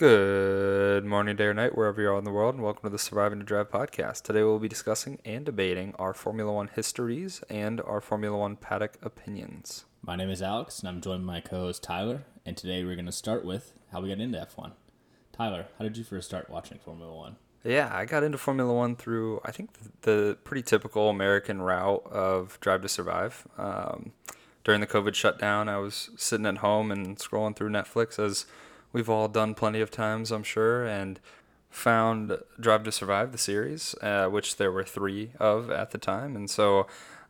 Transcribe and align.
Good 0.00 1.04
morning, 1.04 1.36
day 1.36 1.44
or 1.44 1.52
night, 1.52 1.76
wherever 1.76 2.00
you 2.00 2.08
are 2.08 2.16
in 2.16 2.24
the 2.24 2.30
world, 2.30 2.54
and 2.54 2.64
welcome 2.64 2.84
to 2.84 2.88
the 2.88 2.98
Surviving 2.98 3.38
to 3.38 3.44
Drive 3.44 3.70
podcast. 3.70 4.22
Today 4.22 4.42
we'll 4.42 4.58
be 4.58 4.66
discussing 4.66 5.20
and 5.26 5.44
debating 5.44 5.94
our 5.98 6.14
Formula 6.14 6.50
One 6.50 6.68
histories 6.68 7.42
and 7.50 7.82
our 7.82 8.00
Formula 8.00 8.34
One 8.34 8.56
paddock 8.56 8.96
opinions. 9.02 9.84
My 10.00 10.16
name 10.16 10.30
is 10.30 10.40
Alex, 10.40 10.78
and 10.78 10.88
I'm 10.88 11.02
joined 11.02 11.26
by 11.26 11.34
my 11.34 11.40
co-host 11.42 11.82
Tyler. 11.82 12.24
And 12.46 12.56
today 12.56 12.82
we're 12.82 12.94
going 12.94 13.04
to 13.04 13.12
start 13.12 13.44
with 13.44 13.74
how 13.92 14.00
we 14.00 14.08
got 14.08 14.20
into 14.20 14.38
F1. 14.38 14.72
Tyler, 15.34 15.66
how 15.78 15.84
did 15.84 15.98
you 15.98 16.04
first 16.04 16.28
start 16.28 16.48
watching 16.48 16.78
Formula 16.78 17.14
One? 17.14 17.36
Yeah, 17.62 17.90
I 17.92 18.06
got 18.06 18.22
into 18.22 18.38
Formula 18.38 18.72
One 18.72 18.96
through, 18.96 19.42
I 19.44 19.50
think, 19.50 19.68
the 20.00 20.38
pretty 20.44 20.62
typical 20.62 21.10
American 21.10 21.60
route 21.60 22.06
of 22.06 22.58
Drive 22.62 22.80
to 22.80 22.88
Survive. 22.88 23.46
Um, 23.58 24.12
during 24.64 24.80
the 24.80 24.86
COVID 24.86 25.14
shutdown, 25.14 25.68
I 25.68 25.76
was 25.76 26.08
sitting 26.16 26.46
at 26.46 26.56
home 26.56 26.90
and 26.90 27.18
scrolling 27.18 27.54
through 27.54 27.68
Netflix, 27.68 28.18
as 28.18 28.46
we've 28.92 29.08
all 29.08 29.28
done 29.28 29.54
plenty 29.54 29.80
of 29.80 29.90
times, 29.90 30.30
I'm 30.30 30.42
sure, 30.42 30.84
and 30.84 31.20
found 31.70 32.36
Drive 32.58 32.82
to 32.84 32.92
Survive, 32.92 33.32
the 33.32 33.38
series, 33.38 33.94
uh, 34.02 34.26
which 34.26 34.56
there 34.56 34.72
were 34.72 34.84
three 34.84 35.30
of 35.38 35.70
at 35.70 35.92
the 35.92 35.98
time. 35.98 36.34
And 36.34 36.50
so 36.50 36.80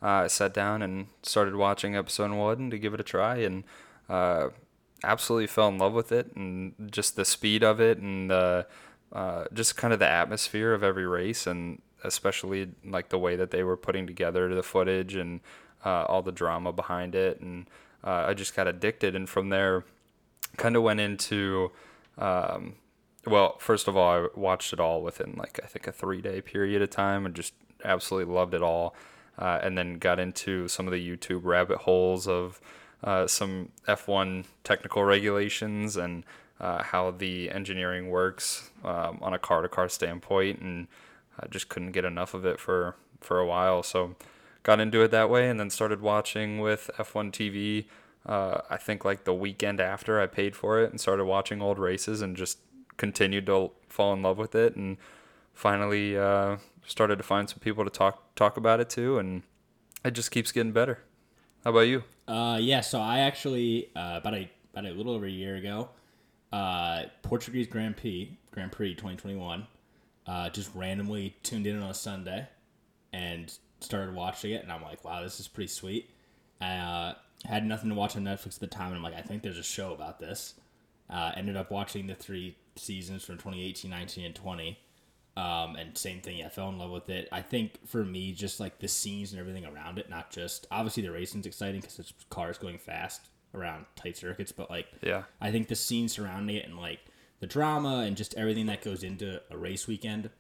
uh, 0.03 0.25
I 0.25 0.27
sat 0.29 0.55
down 0.55 0.83
and 0.83 1.09
started 1.23 1.55
watching 1.57 1.95
episode 1.95 2.33
one 2.33 2.71
to 2.71 2.79
give 2.79 2.95
it 2.95 3.01
a 3.01 3.05
try, 3.05 3.37
and 3.37 3.65
uh, 4.09 4.49
absolutely 5.05 5.47
fell 5.47 5.69
in 5.69 5.79
love 5.79 5.93
with 5.93 6.13
it, 6.13 6.35
and 6.35 6.75
just 6.91 7.17
the 7.17 7.25
speed 7.25 7.63
of 7.63 7.81
it, 7.81 7.99
and 7.99 8.31
the 8.31 8.67
uh, 9.13 9.45
just 9.53 9.77
kind 9.77 9.93
of 9.93 9.99
the 9.99 10.09
atmosphere 10.09 10.73
of 10.73 10.83
every 10.83 11.07
race, 11.07 11.47
and 11.47 11.83
especially 12.05 12.71
like 12.85 13.11
the 13.11 13.19
way 13.19 13.37
that 13.37 13.51
they 13.51 13.63
were 13.63 13.77
putting 13.77 14.07
together 14.07 14.55
the 14.55 14.63
footage 14.63 15.15
and 15.15 15.41
uh, 15.85 16.05
all 16.05 16.23
the 16.23 16.33
drama 16.33 16.73
behind 16.73 17.15
it, 17.15 17.41
and 17.41 17.69
uh, 18.05 18.25
I 18.29 18.35
just 18.35 18.57
got 18.57 18.67
addicted. 18.67 19.15
And 19.15 19.29
from 19.29 19.51
there, 19.51 19.85
kind 20.57 20.77
of 20.77 20.83
went 20.83 21.01
into, 21.01 21.71
um, 22.19 22.75
well, 23.27 23.57
first 23.59 23.89
of 23.89 23.97
all, 23.97 24.11
I 24.11 24.27
watched 24.39 24.73
it 24.73 24.81
all 24.81 25.03
within 25.03 25.35
like 25.37 25.61
I 25.63 25.67
think 25.67 25.87
a 25.87 25.93
three 25.93 26.21
day 26.21 26.41
period 26.41 26.83
of 26.83 26.91
time, 26.91 27.27
and 27.27 27.35
just 27.35 27.55
absolutely 27.85 28.33
loved 28.33 28.55
it 28.55 28.63
all. 28.63 28.95
Uh, 29.39 29.59
and 29.63 29.79
then 29.79 29.95
got 29.95 30.19
into 30.19 30.69
some 30.69 30.87
of 30.87 30.93
the 30.93 31.17
YouTube 31.17 31.45
rabbit 31.45 31.79
holes 31.79 32.29
of 32.29 32.61
uh, 33.03 33.27
some 33.27 33.71
F1 33.89 34.45
technical 34.65 35.03
regulations 35.03 35.97
and 35.97 36.25
uh, 36.61 36.83
how 36.83 37.11
the 37.11 37.51
engineering 37.51 38.11
works 38.11 38.71
um, 38.85 39.19
on 39.23 39.33
a 39.33 39.39
car 39.39 39.63
to 39.63 39.69
car 39.69 39.89
standpoint, 39.89 40.61
and 40.61 40.89
I 41.39 41.47
just 41.49 41.69
couldn't 41.69 41.93
get 41.93 42.05
enough 42.05 42.35
of 42.35 42.45
it 42.45 42.61
for 42.61 42.97
for 43.21 43.39
a 43.39 43.47
while. 43.47 43.83
So 43.83 44.15
got 44.63 44.81
into 44.81 45.03
it 45.03 45.11
that 45.11 45.31
way, 45.31 45.49
and 45.49 45.59
then 45.59 45.71
started 45.71 46.03
watching 46.03 46.59
with 46.59 46.91
F1 46.99 47.33
TV. 47.33 47.87
Uh, 48.27 48.61
I 48.69 48.77
think 48.77 49.05
like 49.05 49.25
the 49.25 49.35
weekend 49.35 49.81
after 49.81 50.21
I 50.21 50.27
paid 50.27 50.55
for 50.55 50.81
it 50.81 50.91
and 50.91 51.01
started 51.01 51.25
watching 51.25 51.63
old 51.63 51.79
races 51.79 52.21
and 52.21 52.37
just 52.37 52.59
continued 52.97 53.47
to 53.47 53.71
fall 53.89 54.13
in 54.13 54.23
love 54.23 54.37
with 54.37 54.55
it 54.55 54.77
and 54.77 54.99
finally 55.55 56.19
uh, 56.19 56.57
started 56.87 57.17
to 57.17 57.23
find 57.23 57.49
some 57.49 57.59
people 57.59 57.85
to 57.85 57.91
talk 57.91 58.35
talk 58.35 58.57
about 58.57 58.79
it 58.79 58.91
to 58.91 59.19
and 59.19 59.43
it 60.05 60.13
just 60.13 60.31
keeps 60.31 60.53
getting 60.53 60.73
better. 60.73 61.01
How 61.65 61.71
about 61.71 61.81
you? 61.81 62.05
Uh, 62.27 62.59
yeah, 62.61 62.81
so 62.81 63.01
I 63.01 63.21
actually 63.21 63.91
uh, 63.95 64.15
about 64.17 64.35
a 64.35 64.51
about 64.73 64.87
a 64.87 64.95
little 64.95 65.13
over 65.13 65.27
a 65.27 65.31
year 65.31 65.57
ago, 65.57 65.91
uh, 66.53 67.05
Portuguese 67.23 67.67
Grand 67.67 67.97
Prix 67.97 68.39
Grand 68.51 68.73
Prix 68.73 68.95
2021, 68.95 69.67
uh, 70.27 70.49
just 70.51 70.75
randomly 70.75 71.37
tuned 71.43 71.67
in 71.67 71.79
on 71.79 71.91
a 71.91 71.95
Sunday, 71.95 72.49
and 73.13 73.53
started 73.81 74.15
watching 74.15 74.53
it, 74.53 74.63
and 74.63 74.73
I'm 74.73 74.83
like, 74.83 75.05
wow, 75.05 75.23
this 75.23 75.41
is 75.41 75.49
pretty 75.49 75.69
sweet. 75.69 76.11
Uh, 76.61 77.15
had 77.45 77.65
nothing 77.67 77.89
to 77.89 77.95
watch 77.95 78.17
on 78.17 78.25
Netflix 78.25 78.55
at 78.55 78.61
the 78.61 78.67
time, 78.67 78.89
and 78.89 78.97
I'm 78.97 79.03
like, 79.03 79.15
I 79.15 79.23
think 79.23 79.43
there's 79.43 79.59
a 79.59 79.63
show 79.63 79.93
about 79.93 80.19
this. 80.19 80.55
Uh, 81.09 81.33
ended 81.37 81.57
up 81.57 81.71
watching 81.71 82.07
the 82.07 82.15
three 82.15 82.57
seasons 82.77 83.25
from 83.25 83.37
2018, 83.37 83.91
19, 83.91 84.25
and 84.27 84.35
20. 84.35 84.79
Um, 85.37 85.77
and 85.77 85.97
same 85.97 86.21
thing, 86.21 86.39
yeah, 86.39 86.49
fell 86.49 86.69
in 86.69 86.79
love 86.79 86.91
with 86.91 87.09
it. 87.09 87.29
I 87.33 87.41
think 87.41 87.87
for 87.87 88.05
me, 88.05 88.33
just 88.33 88.61
like 88.61 88.79
the 88.79 88.89
scenes 88.89 89.33
and 89.33 89.41
everything 89.41 89.65
around 89.65 89.99
it, 89.99 90.11
not 90.11 90.31
just 90.31 90.67
obviously 90.71 91.03
the 91.03 91.11
racing's 91.13 91.47
exciting 91.47 91.81
because 91.81 91.99
it's 91.99 92.13
cars 92.31 92.59
going 92.59 92.79
fast 92.79 93.23
around 93.55 93.87
tight 93.97 94.17
circuits, 94.17 94.53
but 94.53 94.69
like, 94.71 94.87
Yeah. 95.03 95.23
I 95.41 95.51
think 95.51 95.69
the 95.69 95.77
scenes 95.77 96.13
surrounding 96.13 96.57
it 96.57 96.67
and 96.67 96.77
like 96.77 97.01
the 97.39 97.47
drama 97.47 98.01
and 98.01 98.17
just 98.17 98.35
everything 98.35 98.67
that 98.67 98.83
goes 98.83 99.03
into 99.03 99.41
a 99.51 99.57
race 99.57 99.87
weekend. 99.87 100.31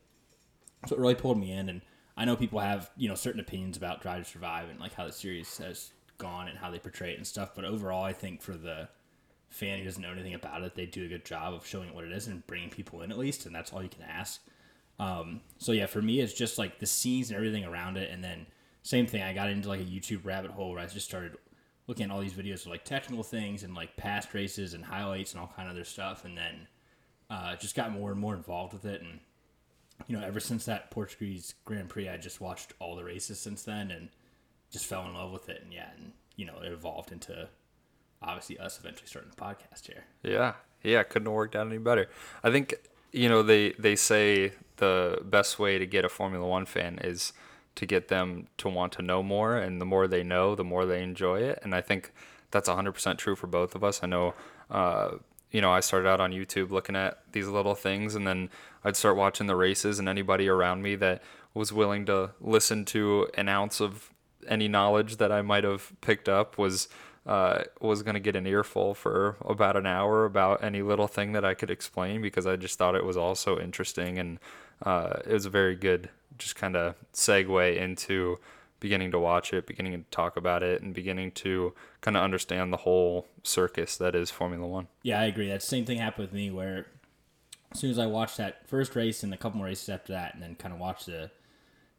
So 0.87 0.97
it 0.97 1.01
really 1.01 1.15
pulled 1.15 1.39
me 1.39 1.53
in, 1.53 1.69
and 1.69 1.81
I 2.17 2.25
know 2.25 2.37
people 2.37 2.61
have 2.61 2.91
you 2.97 3.09
know 3.09 3.15
certain 3.15 3.41
opinions 3.41 3.77
about 3.77 4.03
Drive 4.03 4.25
to 4.25 4.31
Survive 4.31 4.69
and 4.71 4.81
like 4.81 4.95
how 4.95 5.07
the 5.07 5.13
series 5.13 5.57
has 5.59 5.93
gone 6.21 6.47
and 6.47 6.59
how 6.59 6.71
they 6.71 6.79
portray 6.79 7.13
it 7.13 7.17
and 7.17 7.27
stuff. 7.27 7.51
But 7.57 7.65
overall, 7.65 8.05
I 8.05 8.13
think 8.13 8.43
for 8.43 8.53
the 8.53 8.89
fan 9.49 9.79
who 9.79 9.85
doesn't 9.85 10.01
know 10.01 10.13
anything 10.13 10.35
about 10.35 10.63
it, 10.63 10.77
they 10.77 10.87
do 10.87 11.05
a 11.05 11.09
good 11.09 11.25
job 11.25 11.53
of 11.53 11.67
showing 11.67 11.93
what 11.93 12.05
it 12.05 12.13
is 12.13 12.29
and 12.29 12.47
bringing 12.47 12.71
people 12.71 13.03
in 13.03 13.11
at 13.11 13.19
least, 13.19 13.47
and 13.47 13.55
that's 13.55 13.73
all 13.73 13.83
you 13.83 13.89
can 13.89 14.03
ask. 14.03 14.41
Um, 15.01 15.41
so 15.59 15.73
yeah, 15.73 15.87
for 15.87 16.01
me, 16.01 16.21
it's 16.21 16.35
just 16.35 16.59
like 16.59 16.79
the 16.79 16.87
scenes 16.87 17.31
and 17.31 17.37
everything 17.37 17.65
around 17.65 17.97
it, 17.97 18.11
and 18.11 18.23
then 18.23 18.47
same 18.83 19.07
thing. 19.07 19.23
I 19.23 19.33
got 19.33 19.51
into 19.51 19.69
like 19.69 19.81
a 19.81 19.85
YouTube 19.85 20.25
rabbit 20.25 20.53
hole 20.53 20.71
where 20.71 20.81
I 20.81 20.87
just 20.87 21.07
started 21.07 21.37
looking 21.87 22.05
at 22.05 22.11
all 22.13 22.21
these 22.21 22.35
videos 22.35 22.61
of 22.61 22.69
like 22.69 22.85
technical 22.85 23.25
things 23.25 23.65
and 23.65 23.75
like 23.75 23.97
past 23.97 24.33
races 24.33 24.75
and 24.75 24.85
highlights 24.85 25.33
and 25.33 25.41
all 25.41 25.53
kind 25.57 25.69
of 25.69 25.75
other 25.75 25.85
stuff, 25.85 26.25
and 26.25 26.37
then 26.37 26.69
uh, 27.31 27.57
just 27.57 27.75
got 27.75 27.93
more 27.93 28.13
and 28.13 28.21
more 28.21 28.35
involved 28.35 28.73
with 28.73 28.85
it. 28.85 29.01
And 29.03 29.21
you 30.07 30.17
know, 30.17 30.25
ever 30.25 30.41
since 30.41 30.65
that 30.67 30.91
Portuguese 30.91 31.55
Grand 31.65 31.89
Prix, 31.89 32.09
I 32.09 32.17
just 32.17 32.41
watched 32.41 32.75
all 32.79 32.95
the 32.95 33.05
races 33.05 33.41
since 33.41 33.63
then 33.65 33.91
and 33.91 34.09
just 34.71 34.87
fell 34.87 35.05
in 35.07 35.15
love 35.15 35.33
with 35.33 35.49
it. 35.49 35.63
And 35.63 35.73
yeah, 35.73 35.89
and 35.97 36.13
you 36.37 36.47
know, 36.47 36.61
it 36.63 36.73
evolved 36.73 37.13
into 37.13 37.49
obviously 38.23 38.59
us 38.59 38.79
eventually 38.79 39.07
starting 39.07 39.31
the 39.31 39.43
podcast 39.43 39.87
here. 39.87 40.05
Yeah, 40.23 40.55
yeah, 40.83 41.03
couldn't 41.03 41.27
have 41.27 41.35
worked 41.35 41.57
out 41.57 41.67
any 41.67 41.79
better. 41.79 42.09
I 42.43 42.51
think 42.51 42.75
you 43.13 43.29
know 43.29 43.43
they 43.43 43.73
they 43.79 43.97
say 43.97 44.53
the 44.77 45.21
best 45.25 45.59
way 45.59 45.79
to 45.79 45.87
get 45.87 46.05
a 46.05 46.09
Formula 46.09 46.47
One 46.47 46.67
fan 46.67 46.99
is 47.03 47.33
to 47.77 47.87
get 47.87 48.09
them 48.09 48.49
to 48.59 48.69
want 48.69 48.93
to 48.93 49.03
know 49.03 49.23
more, 49.23 49.57
and 49.57 49.81
the 49.81 49.85
more 49.85 50.09
they 50.09 50.23
know, 50.23 50.55
the 50.55 50.65
more 50.65 50.87
they 50.87 51.03
enjoy 51.03 51.41
it. 51.41 51.61
And 51.63 51.75
I 51.75 51.81
think 51.81 52.13
that's 52.51 52.69
100% 52.69 53.17
true 53.19 53.37
for 53.37 53.47
both 53.47 53.75
of 53.75 53.85
us. 53.85 54.01
I 54.03 54.07
know, 54.07 54.35
uh, 54.71 55.11
you 55.51 55.61
know, 55.61 55.71
I 55.71 55.81
started 55.81 56.09
out 56.09 56.21
on 56.21 56.33
YouTube 56.33 56.71
looking 56.71 56.97
at 56.97 57.21
these 57.33 57.47
little 57.47 57.75
things, 57.75 58.15
and 58.15 58.27
then 58.27 58.51
I'd 58.85 58.97
start 58.97 59.17
watching 59.17 59.47
the 59.47 59.57
races, 59.57 59.99
and 59.99 60.09
anybody 60.09 60.49
around 60.49 60.83
me 60.83 60.97
that 60.97 61.23
was 61.55 61.73
willing 61.73 62.07
to 62.07 62.31
listen 62.41 62.85
to 62.87 63.29
an 63.35 63.49
ounce 63.49 63.81
of 63.81 64.11
any 64.49 64.69
knowledge 64.69 65.17
that 65.17 65.33
I 65.33 65.43
might 65.43 65.65
have 65.65 65.93
picked 66.01 66.29
up 66.29 66.59
was 66.59 66.89
uh, 67.27 67.65
was 67.81 68.03
going 68.03 68.15
to 68.15 68.21
get 68.21 68.35
an 68.35 68.47
earful 68.47 68.95
for 68.95 69.37
about 69.45 69.77
an 69.77 69.87
hour 69.87 70.25
about 70.25 70.65
any 70.65 70.83
little 70.83 71.07
thing 71.07 71.33
that 71.33 71.45
I 71.45 71.55
could 71.55 71.71
explain 71.71 72.23
because 72.23 72.47
I 72.47 72.57
just 72.57 72.79
thought 72.79 72.95
it 72.95 73.05
was 73.05 73.17
all 73.17 73.35
so 73.35 73.61
interesting 73.61 74.19
and 74.19 74.39
uh, 74.83 75.19
it 75.27 75.33
was 75.33 75.45
a 75.45 75.51
very 75.51 75.77
good 75.77 76.09
just 76.39 76.57
kind 76.57 76.77
of 76.77 76.95
segue 77.13 77.77
into 77.77 78.39
beginning 78.81 79.11
to 79.11 79.19
watch 79.19 79.53
it, 79.53 79.67
beginning 79.67 79.93
to 79.93 80.11
talk 80.11 80.37
about 80.37 80.63
it, 80.63 80.81
and 80.83 80.95
beginning 80.95 81.31
to 81.33 81.75
kind 82.01 82.17
of 82.17 82.23
understand 82.23 82.73
the 82.73 82.79
whole 82.79 83.29
circus 83.43 83.97
that 83.99 84.15
is 84.15 84.31
Formula 84.31 84.67
One. 84.67 84.89
Yeah, 85.03 85.21
I 85.21 85.25
agree. 85.25 85.49
That 85.49 85.63
same 85.63 85.85
thing 85.85 85.99
happened 85.99 86.29
with 86.29 86.35
me 86.35 86.51
where 86.51 86.87
as 87.73 87.79
soon 87.79 87.91
as 87.91 87.99
I 87.99 88.07
watched 88.07 88.39
that 88.39 88.67
first 88.67 88.97
race 88.97 89.23
and 89.23 89.33
a 89.33 89.37
couple 89.37 89.59
more 89.59 89.67
races 89.67 89.89
after 89.89 90.15
that, 90.15 90.35
and 90.35 90.43
then 90.43 90.57
kind 90.57 90.75
of 90.75 90.81
watched 90.81 91.07
the 91.07 91.31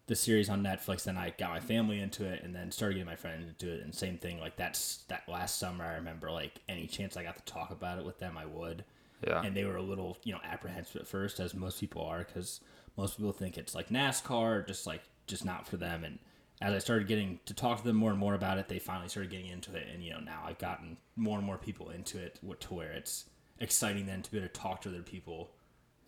the 0.07 0.15
series 0.15 0.49
on 0.49 0.63
Netflix, 0.63 1.03
then 1.03 1.17
I 1.17 1.33
got 1.37 1.51
my 1.51 1.59
family 1.59 1.99
into 1.99 2.25
it, 2.25 2.43
and 2.43 2.53
then 2.55 2.71
started 2.71 2.95
getting 2.95 3.05
my 3.05 3.15
friends 3.15 3.47
into 3.47 3.73
it. 3.73 3.83
And 3.83 3.93
same 3.93 4.17
thing, 4.17 4.39
like 4.39 4.57
that's 4.57 5.03
that 5.07 5.27
last 5.29 5.57
summer. 5.57 5.85
I 5.85 5.95
remember 5.95 6.31
like 6.31 6.59
any 6.67 6.87
chance 6.87 7.15
I 7.15 7.23
got 7.23 7.37
to 7.37 7.53
talk 7.53 7.71
about 7.71 7.99
it 7.99 8.05
with 8.05 8.19
them, 8.19 8.37
I 8.37 8.45
would. 8.45 8.83
Yeah. 9.25 9.41
And 9.43 9.55
they 9.55 9.65
were 9.65 9.75
a 9.75 9.81
little, 9.83 10.17
you 10.23 10.33
know, 10.33 10.39
apprehensive 10.43 11.01
at 11.01 11.07
first, 11.07 11.39
as 11.39 11.53
most 11.53 11.79
people 11.79 12.03
are, 12.03 12.19
because 12.23 12.59
most 12.97 13.17
people 13.17 13.31
think 13.31 13.57
it's 13.57 13.75
like 13.75 13.89
NASCAR, 13.89 14.65
just 14.67 14.87
like 14.87 15.03
just 15.27 15.45
not 15.45 15.67
for 15.67 15.77
them. 15.77 16.03
And 16.03 16.17
as 16.59 16.73
I 16.73 16.79
started 16.79 17.07
getting 17.07 17.39
to 17.45 17.53
talk 17.53 17.77
to 17.77 17.83
them 17.83 17.95
more 17.95 18.09
and 18.09 18.19
more 18.19 18.33
about 18.33 18.57
it, 18.57 18.67
they 18.67 18.79
finally 18.79 19.09
started 19.09 19.31
getting 19.31 19.47
into 19.47 19.75
it. 19.75 19.87
And 19.93 20.03
you 20.03 20.11
know, 20.11 20.19
now 20.19 20.41
I've 20.45 20.57
gotten 20.57 20.97
more 21.15 21.37
and 21.37 21.45
more 21.45 21.57
people 21.57 21.91
into 21.91 22.17
it, 22.17 22.39
to 22.61 22.73
where 22.73 22.91
it's 22.91 23.25
exciting 23.59 24.07
then 24.07 24.23
to 24.23 24.31
be 24.31 24.37
able 24.39 24.47
to 24.47 24.53
talk 24.53 24.81
to 24.81 24.89
other 24.89 25.03
people 25.03 25.51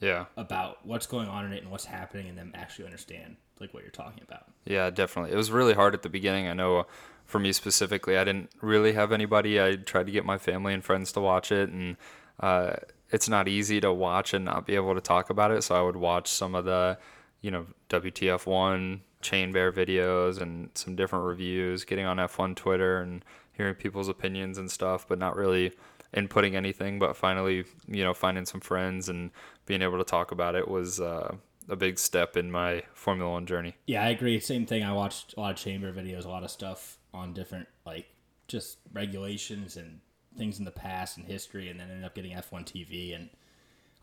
Yeah. 0.02 0.26
about 0.36 0.84
what's 0.86 1.06
going 1.06 1.28
on 1.28 1.46
in 1.46 1.54
it 1.54 1.62
and 1.62 1.72
what's 1.72 1.86
happening, 1.86 2.28
and 2.28 2.38
them 2.38 2.52
actually 2.56 2.86
understand 2.86 3.38
like 3.60 3.74
what 3.74 3.84
you're 3.84 3.92
talking 3.92 4.24
about. 4.28 4.46
Yeah, 4.66 4.90
definitely. 4.90 5.32
It 5.32 5.38
was 5.38 5.52
really 5.52 5.74
hard 5.74 5.94
at 5.94 6.02
the 6.02 6.10
beginning. 6.10 6.48
I 6.48 6.54
know 6.54 6.80
uh, 6.80 6.84
for 7.26 7.40
me 7.40 7.52
specifically, 7.54 8.18
I 8.18 8.24
didn't 8.24 8.50
really 8.62 8.94
have 8.94 9.12
anybody. 9.12 9.62
I 9.62 9.76
tried 9.76 10.06
to 10.08 10.12
get 10.12 10.26
my 10.26 10.38
family 10.38 10.74
and 10.74 10.84
friends 10.84 11.12
to 11.14 11.20
watch 11.20 11.52
it, 11.52 11.70
and 11.70 11.98
uh, 12.40 12.76
it's 13.12 13.30
not 13.30 13.48
easy 13.48 13.80
to 13.82 13.94
watch 13.94 14.34
and 14.34 14.46
not 14.46 14.66
be 14.66 14.76
able 14.76 14.96
to 14.96 15.02
talk 15.02 15.30
about 15.30 15.52
it. 15.52 15.64
So 15.64 15.76
I 15.76 15.82
would 15.82 15.96
watch 15.96 16.28
some 16.28 16.56
of 16.56 16.66
the, 16.66 16.98
you 17.42 17.52
know, 17.52 17.68
WTF1 17.90 19.00
Chain 19.22 19.52
Bear 19.52 19.72
videos 19.72 20.42
and 20.42 20.70
some 20.74 20.96
different 20.96 21.26
reviews, 21.26 21.86
getting 21.86 22.06
on 22.06 22.18
F1 22.18 22.56
Twitter 22.56 23.02
and 23.02 23.24
hearing 23.54 23.76
people's 23.76 24.10
opinions 24.10 24.58
and 24.58 24.70
stuff, 24.70 25.08
but 25.08 25.20
not 25.20 25.36
really 25.36 25.74
inputting 26.16 26.56
anything. 26.56 27.00
But 27.00 27.16
finally, 27.16 27.66
you 27.88 28.04
know, 28.04 28.14
finding 28.14 28.46
some 28.46 28.62
friends 28.62 29.10
and 29.10 29.32
being 29.66 29.82
able 29.82 29.98
to 29.98 30.04
talk 30.04 30.32
about 30.32 30.56
it 30.56 30.68
was 30.68 31.00
uh, 31.00 31.36
a 31.70 31.76
big 31.76 31.98
step 32.00 32.36
in 32.38 32.52
my 32.52 32.84
Formula 32.94 33.32
One 33.32 33.46
journey. 33.46 33.76
Yeah, 33.88 34.04
I 34.04 34.10
agree. 34.10 34.40
Same 34.40 34.66
thing. 34.66 34.84
I 34.84 34.94
watched 34.94 35.34
a 35.38 35.40
lot 35.40 35.52
of 35.52 35.58
Chain 35.58 35.82
Bear 35.82 35.94
videos, 35.94 36.26
a 36.26 36.30
lot 36.30 36.44
of 36.44 36.52
stuff 36.52 36.98
on 37.14 37.34
different 37.34 37.68
like 37.86 38.08
just 38.48 38.78
regulations 38.92 39.78
and 39.78 40.00
things 40.38 40.60
in 40.60 40.66
the 40.66 40.72
past 40.72 41.18
and 41.18 41.26
history, 41.26 41.70
and 41.70 41.80
then 41.80 41.90
ended 41.90 42.06
up 42.06 42.16
getting 42.16 42.32
F1 42.32 42.66
TV. 42.66 43.16
And 43.16 43.30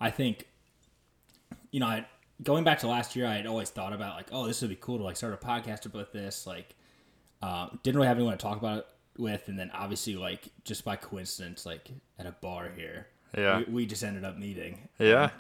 I 0.01 0.11
think, 0.11 0.47
you 1.71 1.81
know, 1.81 1.87
I, 1.87 2.07
going 2.43 2.65
back 2.65 2.79
to 2.81 2.89
last 2.89 3.15
year, 3.17 3.27
I 3.27 3.35
had 3.35 3.47
always 3.47 3.71
thought 3.71 3.93
about 3.93 4.17
like, 4.17 4.29
oh, 4.33 4.47
this 4.47 4.61
would 4.63 4.71
be 4.71 4.77
cool 4.77 4.99
to 4.99 5.05
like 5.05 5.17
start 5.17 5.35
a 5.35 5.37
podcast 5.37 5.87
about 5.87 6.13
this. 6.13 6.47
Like, 6.47 6.75
um, 7.43 7.79
didn't 7.83 7.97
really 7.97 8.09
have 8.09 8.17
anyone 8.17 8.37
to 8.37 8.43
talk 8.43 8.59
about 8.59 8.79
it 8.79 8.87
with, 9.19 9.49
and 9.49 9.59
then 9.59 9.71
obviously 9.75 10.15
like 10.17 10.49
just 10.65 10.85
by 10.85 10.97
coincidence, 10.97 11.67
like 11.67 11.91
at 12.19 12.27
a 12.27 12.33
bar 12.41 12.71
here, 12.77 13.09
Yeah. 13.37 13.59
we, 13.59 13.65
we 13.65 13.87
just 13.87 14.03
ended 14.05 14.25
up 14.25 14.39
meeting. 14.39 14.89
Yeah. 14.99 15.25
And 15.25 15.33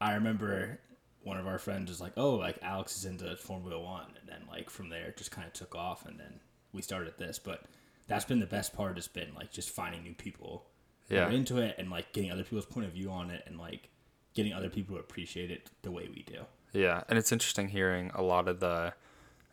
I 0.00 0.14
remember 0.14 0.80
one 1.24 1.38
of 1.38 1.46
our 1.46 1.58
friends 1.58 1.90
was 1.90 2.00
like, 2.00 2.12
"Oh, 2.16 2.34
like 2.34 2.58
Alex 2.62 2.96
is 2.96 3.04
into 3.04 3.34
Formula 3.36 3.80
One," 3.80 4.12
and 4.20 4.28
then 4.28 4.42
like 4.50 4.70
from 4.70 4.88
there 4.88 5.06
it 5.06 5.16
just 5.16 5.30
kind 5.30 5.46
of 5.46 5.52
took 5.52 5.74
off, 5.74 6.06
and 6.06 6.18
then 6.18 6.40
we 6.72 6.82
started 6.82 7.14
this. 7.18 7.38
But 7.38 7.64
that's 8.08 8.24
been 8.24 8.40
the 8.40 8.46
best 8.46 8.74
part. 8.74 8.96
Has 8.96 9.08
been 9.08 9.34
like 9.34 9.52
just 9.52 9.70
finding 9.70 10.02
new 10.02 10.14
people 10.14 10.66
Yeah. 11.08 11.26
are 11.26 11.30
into 11.30 11.58
it, 11.58 11.76
and 11.78 11.90
like 11.90 12.12
getting 12.12 12.30
other 12.30 12.42
people's 12.44 12.66
point 12.66 12.86
of 12.86 12.92
view 12.92 13.10
on 13.10 13.30
it, 13.30 13.44
and 13.46 13.58
like 13.58 13.88
getting 14.34 14.52
other 14.52 14.70
people 14.70 14.96
to 14.96 15.00
appreciate 15.00 15.50
it 15.50 15.70
the 15.82 15.90
way 15.90 16.08
we 16.14 16.22
do. 16.22 16.44
Yeah, 16.72 17.04
and 17.08 17.18
it's 17.18 17.32
interesting 17.32 17.68
hearing 17.68 18.10
a 18.14 18.22
lot 18.22 18.48
of 18.48 18.60
the. 18.60 18.94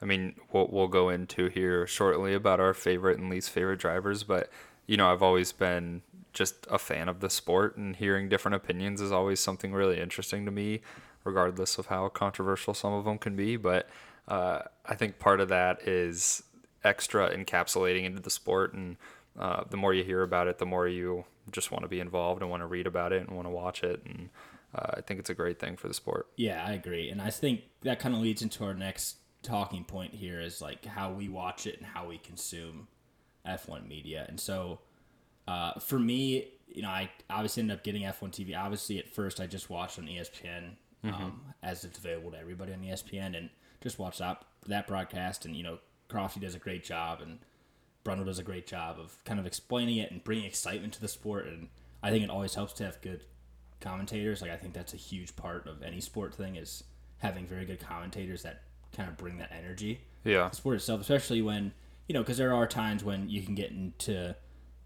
I 0.01 0.05
mean, 0.05 0.35
what 0.51 0.71
we'll 0.71 0.87
go 0.87 1.09
into 1.09 1.49
here 1.49 1.85
shortly 1.85 2.33
about 2.33 2.61
our 2.61 2.73
favorite 2.73 3.19
and 3.19 3.29
least 3.29 3.49
favorite 3.49 3.79
drivers, 3.79 4.23
but 4.23 4.49
you 4.87 4.95
know, 4.97 5.11
I've 5.11 5.21
always 5.21 5.51
been 5.51 6.01
just 6.31 6.65
a 6.71 6.79
fan 6.79 7.09
of 7.09 7.19
the 7.19 7.29
sport, 7.29 7.75
and 7.75 7.95
hearing 7.95 8.29
different 8.29 8.55
opinions 8.55 9.01
is 9.01 9.11
always 9.11 9.39
something 9.41 9.73
really 9.73 9.99
interesting 9.99 10.45
to 10.45 10.51
me, 10.51 10.81
regardless 11.23 11.77
of 11.77 11.87
how 11.87 12.07
controversial 12.09 12.73
some 12.73 12.93
of 12.93 13.05
them 13.05 13.17
can 13.17 13.35
be. 13.35 13.57
But 13.57 13.89
uh, 14.27 14.61
I 14.85 14.95
think 14.95 15.19
part 15.19 15.41
of 15.41 15.49
that 15.49 15.87
is 15.87 16.43
extra 16.83 17.35
encapsulating 17.35 18.05
into 18.05 18.21
the 18.21 18.29
sport, 18.29 18.73
and 18.73 18.97
uh, 19.37 19.63
the 19.69 19.77
more 19.77 19.93
you 19.93 20.03
hear 20.03 20.21
about 20.21 20.47
it, 20.47 20.57
the 20.57 20.65
more 20.65 20.87
you 20.87 21.25
just 21.51 21.71
want 21.71 21.83
to 21.83 21.89
be 21.89 21.99
involved 21.99 22.41
and 22.41 22.49
want 22.49 22.61
to 22.61 22.67
read 22.67 22.87
about 22.87 23.11
it 23.11 23.27
and 23.27 23.35
want 23.35 23.47
to 23.47 23.51
watch 23.51 23.83
it, 23.83 24.01
and 24.05 24.29
uh, 24.75 24.91
I 24.97 25.01
think 25.01 25.19
it's 25.19 25.29
a 25.29 25.35
great 25.35 25.59
thing 25.59 25.75
for 25.75 25.87
the 25.87 25.93
sport. 25.93 26.27
Yeah, 26.35 26.63
I 26.65 26.73
agree, 26.73 27.09
and 27.09 27.21
I 27.21 27.31
think 27.31 27.61
that 27.81 27.99
kind 27.99 28.15
of 28.15 28.21
leads 28.21 28.41
into 28.41 28.63
our 28.63 28.73
next 28.73 29.17
talking 29.41 29.83
point 29.83 30.13
here 30.13 30.41
is 30.41 30.61
like 30.61 30.85
how 30.85 31.11
we 31.11 31.29
watch 31.29 31.65
it 31.65 31.77
and 31.77 31.85
how 31.85 32.07
we 32.07 32.17
consume 32.17 32.87
F1 33.47 33.87
media. 33.87 34.25
And 34.27 34.39
so, 34.39 34.79
uh, 35.47 35.79
for 35.79 35.97
me, 35.97 36.49
you 36.67 36.81
know, 36.81 36.89
I 36.89 37.09
obviously 37.29 37.61
ended 37.61 37.77
up 37.77 37.83
getting 37.83 38.03
F1 38.03 38.31
TV. 38.31 38.57
Obviously, 38.57 38.99
at 38.99 39.09
first, 39.09 39.39
I 39.39 39.47
just 39.47 39.69
watched 39.69 39.97
on 39.97 40.07
E 40.07 40.19
ESPN 41.03 41.13
um, 41.13 41.41
as 41.63 41.83
it's 41.83 41.97
available 41.97 42.31
to 42.31 42.39
everybody 42.39 42.73
on 42.73 42.79
ESPN, 42.79 43.37
and 43.37 43.49
just 43.81 43.99
watched 43.99 44.19
that 44.19 44.43
that 44.67 44.87
broadcast. 44.87 45.45
And 45.45 45.55
you 45.55 45.63
know, 45.63 45.79
Crofty 46.09 46.41
does 46.41 46.55
a 46.55 46.59
great 46.59 46.83
job, 46.83 47.21
and 47.21 47.39
Brundle 48.05 48.25
does 48.25 48.39
a 48.39 48.43
great 48.43 48.67
job 48.67 48.97
of 48.99 49.23
kind 49.25 49.39
of 49.39 49.45
explaining 49.45 49.97
it 49.97 50.11
and 50.11 50.23
bringing 50.23 50.45
excitement 50.45 50.93
to 50.93 51.01
the 51.01 51.07
sport. 51.07 51.47
And 51.47 51.69
I 52.03 52.09
think 52.09 52.23
it 52.23 52.29
always 52.29 52.55
helps 52.55 52.73
to 52.73 52.83
have 52.85 53.01
good 53.01 53.23
commentators. 53.81 54.41
Like 54.41 54.51
I 54.51 54.57
think 54.57 54.73
that's 54.73 54.93
a 54.93 54.97
huge 54.97 55.35
part 55.35 55.67
of 55.67 55.81
any 55.83 56.01
sport 56.01 56.33
thing 56.35 56.55
is 56.55 56.83
having 57.19 57.45
very 57.45 57.65
good 57.65 57.79
commentators 57.79 58.43
that 58.43 58.61
kind 58.95 59.07
of 59.09 59.17
bring 59.17 59.37
that 59.37 59.51
energy 59.51 60.01
Yeah. 60.23 60.49
the 60.49 60.55
sport 60.55 60.75
itself, 60.77 61.01
especially 61.01 61.41
when 61.41 61.73
you 62.07 62.13
know 62.13 62.21
because 62.21 62.37
there 62.37 62.53
are 62.53 62.65
times 62.67 63.03
when 63.03 63.29
you 63.29 63.41
can 63.41 63.55
get 63.55 63.71
into 63.71 64.35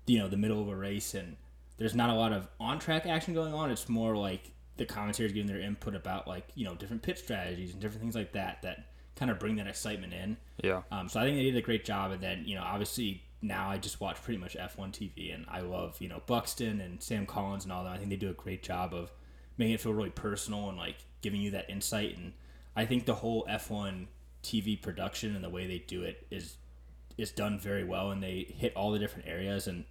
you 0.05 0.19
know 0.19 0.27
the 0.27 0.37
middle 0.37 0.61
of 0.61 0.67
a 0.67 0.75
race 0.75 1.13
and 1.13 1.37
there's 1.77 1.95
not 1.95 2.09
a 2.09 2.13
lot 2.13 2.33
of 2.33 2.47
on 2.59 2.79
track 2.79 3.05
action 3.05 3.33
going 3.33 3.53
on. 3.53 3.71
It's 3.71 3.87
more 3.89 4.15
like 4.17 4.51
the 4.77 4.85
commentators 4.85 5.31
giving 5.31 5.47
their 5.47 5.61
input 5.61 5.95
about 5.95 6.27
like 6.27 6.47
you 6.55 6.65
know 6.65 6.75
different 6.75 7.01
pit 7.01 7.17
strategies 7.17 7.71
and 7.71 7.79
different 7.79 8.01
things 8.01 8.15
like 8.15 8.31
that 8.33 8.61
that 8.63 8.87
kind 9.15 9.29
of 9.31 9.39
bring 9.39 9.55
that 9.57 9.67
excitement 9.67 10.13
in. 10.13 10.37
Yeah. 10.63 10.81
Um, 10.91 11.07
so 11.07 11.19
I 11.19 11.23
think 11.23 11.37
they 11.37 11.43
did 11.43 11.55
a 11.55 11.61
great 11.61 11.85
job. 11.85 12.11
And 12.11 12.21
then, 12.21 12.43
you 12.45 12.55
know, 12.55 12.63
obviously 12.63 13.23
now 13.41 13.69
I 13.69 13.77
just 13.77 14.01
watch 14.01 14.21
pretty 14.21 14.39
much 14.39 14.55
F1 14.55 14.91
TV 14.91 15.33
and 15.33 15.45
I 15.49 15.61
love, 15.61 15.97
you 15.99 16.09
know, 16.09 16.21
Buxton 16.25 16.81
and 16.81 17.01
Sam 17.01 17.25
Collins 17.25 17.63
and 17.63 17.71
all 17.71 17.83
that. 17.83 17.93
I 17.93 17.97
think 17.97 18.09
they 18.09 18.15
do 18.15 18.29
a 18.29 18.33
great 18.33 18.63
job 18.63 18.93
of 18.93 19.11
making 19.57 19.75
it 19.75 19.81
feel 19.81 19.93
really 19.93 20.09
personal 20.09 20.69
and 20.69 20.77
like 20.77 20.95
giving 21.21 21.41
you 21.41 21.51
that 21.51 21.69
insight. 21.69 22.17
And 22.17 22.33
I 22.75 22.85
think 22.85 23.05
the 23.05 23.15
whole 23.15 23.45
F1 23.45 24.07
TV 24.43 24.81
production 24.81 25.35
and 25.35 25.43
the 25.43 25.49
way 25.49 25.67
they 25.67 25.79
do 25.79 26.03
it 26.03 26.27
is 26.29 26.57
is 27.15 27.31
done 27.31 27.59
very 27.59 27.83
well 27.83 28.09
and 28.09 28.23
they 28.23 28.51
hit 28.57 28.75
all 28.75 28.91
the 28.91 28.97
different 28.97 29.27
areas 29.27 29.67
and 29.67 29.85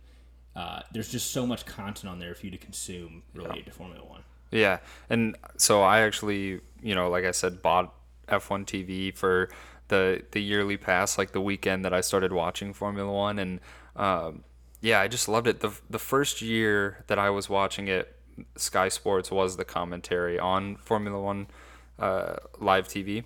uh, 0.56 0.81
there's 0.93 1.08
just 1.08 1.31
so 1.31 1.46
much 1.46 1.64
content 1.64 2.11
on 2.11 2.19
there 2.19 2.35
for 2.35 2.46
you 2.46 2.50
to 2.50 2.58
consume 2.58 3.23
related 3.32 3.64
to 3.64 3.70
Formula 3.70 4.05
One. 4.05 4.25
Yeah, 4.52 4.78
and 5.10 5.37
so 5.56 5.82
I 5.82 6.00
actually, 6.02 6.60
you 6.82 6.94
know, 6.94 7.08
like 7.10 7.25
I 7.25 7.32
said, 7.32 7.62
bought 7.62 7.93
F1 8.28 8.64
TV 8.64 9.16
for 9.16 9.49
the 9.88 10.22
the 10.32 10.40
yearly 10.43 10.76
pass, 10.76 11.19
like 11.19 11.32
the 11.32 11.40
weekend 11.40 11.84
that 11.84 11.94
I 11.94 12.02
started 12.02 12.32
watching 12.32 12.72
Formula 12.75 13.10
One, 13.10 13.38
and 13.38 13.60
um, 13.96 14.44
yeah, 14.81 15.00
I 15.00 15.08
just 15.08 15.28
loved 15.28 15.46
it. 15.46 15.60
the 15.60 15.72
The 15.90 15.99
first 15.99 16.43
year 16.43 17.04
that 17.06 17.19
I 17.19 17.31
was 17.31 17.49
watching 17.49 17.88
it, 17.88 18.14
Sky 18.56 18.88
Sports 18.88 19.31
was 19.31 19.56
the 19.56 19.64
commentary 19.64 20.38
on 20.38 20.76
Formula 20.76 21.20
One 21.20 21.46
uh, 21.99 22.37
live 22.60 22.88
TV, 22.88 23.25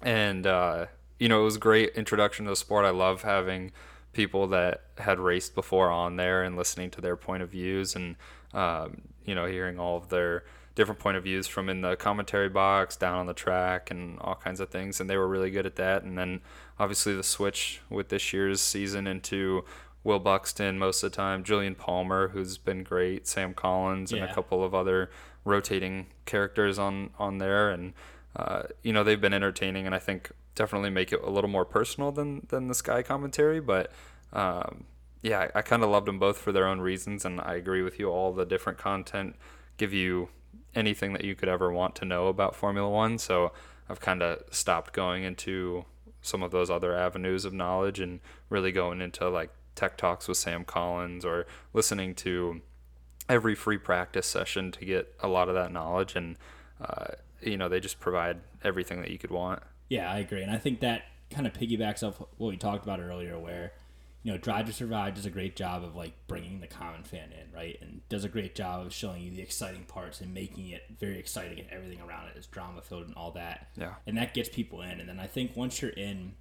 and 0.00 0.46
uh, 0.46 0.86
you 1.20 1.28
know 1.28 1.40
it 1.42 1.44
was 1.44 1.56
a 1.56 1.60
great 1.60 1.90
introduction 1.94 2.46
to 2.46 2.50
the 2.50 2.56
sport. 2.56 2.84
I 2.84 2.90
love 2.90 3.22
having 3.22 3.72
people 4.12 4.46
that 4.48 4.82
had 4.98 5.18
raced 5.18 5.54
before 5.54 5.90
on 5.90 6.16
there 6.16 6.42
and 6.42 6.56
listening 6.56 6.90
to 6.90 7.00
their 7.00 7.16
point 7.16 7.42
of 7.42 7.50
views 7.50 7.96
and 7.96 8.16
um, 8.54 9.02
you 9.24 9.34
know 9.34 9.46
hearing 9.46 9.78
all 9.78 9.96
of 9.96 10.08
their 10.08 10.44
different 10.74 10.98
point 10.98 11.16
of 11.16 11.24
views 11.24 11.46
from 11.46 11.68
in 11.68 11.82
the 11.82 11.96
commentary 11.96 12.48
box 12.48 12.96
down 12.96 13.18
on 13.18 13.26
the 13.26 13.34
track 13.34 13.90
and 13.90 14.18
all 14.20 14.34
kinds 14.34 14.58
of 14.58 14.70
things 14.70 15.00
and 15.00 15.10
they 15.10 15.18
were 15.18 15.28
really 15.28 15.50
good 15.50 15.66
at 15.66 15.76
that 15.76 16.02
and 16.02 16.16
then 16.16 16.40
obviously 16.78 17.14
the 17.14 17.22
switch 17.22 17.82
with 17.90 18.08
this 18.08 18.32
year's 18.32 18.60
season 18.60 19.06
into 19.06 19.62
Will 20.04 20.18
Buxton 20.18 20.78
most 20.78 21.02
of 21.02 21.12
the 21.12 21.16
time, 21.16 21.44
Jolyon 21.44 21.76
Palmer, 21.76 22.28
who's 22.28 22.58
been 22.58 22.82
great, 22.82 23.26
Sam 23.28 23.54
Collins, 23.54 24.12
and 24.12 24.24
a 24.24 24.34
couple 24.34 24.64
of 24.64 24.74
other 24.74 25.10
rotating 25.44 26.06
characters 26.26 26.78
on 26.78 27.10
on 27.18 27.38
there, 27.38 27.70
and 27.70 27.92
uh, 28.34 28.64
you 28.82 28.92
know 28.92 29.04
they've 29.04 29.20
been 29.20 29.34
entertaining, 29.34 29.86
and 29.86 29.94
I 29.94 30.00
think 30.00 30.32
definitely 30.54 30.90
make 30.90 31.12
it 31.12 31.22
a 31.22 31.30
little 31.30 31.50
more 31.50 31.64
personal 31.64 32.10
than 32.10 32.46
than 32.48 32.66
the 32.66 32.74
Sky 32.74 33.02
commentary. 33.02 33.60
But 33.60 33.92
um, 34.32 34.84
yeah, 35.22 35.48
I, 35.54 35.62
kind 35.62 35.82
of 35.82 35.90
loved 35.90 36.06
them 36.06 36.18
both 36.18 36.38
for 36.38 36.52
their 36.52 36.66
own 36.66 36.80
reasons, 36.80 37.24
and 37.24 37.40
I 37.40 37.54
agree 37.54 37.82
with 37.82 37.98
you. 37.98 38.10
All 38.10 38.32
the 38.32 38.44
different 38.44 38.78
content 38.78 39.36
give 39.76 39.92
you 39.92 40.28
anything 40.74 41.12
that 41.12 41.24
you 41.24 41.34
could 41.34 41.48
ever 41.48 41.72
want 41.72 41.94
to 41.96 42.04
know 42.04 42.28
about 42.28 42.56
Formula 42.56 42.88
One. 42.88 43.18
So 43.18 43.52
I've 43.88 44.00
kind 44.00 44.22
of 44.22 44.42
stopped 44.50 44.92
going 44.92 45.22
into 45.24 45.84
some 46.20 46.42
of 46.42 46.50
those 46.50 46.70
other 46.70 46.96
avenues 46.96 47.44
of 47.44 47.52
knowledge 47.52 48.00
and 48.00 48.20
really 48.48 48.72
going 48.72 49.00
into 49.00 49.28
like 49.28 49.50
tech 49.74 49.96
talks 49.96 50.28
with 50.28 50.36
Sam 50.36 50.64
Collins 50.64 51.24
or 51.24 51.46
listening 51.72 52.14
to 52.16 52.60
every 53.28 53.54
free 53.54 53.78
practice 53.78 54.26
session 54.26 54.70
to 54.72 54.84
get 54.84 55.14
a 55.20 55.28
lot 55.28 55.48
of 55.48 55.54
that 55.54 55.72
knowledge 55.72 56.14
and 56.14 56.36
uh, 56.80 57.06
you 57.40 57.56
know 57.56 57.68
they 57.68 57.80
just 57.80 57.98
provide 57.98 58.38
everything 58.62 59.00
that 59.00 59.10
you 59.10 59.18
could 59.18 59.30
want 59.30 59.62
Yeah, 59.88 60.10
I 60.10 60.18
agree, 60.18 60.42
and 60.42 60.50
I 60.50 60.56
think 60.56 60.80
that 60.80 61.02
kind 61.30 61.46
of 61.46 61.52
piggybacks 61.52 62.06
off 62.06 62.18
what 62.38 62.48
we 62.48 62.56
talked 62.56 62.84
about 62.84 62.98
earlier, 62.98 63.38
where 63.38 63.72
you 64.22 64.30
know 64.32 64.38
Drive 64.38 64.66
to 64.66 64.72
Survive 64.72 65.14
does 65.14 65.26
a 65.26 65.30
great 65.30 65.56
job 65.56 65.82
of 65.82 65.96
like 65.96 66.12
bringing 66.28 66.60
the 66.60 66.66
common 66.66 67.02
fan 67.02 67.30
in, 67.32 67.52
right, 67.52 67.76
and 67.80 68.00
does 68.08 68.24
a 68.24 68.28
great 68.28 68.54
job 68.54 68.86
of 68.86 68.92
showing 68.92 69.22
you 69.22 69.30
the 69.30 69.42
exciting 69.42 69.84
parts 69.84 70.20
and 70.20 70.32
making 70.32 70.68
it 70.68 70.82
very 70.98 71.18
exciting 71.18 71.58
and 71.58 71.68
everything 71.70 72.00
around 72.00 72.28
it 72.28 72.36
is 72.36 72.46
drama 72.46 72.82
filled 72.82 73.06
and 73.06 73.14
all 73.16 73.32
that. 73.32 73.68
Yeah. 73.76 73.94
and 74.06 74.16
that 74.16 74.34
gets 74.34 74.48
people 74.48 74.82
in, 74.82 75.00
and 75.00 75.08
then 75.08 75.18
I 75.18 75.26
think 75.26 75.56
once 75.56 75.82
you're 75.82 75.90
in, 75.90 76.34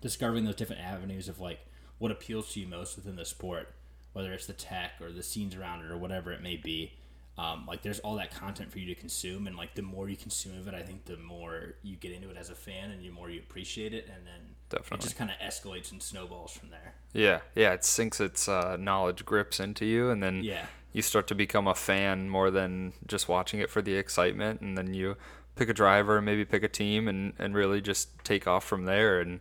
discovering 0.00 0.44
those 0.44 0.56
different 0.56 0.82
avenues 0.82 1.28
of 1.28 1.40
like 1.40 1.60
what 1.98 2.10
appeals 2.10 2.52
to 2.52 2.60
you 2.60 2.66
most 2.66 2.96
within 2.96 3.16
the 3.16 3.24
sport, 3.24 3.74
whether 4.12 4.32
it's 4.32 4.46
the 4.46 4.52
tech 4.52 4.92
or 5.00 5.12
the 5.12 5.22
scenes 5.22 5.54
around 5.54 5.84
it 5.84 5.90
or 5.90 5.96
whatever 5.96 6.32
it 6.32 6.42
may 6.42 6.56
be. 6.56 6.94
Um, 7.36 7.64
like 7.66 7.82
there's 7.82 7.98
all 8.00 8.14
that 8.16 8.32
content 8.32 8.70
for 8.70 8.78
you 8.78 8.86
to 8.86 8.94
consume, 8.94 9.46
and 9.48 9.56
like 9.56 9.74
the 9.74 9.82
more 9.82 10.08
you 10.08 10.16
consume 10.16 10.56
of 10.56 10.68
it, 10.68 10.74
I 10.74 10.82
think 10.82 11.04
the 11.06 11.16
more 11.16 11.74
you 11.82 11.96
get 11.96 12.12
into 12.12 12.30
it 12.30 12.36
as 12.36 12.48
a 12.50 12.54
fan, 12.54 12.92
and 12.92 13.02
the 13.02 13.10
more 13.10 13.28
you 13.28 13.40
appreciate 13.40 13.92
it, 13.92 14.06
and 14.06 14.24
then 14.24 14.54
Definitely. 14.68 14.98
it 14.98 15.00
just 15.02 15.16
kind 15.18 15.30
of 15.30 15.36
escalates 15.44 15.90
and 15.90 16.00
snowballs 16.02 16.52
from 16.52 16.70
there. 16.70 16.94
yeah 17.12 17.40
yeah 17.54 17.72
it 17.72 17.84
sinks 17.84 18.20
its 18.20 18.48
uh, 18.48 18.76
knowledge 18.78 19.24
grips 19.24 19.58
into 19.60 19.84
you 19.84 20.10
and 20.10 20.22
then 20.22 20.42
Yeah. 20.42 20.66
you 20.92 21.02
start 21.02 21.26
to 21.28 21.34
become 21.34 21.66
a 21.68 21.74
fan 21.74 22.28
more 22.28 22.50
than 22.50 22.92
just 23.06 23.28
watching 23.28 23.60
it 23.60 23.68
for 23.70 23.82
the 23.82 23.94
excitement 23.94 24.60
and 24.62 24.76
then 24.76 24.94
you 24.94 25.16
pick 25.54 25.68
a 25.68 25.74
driver 25.74 26.20
maybe 26.20 26.44
pick 26.44 26.62
a 26.64 26.68
team 26.68 27.06
and, 27.06 27.34
and 27.38 27.54
really 27.54 27.80
just 27.80 28.08
take 28.24 28.48
off 28.48 28.64
from 28.64 28.84
there 28.84 29.20
and 29.20 29.38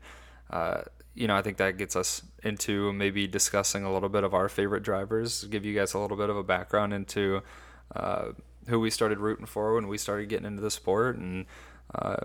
uh, 0.51 0.81
you 1.15 1.25
know 1.27 1.35
i 1.35 1.41
think 1.41 1.57
that 1.57 1.77
gets 1.77 1.95
us 1.95 2.21
into 2.43 2.91
maybe 2.93 3.25
discussing 3.27 3.83
a 3.83 3.91
little 3.91 4.09
bit 4.09 4.23
of 4.23 4.33
our 4.35 4.47
favorite 4.49 4.83
drivers 4.83 5.45
give 5.45 5.65
you 5.65 5.73
guys 5.73 5.93
a 5.95 5.99
little 5.99 6.17
bit 6.17 6.29
of 6.29 6.37
a 6.37 6.43
background 6.43 6.93
into 6.93 7.41
uh, 7.95 8.29
who 8.67 8.79
we 8.79 8.89
started 8.89 9.19
rooting 9.19 9.45
for 9.45 9.75
when 9.75 9.87
we 9.87 9.97
started 9.97 10.29
getting 10.29 10.45
into 10.45 10.61
the 10.61 10.71
sport 10.71 11.17
and 11.17 11.45
uh, 11.95 12.17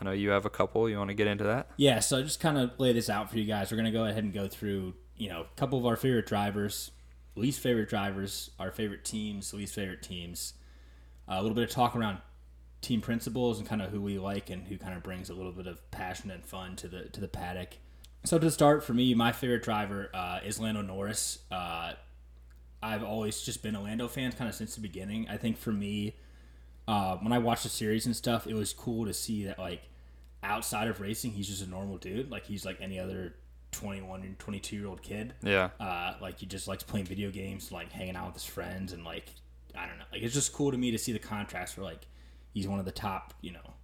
i 0.00 0.04
know 0.04 0.10
you 0.12 0.30
have 0.30 0.44
a 0.44 0.50
couple 0.50 0.88
you 0.88 0.96
want 0.98 1.08
to 1.08 1.14
get 1.14 1.26
into 1.26 1.44
that 1.44 1.68
Yeah, 1.76 2.00
so 2.00 2.18
I 2.18 2.22
just 2.22 2.40
kind 2.40 2.58
of 2.58 2.72
lay 2.78 2.92
this 2.92 3.08
out 3.10 3.30
for 3.30 3.38
you 3.38 3.44
guys. 3.44 3.70
We're 3.70 3.76
gonna 3.76 3.90
go 3.92 4.04
ahead 4.04 4.24
and 4.24 4.32
go 4.32 4.48
through, 4.48 4.94
you 5.16 5.28
know, 5.28 5.42
a 5.42 5.56
couple 5.56 5.78
of 5.78 5.86
our 5.86 5.96
favorite 5.96 6.26
drivers, 6.26 6.90
least 7.36 7.60
favorite 7.60 7.88
drivers, 7.88 8.50
our 8.58 8.70
favorite 8.70 9.04
teams, 9.04 9.52
least 9.54 9.74
favorite 9.74 10.02
teams, 10.02 10.54
uh, 11.28 11.34
a 11.38 11.42
little 11.42 11.54
bit 11.54 11.64
of 11.64 11.70
talk 11.70 11.96
around 11.96 12.18
team 12.80 13.00
principals 13.00 13.58
and 13.58 13.68
kind 13.68 13.82
of 13.82 13.90
who 13.90 14.00
we 14.00 14.18
like 14.18 14.48
and 14.50 14.66
who 14.68 14.78
kind 14.78 14.94
of 14.94 15.02
brings 15.02 15.28
a 15.30 15.34
little 15.34 15.52
bit 15.52 15.66
of 15.66 15.90
passion 15.90 16.30
and 16.30 16.44
fun 16.44 16.76
to 16.76 16.88
the 16.88 17.04
to 17.10 17.20
the 17.20 17.28
paddock. 17.28 17.76
So 18.24 18.38
to 18.38 18.50
start, 18.50 18.84
for 18.84 18.92
me, 18.92 19.14
my 19.14 19.32
favorite 19.32 19.62
driver 19.62 20.10
uh, 20.12 20.40
is 20.44 20.58
Lando 20.60 20.82
Norris. 20.82 21.38
Uh, 21.50 21.92
I've 22.82 23.02
always 23.02 23.42
just 23.42 23.62
been 23.62 23.74
a 23.74 23.82
Lando 23.82 24.08
fan 24.08 24.32
kind 24.32 24.48
of 24.48 24.54
since 24.54 24.74
the 24.74 24.80
beginning. 24.80 25.28
I 25.28 25.36
think 25.36 25.58
for 25.58 25.72
me, 25.72 26.16
uh, 26.88 27.16
when 27.18 27.32
I 27.32 27.38
watched 27.38 27.64
the 27.64 27.68
series 27.68 28.06
and 28.06 28.16
stuff, 28.16 28.46
it 28.46 28.54
was 28.54 28.72
cool 28.72 29.04
to 29.06 29.12
see 29.12 29.44
that 29.44 29.58
like 29.58 29.82
outside 30.42 30.88
of 30.88 31.00
racing, 31.00 31.32
he's 31.32 31.48
just 31.48 31.62
a 31.64 31.68
normal 31.68 31.98
dude. 31.98 32.30
Like 32.30 32.46
he's 32.46 32.64
like 32.64 32.78
any 32.80 32.98
other 32.98 33.34
21 33.72 34.22
and 34.22 34.38
22 34.38 34.76
year 34.76 34.86
old 34.86 35.02
kid. 35.02 35.34
Yeah. 35.42 35.70
Uh, 35.78 36.14
like 36.20 36.38
he 36.38 36.46
just 36.46 36.68
likes 36.68 36.82
playing 36.82 37.06
video 37.06 37.30
games, 37.30 37.70
like 37.70 37.92
hanging 37.92 38.16
out 38.16 38.26
with 38.26 38.34
his 38.34 38.44
friends, 38.44 38.92
and 38.92 39.04
like 39.04 39.26
I 39.76 39.86
don't 39.86 39.98
know. 39.98 40.04
Like 40.12 40.22
it's 40.22 40.34
just 40.34 40.52
cool 40.52 40.70
to 40.70 40.78
me 40.78 40.90
to 40.90 40.98
see 40.98 41.12
the 41.12 41.18
contrast 41.18 41.76
where 41.76 41.84
like 41.84 42.06
he's 42.52 42.66
one 42.66 42.78
of 42.78 42.84
the 42.84 42.92
top, 42.92 43.34
you 43.40 43.52
know, 43.52 43.74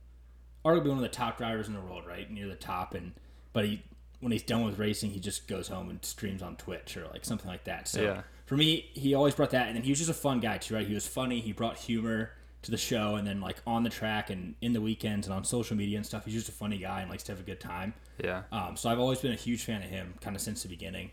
arguably 0.64 0.88
one 0.88 0.98
of 0.98 1.02
the 1.02 1.08
top 1.08 1.38
drivers 1.38 1.68
in 1.68 1.74
the 1.74 1.80
world, 1.80 2.06
right 2.06 2.30
near 2.30 2.48
the 2.48 2.54
top, 2.54 2.94
and 2.94 3.12
but 3.52 3.66
he 3.66 3.82
when 4.20 4.32
he's 4.32 4.42
done 4.42 4.64
with 4.64 4.78
racing, 4.78 5.10
he 5.10 5.20
just 5.20 5.46
goes 5.46 5.68
home 5.68 5.90
and 5.90 6.04
streams 6.04 6.42
on 6.42 6.56
Twitch 6.56 6.96
or 6.96 7.06
like 7.12 7.24
something 7.24 7.48
like 7.48 7.64
that. 7.64 7.86
So 7.86 8.02
Yeah. 8.02 8.22
For 8.46 8.56
me, 8.56 8.90
he 8.94 9.14
always 9.14 9.34
brought 9.34 9.50
that, 9.50 9.66
and 9.66 9.76
then 9.76 9.82
he 9.82 9.90
was 9.90 9.98
just 9.98 10.10
a 10.10 10.14
fun 10.14 10.40
guy 10.40 10.58
too, 10.58 10.74
right? 10.74 10.86
He 10.86 10.94
was 10.94 11.06
funny. 11.06 11.40
He 11.40 11.52
brought 11.52 11.76
humor 11.76 12.30
to 12.62 12.70
the 12.70 12.76
show, 12.76 13.16
and 13.16 13.26
then 13.26 13.40
like 13.40 13.56
on 13.66 13.82
the 13.82 13.90
track 13.90 14.30
and 14.30 14.54
in 14.60 14.72
the 14.72 14.80
weekends 14.80 15.26
and 15.26 15.34
on 15.34 15.44
social 15.44 15.76
media 15.76 15.96
and 15.96 16.06
stuff, 16.06 16.24
he's 16.24 16.34
just 16.34 16.48
a 16.48 16.52
funny 16.52 16.78
guy 16.78 17.00
and 17.00 17.10
likes 17.10 17.24
to 17.24 17.32
have 17.32 17.40
a 17.40 17.44
good 17.44 17.60
time. 17.60 17.92
Yeah. 18.22 18.42
Um, 18.52 18.76
so 18.76 18.88
I've 18.88 19.00
always 19.00 19.20
been 19.20 19.32
a 19.32 19.36
huge 19.36 19.64
fan 19.64 19.82
of 19.82 19.90
him, 19.90 20.14
kind 20.20 20.34
of 20.34 20.42
since 20.42 20.62
the 20.62 20.68
beginning. 20.68 21.10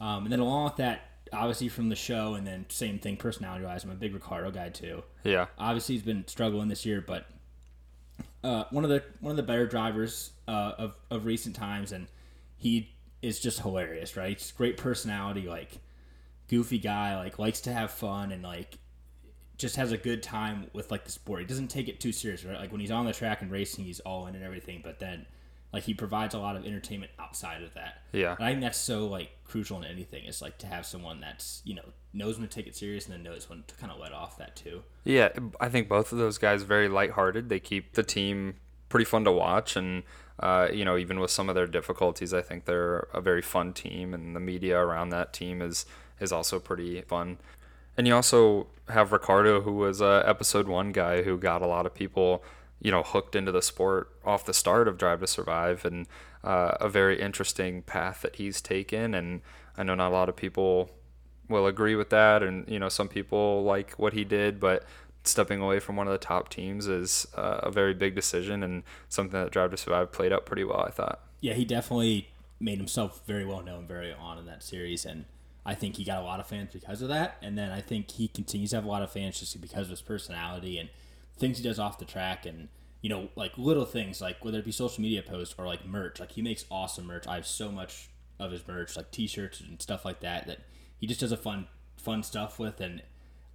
Um, 0.00 0.24
and 0.24 0.32
then 0.32 0.40
along 0.40 0.64
with 0.64 0.76
that, 0.76 1.02
obviously 1.32 1.68
from 1.68 1.88
the 1.88 1.96
show, 1.96 2.34
and 2.34 2.46
then 2.46 2.66
same 2.68 2.98
thing 2.98 3.16
personality 3.16 3.64
wise, 3.64 3.84
I'm 3.84 3.90
a 3.90 3.94
big 3.94 4.12
Ricciardo 4.12 4.50
guy 4.50 4.68
too. 4.68 5.02
Yeah. 5.24 5.46
Obviously, 5.58 5.94
he's 5.94 6.04
been 6.04 6.26
struggling 6.26 6.68
this 6.68 6.84
year, 6.84 7.00
but 7.00 7.26
uh, 8.44 8.64
one 8.70 8.84
of 8.84 8.90
the 8.90 9.02
one 9.20 9.30
of 9.30 9.36
the 9.36 9.42
better 9.42 9.66
drivers 9.66 10.32
uh, 10.48 10.72
of 10.78 10.96
of 11.10 11.26
recent 11.26 11.54
times, 11.54 11.92
and 11.92 12.08
he 12.56 12.92
is 13.22 13.38
just 13.40 13.60
hilarious, 13.60 14.16
right? 14.16 14.36
He's 14.36 14.50
great 14.52 14.76
personality, 14.76 15.42
like 15.48 15.78
goofy 16.52 16.78
guy, 16.78 17.16
like 17.16 17.38
likes 17.38 17.62
to 17.62 17.72
have 17.72 17.90
fun, 17.90 18.30
and 18.30 18.42
like 18.42 18.76
just 19.56 19.76
has 19.76 19.90
a 19.90 19.96
good 19.96 20.22
time 20.22 20.66
with 20.74 20.90
like 20.90 21.04
the 21.04 21.10
sport. 21.10 21.40
He 21.40 21.46
doesn't 21.46 21.68
take 21.68 21.88
it 21.88 21.98
too 21.98 22.12
serious, 22.12 22.44
right? 22.44 22.60
Like 22.60 22.70
when 22.70 22.80
he's 22.80 22.90
on 22.90 23.06
the 23.06 23.12
track 23.14 23.40
and 23.40 23.50
racing, 23.50 23.86
he's 23.86 24.00
all 24.00 24.26
in 24.26 24.34
and 24.34 24.44
everything, 24.44 24.82
but 24.84 25.00
then 25.00 25.24
like 25.72 25.84
he 25.84 25.94
provides 25.94 26.34
a 26.34 26.38
lot 26.38 26.54
of 26.54 26.66
entertainment 26.66 27.10
outside 27.18 27.62
of 27.62 27.72
that. 27.72 28.02
Yeah. 28.12 28.36
And 28.36 28.44
I 28.44 28.50
think 28.50 28.60
that's 28.60 28.76
so 28.76 29.06
like 29.06 29.30
crucial 29.44 29.78
in 29.78 29.84
anything. 29.84 30.26
Is 30.26 30.42
like 30.42 30.58
to 30.58 30.66
have 30.66 30.84
someone 30.84 31.20
that's 31.20 31.62
you 31.64 31.74
know 31.74 31.88
knows 32.12 32.38
when 32.38 32.46
to 32.46 32.54
take 32.54 32.66
it 32.66 32.76
serious 32.76 33.06
and 33.06 33.14
then 33.14 33.22
knows 33.22 33.48
when 33.48 33.64
to 33.66 33.74
kind 33.76 33.90
of 33.90 33.98
let 33.98 34.12
off 34.12 34.36
that 34.36 34.54
too. 34.54 34.82
Yeah, 35.04 35.30
I 35.58 35.70
think 35.70 35.88
both 35.88 36.12
of 36.12 36.18
those 36.18 36.36
guys 36.36 36.64
very 36.64 36.88
lighthearted. 36.88 37.48
They 37.48 37.60
keep 37.60 37.94
the 37.94 38.02
team 38.02 38.56
pretty 38.90 39.06
fun 39.06 39.24
to 39.24 39.32
watch, 39.32 39.74
and 39.74 40.02
uh, 40.38 40.68
you 40.70 40.84
know, 40.84 40.98
even 40.98 41.18
with 41.18 41.30
some 41.30 41.48
of 41.48 41.54
their 41.54 41.66
difficulties, 41.66 42.34
I 42.34 42.42
think 42.42 42.66
they're 42.66 43.08
a 43.14 43.22
very 43.22 43.40
fun 43.40 43.72
team, 43.72 44.12
and 44.12 44.36
the 44.36 44.40
media 44.40 44.78
around 44.78 45.08
that 45.10 45.32
team 45.32 45.62
is 45.62 45.86
is 46.22 46.32
also 46.32 46.58
pretty 46.58 47.02
fun. 47.02 47.38
And 47.96 48.06
you 48.06 48.14
also 48.14 48.68
have 48.88 49.12
Ricciardo, 49.12 49.60
who 49.60 49.72
was 49.72 50.00
a 50.00 50.22
episode 50.26 50.66
one 50.66 50.92
guy 50.92 51.22
who 51.22 51.36
got 51.36 51.60
a 51.60 51.66
lot 51.66 51.84
of 51.84 51.94
people, 51.94 52.42
you 52.80 52.90
know, 52.90 53.02
hooked 53.02 53.36
into 53.36 53.52
the 53.52 53.62
sport 53.62 54.10
off 54.24 54.46
the 54.46 54.54
start 54.54 54.88
of 54.88 54.96
Drive 54.96 55.20
to 55.20 55.26
Survive, 55.26 55.84
and 55.84 56.06
uh, 56.42 56.72
a 56.80 56.88
very 56.88 57.20
interesting 57.20 57.82
path 57.82 58.22
that 58.22 58.36
he's 58.36 58.60
taken. 58.60 59.14
And 59.14 59.42
I 59.76 59.82
know 59.82 59.94
not 59.94 60.10
a 60.10 60.14
lot 60.14 60.28
of 60.28 60.36
people 60.36 60.90
will 61.48 61.66
agree 61.66 61.94
with 61.94 62.10
that, 62.10 62.42
and 62.42 62.66
you 62.68 62.78
know, 62.78 62.88
some 62.88 63.08
people 63.08 63.62
like 63.62 63.92
what 63.92 64.14
he 64.14 64.24
did, 64.24 64.58
but 64.58 64.84
stepping 65.24 65.60
away 65.60 65.78
from 65.78 65.96
one 65.96 66.08
of 66.08 66.12
the 66.12 66.18
top 66.18 66.48
teams 66.48 66.88
is 66.88 67.26
uh, 67.36 67.60
a 67.62 67.70
very 67.70 67.94
big 67.94 68.14
decision 68.14 68.62
and 68.62 68.82
something 69.08 69.38
that 69.40 69.52
Drive 69.52 69.70
to 69.70 69.76
Survive 69.76 70.10
played 70.12 70.32
out 70.32 70.46
pretty 70.46 70.64
well. 70.64 70.80
I 70.80 70.90
thought. 70.90 71.20
Yeah, 71.40 71.54
he 71.54 71.64
definitely 71.64 72.30
made 72.58 72.78
himself 72.78 73.20
very 73.26 73.44
well 73.44 73.62
known 73.62 73.86
very 73.86 74.12
on 74.12 74.38
in 74.38 74.46
that 74.46 74.62
series, 74.62 75.04
and 75.04 75.26
I 75.64 75.74
think 75.74 75.96
he 75.96 76.04
got 76.04 76.18
a 76.20 76.24
lot 76.24 76.40
of 76.40 76.46
fans 76.46 76.70
because 76.72 77.02
of 77.02 77.08
that. 77.08 77.36
And 77.42 77.56
then 77.56 77.70
I 77.70 77.80
think 77.80 78.10
he 78.10 78.28
continues 78.28 78.70
to 78.70 78.76
have 78.76 78.84
a 78.84 78.88
lot 78.88 79.02
of 79.02 79.12
fans 79.12 79.38
just 79.38 79.60
because 79.60 79.82
of 79.84 79.90
his 79.90 80.02
personality 80.02 80.78
and 80.78 80.88
things 81.38 81.58
he 81.58 81.64
does 81.64 81.78
off 81.78 81.98
the 81.98 82.04
track, 82.04 82.46
and 82.46 82.68
you 83.00 83.08
know, 83.08 83.28
like 83.36 83.56
little 83.58 83.84
things 83.84 84.20
like 84.20 84.44
whether 84.44 84.58
it 84.58 84.64
be 84.64 84.72
social 84.72 85.02
media 85.02 85.22
posts 85.22 85.54
or 85.58 85.66
like 85.66 85.86
merch. 85.86 86.20
Like 86.20 86.32
he 86.32 86.42
makes 86.42 86.64
awesome 86.70 87.06
merch. 87.06 87.26
I 87.26 87.36
have 87.36 87.46
so 87.46 87.70
much 87.70 88.10
of 88.38 88.50
his 88.50 88.66
merch, 88.66 88.96
like 88.96 89.10
T-shirts 89.10 89.60
and 89.60 89.80
stuff 89.80 90.04
like 90.04 90.20
that, 90.20 90.46
that 90.46 90.58
he 90.98 91.06
just 91.06 91.20
does 91.20 91.32
a 91.32 91.36
fun, 91.36 91.66
fun 91.96 92.22
stuff 92.22 92.58
with, 92.58 92.80
and 92.80 93.02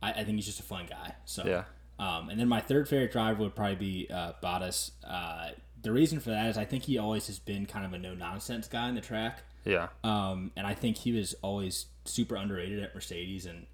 I, 0.01 0.11
I 0.11 0.23
think 0.23 0.35
he's 0.35 0.45
just 0.45 0.59
a 0.59 0.63
fun 0.63 0.85
guy. 0.89 1.15
So 1.25 1.43
Yeah. 1.45 1.63
um, 1.99 2.29
and 2.29 2.39
then 2.39 2.47
my 2.47 2.61
third 2.61 2.87
favorite 2.87 3.11
driver 3.11 3.43
would 3.43 3.55
probably 3.55 3.75
be 3.75 4.07
uh, 4.11 4.33
Bottas. 4.41 4.91
Uh, 5.05 5.49
the 5.81 5.91
reason 5.91 6.19
for 6.19 6.29
that 6.31 6.47
is 6.47 6.57
I 6.57 6.65
think 6.65 6.83
he 6.83 6.97
always 6.97 7.27
has 7.27 7.39
been 7.39 7.65
kind 7.65 7.85
of 7.85 7.93
a 7.93 7.97
no 7.97 8.13
nonsense 8.15 8.67
guy 8.67 8.87
on 8.87 8.95
the 8.95 9.01
track. 9.01 9.43
Yeah. 9.67 9.89
Um, 10.03 10.51
and 10.55 10.65
I 10.65 10.73
think 10.73 10.97
he 10.97 11.11
was 11.11 11.35
always 11.41 11.87
super 12.05 12.35
underrated 12.35 12.81
at 12.81 12.95
Mercedes, 12.95 13.45
and 13.45 13.67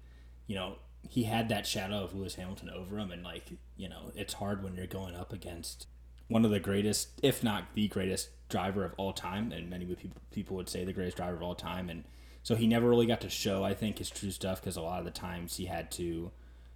you 0.46 0.56
know 0.56 0.76
he 1.08 1.22
had 1.22 1.48
that 1.50 1.66
shadow 1.66 2.02
of 2.02 2.14
Lewis 2.14 2.34
Hamilton 2.34 2.68
over 2.68 2.98
him, 2.98 3.12
and 3.12 3.22
like 3.22 3.44
you 3.76 3.88
know 3.88 4.10
it's 4.16 4.34
hard 4.34 4.64
when 4.64 4.74
you're 4.74 4.86
going 4.86 5.14
up 5.14 5.32
against 5.32 5.86
one 6.28 6.44
of 6.44 6.50
the 6.50 6.58
greatest, 6.58 7.10
if 7.22 7.44
not 7.44 7.74
the 7.74 7.86
greatest 7.86 8.30
driver 8.48 8.84
of 8.84 8.92
all 8.96 9.12
time, 9.12 9.52
and 9.52 9.70
many 9.70 9.84
people 9.84 10.20
people 10.32 10.56
would 10.56 10.68
say 10.68 10.84
the 10.84 10.92
greatest 10.92 11.16
driver 11.16 11.36
of 11.36 11.42
all 11.42 11.54
time, 11.54 11.88
and 11.88 12.04
so 12.42 12.56
he 12.56 12.66
never 12.66 12.88
really 12.88 13.06
got 13.06 13.20
to 13.20 13.30
show 13.30 13.62
I 13.62 13.72
think 13.72 13.98
his 13.98 14.10
true 14.10 14.32
stuff 14.32 14.60
because 14.60 14.76
a 14.76 14.82
lot 14.82 14.98
of 14.98 15.04
the 15.04 15.12
times 15.12 15.56
he 15.56 15.66
had 15.66 15.92
to, 15.92 16.32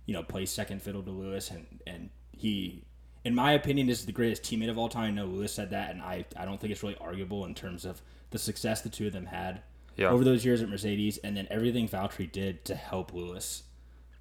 you 0.07 0.15
know, 0.15 0.23
play 0.23 0.47
second 0.47 0.81
fiddle 0.81 1.03
to 1.03 1.11
Lewis, 1.11 1.51
and 1.51 1.67
and 1.87 2.11
he. 2.31 2.85
In 3.25 3.35
my 3.35 3.53
opinion, 3.53 3.91
is 3.91 4.07
the 4.07 4.13
greatest 4.13 4.45
teammate 4.45 4.71
of 4.71 4.79
all 4.79 4.89
time. 4.89 5.09
I 5.09 5.11
know 5.11 5.27
Lewis 5.27 5.53
said 5.53 5.71
that, 5.71 5.91
and 5.91 6.01
I, 6.01 6.25
I 6.37 6.45
don't 6.47 6.59
think 6.59 6.71
it's 6.71 6.85
really 6.85 6.97
arguable 6.99 7.45
in 7.45 7.55
terms 7.55 7.85
of 7.85 8.01
the 8.31 8.39
success 8.39 8.81
the 8.83 8.89
two 8.89 9.07
of 9.07 9.13
them 9.13 9.27
had 9.27 9.63
Yeah. 9.97 10.09
over 10.11 10.23
those 10.25 10.45
years 10.45 10.63
at 10.63 10.69
Mercedes, 10.69 11.19
and 11.19 11.37
then 11.37 11.47
everything 11.51 11.89
Valtteri 11.89 12.31
did 12.31 12.65
to 12.67 12.75
help 12.75 13.13
Lewis. 13.13 13.65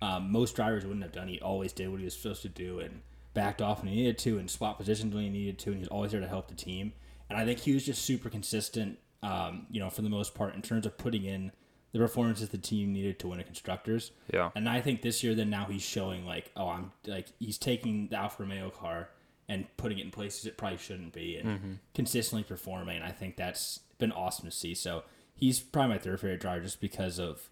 Um, 0.02 0.32
most 0.32 0.56
drivers 0.56 0.86
wouldn't 0.86 1.04
have 1.04 1.12
done. 1.12 1.28
He 1.28 1.40
always 1.42 1.74
did 1.74 1.90
what 1.90 2.00
he 2.00 2.06
was 2.06 2.16
supposed 2.16 2.42
to 2.44 2.50
do 2.50 2.80
and 2.80 3.02
backed 3.34 3.62
off 3.62 3.80
when 3.82 3.90
he 3.92 3.96
needed 3.98 4.18
to 4.20 4.38
and 4.40 4.50
swapped 4.50 4.80
positions 4.80 5.14
when 5.14 5.24
he 5.24 5.30
needed 5.30 5.60
to, 5.60 5.70
and 5.70 5.76
he 5.78 5.80
was 5.82 5.90
always 5.90 6.12
there 6.12 6.22
to 6.22 6.28
help 6.28 6.48
the 6.48 6.56
team. 6.56 6.94
And 7.30 7.38
I 7.38 7.46
think 7.46 7.60
he 7.60 7.74
was 7.74 7.86
just 7.86 8.04
super 8.04 8.30
consistent, 8.30 9.00
um, 9.22 9.66
you 9.70 9.80
know, 9.80 9.90
for 9.90 10.02
the 10.02 10.10
most 10.10 10.34
part 10.34 10.56
in 10.56 10.62
terms 10.62 10.86
of 10.86 10.98
putting 10.98 11.26
in 11.26 11.52
the 11.92 12.00
performances 12.00 12.50
the 12.50 12.58
team 12.58 12.94
needed 12.94 13.18
to 13.20 13.28
win 13.28 13.40
a 13.40 13.44
constructors. 13.44 14.12
Yeah. 14.34 14.52
And 14.56 14.68
I 14.70 14.82
think 14.82 15.02
this 15.02 15.24
year, 15.24 15.34
then 15.36 15.50
now 15.50 15.66
he's 15.66 15.82
showing 15.82 16.26
like, 16.26 16.52
oh, 16.56 16.70
I'm 16.70 16.92
like 17.06 17.28
he's 17.40 17.58
taking 17.58 18.08
the 18.10 18.18
Alfa 18.18 18.44
Romeo 18.44 18.70
car 18.70 19.10
and 19.50 19.66
putting 19.78 20.00
it 20.00 20.06
in 20.06 20.12
places 20.12 20.46
it 20.46 20.58
probably 20.58 20.78
shouldn't 20.78 21.14
be, 21.14 21.38
and 21.38 21.50
mm-hmm. 21.50 21.72
consistently 21.94 22.44
performing. 22.44 23.02
I 23.02 23.12
think 23.12 23.38
that's 23.38 23.82
been 23.98 24.12
awesome 24.12 24.46
to 24.46 24.52
see. 24.52 24.74
So 24.74 25.04
he's 25.36 25.60
probably 25.60 25.96
my 25.96 26.00
third 26.00 26.20
favorite 26.20 26.42
driver 26.42 26.64
just 26.64 26.82
because 26.82 27.20
of 27.20 27.50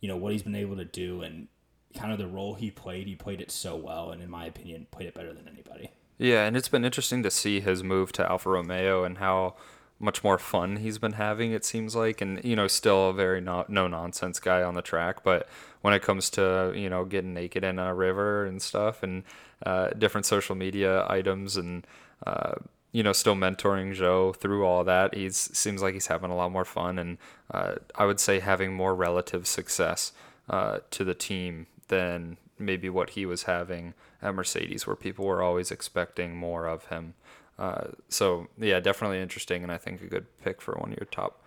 you 0.00 0.08
know 0.08 0.16
what 0.16 0.32
he's 0.32 0.42
been 0.42 0.54
able 0.54 0.76
to 0.76 0.84
do 0.84 1.22
and 1.22 1.48
kind 1.96 2.12
of 2.12 2.18
the 2.18 2.26
role 2.26 2.54
he 2.54 2.70
played. 2.70 3.06
He 3.06 3.14
played 3.14 3.40
it 3.40 3.50
so 3.50 3.76
well, 3.76 4.10
and 4.10 4.22
in 4.22 4.30
my 4.30 4.46
opinion, 4.46 4.86
played 4.90 5.08
it 5.08 5.14
better 5.14 5.32
than 5.32 5.48
anybody. 5.48 5.90
Yeah, 6.18 6.44
and 6.46 6.56
it's 6.56 6.68
been 6.68 6.84
interesting 6.84 7.22
to 7.22 7.30
see 7.30 7.60
his 7.60 7.82
move 7.82 8.12
to 8.12 8.28
Alfa 8.28 8.50
Romeo 8.50 9.04
and 9.04 9.18
how 9.18 9.54
much 10.00 10.22
more 10.22 10.38
fun 10.38 10.76
he's 10.76 10.98
been 10.98 11.14
having. 11.14 11.52
It 11.52 11.64
seems 11.64 11.96
like, 11.96 12.20
and 12.20 12.42
you 12.44 12.56
know, 12.56 12.68
still 12.68 13.10
a 13.10 13.14
very 13.14 13.40
no 13.40 13.64
nonsense 13.68 14.38
guy 14.40 14.62
on 14.62 14.74
the 14.74 14.82
track. 14.82 15.22
But 15.22 15.48
when 15.82 15.94
it 15.94 16.02
comes 16.02 16.30
to 16.30 16.72
you 16.74 16.88
know 16.88 17.04
getting 17.04 17.34
naked 17.34 17.64
in 17.64 17.78
a 17.78 17.94
river 17.94 18.44
and 18.44 18.62
stuff, 18.62 19.02
and 19.02 19.24
uh, 19.64 19.90
different 19.90 20.26
social 20.26 20.54
media 20.54 21.04
items, 21.08 21.56
and 21.56 21.86
uh, 22.26 22.54
you 22.92 23.02
know, 23.02 23.12
still 23.12 23.34
mentoring 23.34 23.94
Zhou 23.94 24.34
through 24.36 24.64
all 24.64 24.84
that, 24.84 25.14
he 25.14 25.30
seems 25.30 25.82
like 25.82 25.94
he's 25.94 26.06
having 26.06 26.30
a 26.30 26.36
lot 26.36 26.52
more 26.52 26.64
fun, 26.64 26.98
and 26.98 27.18
uh, 27.50 27.74
I 27.94 28.06
would 28.06 28.20
say 28.20 28.40
having 28.40 28.72
more 28.72 28.94
relative 28.94 29.46
success 29.46 30.12
uh, 30.48 30.78
to 30.92 31.04
the 31.04 31.14
team 31.14 31.66
than 31.88 32.38
maybe 32.58 32.88
what 32.88 33.10
he 33.10 33.26
was 33.26 33.44
having 33.44 33.94
at 34.22 34.34
Mercedes, 34.34 34.86
where 34.86 34.96
people 34.96 35.26
were 35.26 35.42
always 35.42 35.70
expecting 35.70 36.36
more 36.36 36.66
of 36.66 36.86
him. 36.86 37.14
Uh, 37.58 37.88
so 38.08 38.46
yeah, 38.58 38.80
definitely 38.80 39.20
interesting, 39.20 39.62
and 39.62 39.72
I 39.72 39.78
think 39.78 40.00
a 40.00 40.06
good 40.06 40.26
pick 40.42 40.60
for 40.60 40.74
one 40.74 40.92
of 40.92 40.98
your 40.98 41.06
top 41.06 41.42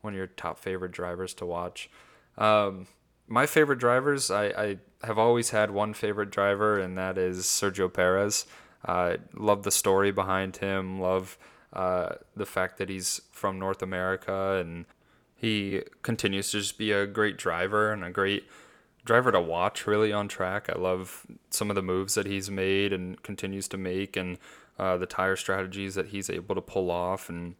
one 0.00 0.14
of 0.14 0.16
your 0.16 0.26
top 0.26 0.58
favorite 0.58 0.90
drivers 0.90 1.32
to 1.34 1.46
watch. 1.46 1.88
Um, 2.36 2.88
my 3.28 3.46
favorite 3.46 3.78
drivers, 3.78 4.30
I, 4.30 4.46
I 4.46 4.78
have 5.04 5.18
always 5.18 5.50
had 5.50 5.70
one 5.70 5.94
favorite 5.94 6.30
driver, 6.30 6.80
and 6.80 6.98
that 6.98 7.16
is 7.16 7.44
Sergio 7.44 7.92
Perez. 7.92 8.46
Uh, 8.84 9.18
love 9.34 9.62
the 9.62 9.70
story 9.70 10.10
behind 10.10 10.56
him. 10.56 11.00
Love 11.00 11.38
uh, 11.72 12.16
the 12.34 12.46
fact 12.46 12.78
that 12.78 12.88
he's 12.88 13.22
from 13.30 13.58
North 13.60 13.80
America, 13.80 14.58
and 14.60 14.86
he 15.36 15.82
continues 16.02 16.50
to 16.50 16.58
just 16.58 16.78
be 16.78 16.90
a 16.90 17.06
great 17.06 17.38
driver 17.38 17.92
and 17.92 18.04
a 18.04 18.10
great 18.10 18.44
driver 19.04 19.32
to 19.32 19.40
watch 19.40 19.86
really 19.86 20.12
on 20.12 20.28
track. 20.28 20.68
I 20.68 20.78
love 20.78 21.26
some 21.50 21.70
of 21.70 21.76
the 21.76 21.82
moves 21.82 22.14
that 22.14 22.26
he's 22.26 22.50
made 22.50 22.92
and 22.92 23.20
continues 23.22 23.68
to 23.68 23.78
make 23.78 24.16
and 24.16 24.38
uh, 24.82 24.96
the 24.96 25.06
tire 25.06 25.36
strategies 25.36 25.94
that 25.94 26.08
he's 26.08 26.28
able 26.28 26.56
to 26.56 26.60
pull 26.60 26.90
off. 26.90 27.28
And 27.28 27.54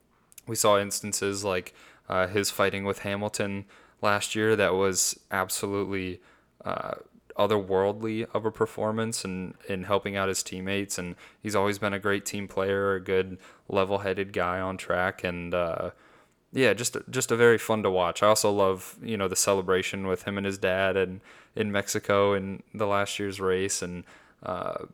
we 0.49 0.57
saw 0.57 0.81
instances 0.81 1.45
like 1.45 1.73
uh, 2.09 2.27
his 2.27 2.51
fighting 2.51 2.85
with 2.85 3.01
Hamilton 3.01 3.65
last 4.01 4.35
year 4.35 4.57
that 4.57 4.75
was 4.75 5.21
absolutely 5.31 6.21
uh, 6.65 6.95
otherworldly 7.39 8.27
of 8.35 8.45
a 8.45 8.51
performance 8.51 9.25
and 9.25 9.55
in 9.69 9.85
helping 9.85 10.17
out 10.17 10.29
his 10.29 10.43
teammates. 10.43 10.99
And 10.99 11.15
he's 11.41 11.55
always 11.55 11.79
been 11.79 11.93
a 11.93 12.01
great 12.01 12.27
team 12.27 12.49
player, 12.49 12.95
a 12.95 13.01
good 13.01 13.39
level 13.69 13.99
headed 13.99 14.33
guy 14.33 14.59
on 14.59 14.77
track. 14.77 15.23
And, 15.23 15.55
uh, 15.55 15.91
yeah, 16.53 16.75
just 16.75 16.97
just 17.09 17.31
a 17.31 17.37
very 17.37 17.57
fun 17.57 17.85
to 17.85 17.91
watch. 17.91 18.23
I 18.23 18.27
also 18.27 18.51
love 18.51 18.97
you 19.01 19.17
know 19.17 19.27
the 19.27 19.37
celebration 19.37 20.07
with 20.07 20.25
him 20.25 20.37
and 20.37 20.45
his 20.45 20.59
dad 20.59 20.99
and 20.99 21.23
in 21.55 21.73
Mexico 21.73 22.35
in 22.35 22.63
the 22.75 22.87
last 22.87 23.19
year's 23.19 23.41
race 23.41 23.81
and 23.81 24.05
uh, 24.43 24.85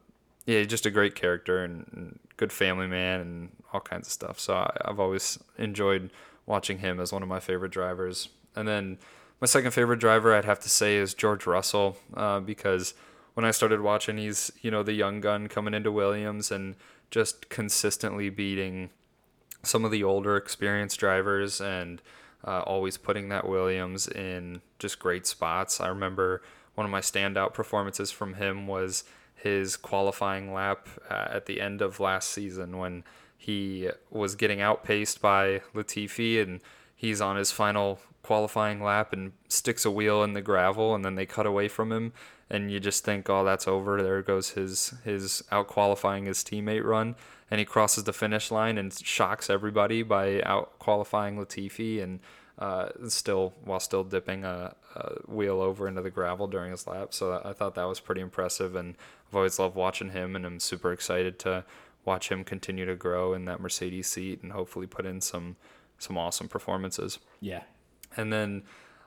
yeah, 0.49 0.65
just 0.65 0.87
a 0.87 0.91
great 0.91 1.15
character 1.15 1.63
and, 1.63 2.19
good 2.39 2.53
family 2.53 2.87
man 2.87 3.21
and 3.21 3.49
all 3.73 3.81
kinds 3.81 4.07
of 4.07 4.13
stuff. 4.13 4.39
So 4.39 4.55
I, 4.55 4.71
I've 4.85 5.01
always 5.01 5.41
enjoyed 5.59 6.09
watching 6.47 6.79
him 6.79 7.01
as 7.01 7.13
one 7.13 7.21
of 7.21 7.29
my 7.29 7.41
favorite 7.41 7.73
drivers. 7.73 8.29
And 8.55 8.69
then 8.69 8.99
my 9.41 9.47
second 9.49 9.73
favorite 9.73 9.99
driver 9.99 10.33
I'd 10.33 10.45
have 10.45 10.61
to 10.61 10.69
say 10.69 10.97
is 10.97 11.15
George 11.15 11.49
Russell 11.49 11.97
uh, 12.15 12.39
because 12.39 12.95
when 13.35 13.45
I 13.45 13.51
started 13.51 13.81
watching, 13.81 14.19
he's 14.19 14.53
you 14.63 14.71
know 14.71 14.85
the 14.85 14.93
young 14.93 15.21
gun 15.21 15.49
coming 15.49 15.75
into 15.75 15.91
Williams 15.91 16.53
and 16.53 16.77
just 17.11 17.49
consistently 17.49 18.31
beating 18.31 18.91
some 19.65 19.85
of 19.85 19.91
the 19.91 20.05
older 20.05 20.37
experienced 20.37 21.01
drivers 21.01 21.61
and 21.61 22.01
uh, 22.45 22.61
always 22.61 22.97
putting 22.97 23.31
that 23.31 23.49
Williams 23.49 24.07
in 24.07 24.63
just 24.79 25.01
great 25.01 25.27
spots. 25.27 25.81
I 25.81 25.89
remember 25.89 26.41
one 26.77 26.85
of 26.85 26.93
my 26.93 27.01
standout 27.01 27.53
performances 27.53 28.13
from 28.13 28.35
him 28.35 28.69
was 28.69 29.03
his 29.43 29.77
qualifying 29.77 30.53
lap 30.53 30.89
uh, 31.11 31.29
at 31.31 31.47
the 31.47 31.61
end 31.61 31.81
of 31.81 32.01
last 32.01 32.31
season 32.31 32.77
when 32.79 33.05
he 33.37 33.89
was 34.11 34.35
getting 34.35 34.61
outpaced 34.61 35.23
by 35.23 35.63
Latifi 35.75 36.43
and 36.43 36.61
he's 36.95 37.21
on 37.21 37.37
his 37.37 37.53
final 37.53 38.01
qualifying 38.23 38.83
lap 38.83 39.13
and 39.13 39.33
sticks 39.49 39.85
a 39.85 39.91
wheel 39.91 40.23
in 40.23 40.33
the 40.33 40.43
gravel 40.43 40.95
and 40.95 41.05
then 41.05 41.15
they 41.15 41.25
cut 41.25 41.47
away 41.47 41.69
from 41.69 41.93
him. 41.93 42.13
And 42.51 42.71
you 42.71 42.81
just 42.81 43.05
think 43.05 43.31
oh 43.31 43.45
that's 43.45 43.69
over. 43.69 44.03
There 44.03 44.23
goes 44.23 44.51
his 44.51 44.95
his 45.05 45.45
out 45.53 45.69
qualifying 45.69 46.27
his 46.27 46.39
teammate 46.39 46.85
run. 46.85 47.15
And 47.51 47.59
he 47.59 47.65
crosses 47.65 48.05
the 48.05 48.13
finish 48.13 48.51
line 48.51 48.77
and 48.77 48.93
shocks 48.93 49.49
everybody 49.49 50.03
by 50.03 50.43
out 50.43 50.79
qualifying 50.79 51.39
Latifi 51.39 52.03
and 52.03 52.21
uh, 52.59 52.89
still 53.07 53.55
while 53.65 53.79
still 53.79 54.03
dipping 54.03 54.45
a, 54.45 54.75
a, 54.97 55.13
wheel 55.31 55.61
over 55.61 55.87
into 55.87 56.03
the 56.03 56.11
gravel 56.11 56.49
during 56.49 56.73
his 56.73 56.87
lap. 56.87 57.15
So 57.15 57.41
I 57.45 57.53
thought 57.53 57.77
that 57.77 57.85
was 57.85 58.01
pretty 58.01 58.21
impressive, 58.21 58.75
and 58.75 58.97
I've 59.29 59.37
always 59.37 59.59
loved 59.59 59.77
watching 59.77 60.11
him, 60.11 60.35
and 60.35 60.47
I'm 60.47 60.61
super 60.61 60.93
excited 60.93 61.39
to 61.41 61.65
watch 62.05 62.31
him 62.31 62.45
continue 62.45 62.87
to 62.87 62.97
grow 62.97 63.35
in 63.35 63.45
that 63.45 63.61
Mercedes 63.61 64.07
seat 64.07 64.43
and 64.43 64.53
hopefully 64.53 64.87
put 64.87 65.05
in 65.05 65.21
some 65.21 65.57
some 65.99 66.17
awesome 66.17 66.49
performances. 66.49 67.19
Yeah. 67.41 67.63
And 68.17 68.33
then 68.33 68.63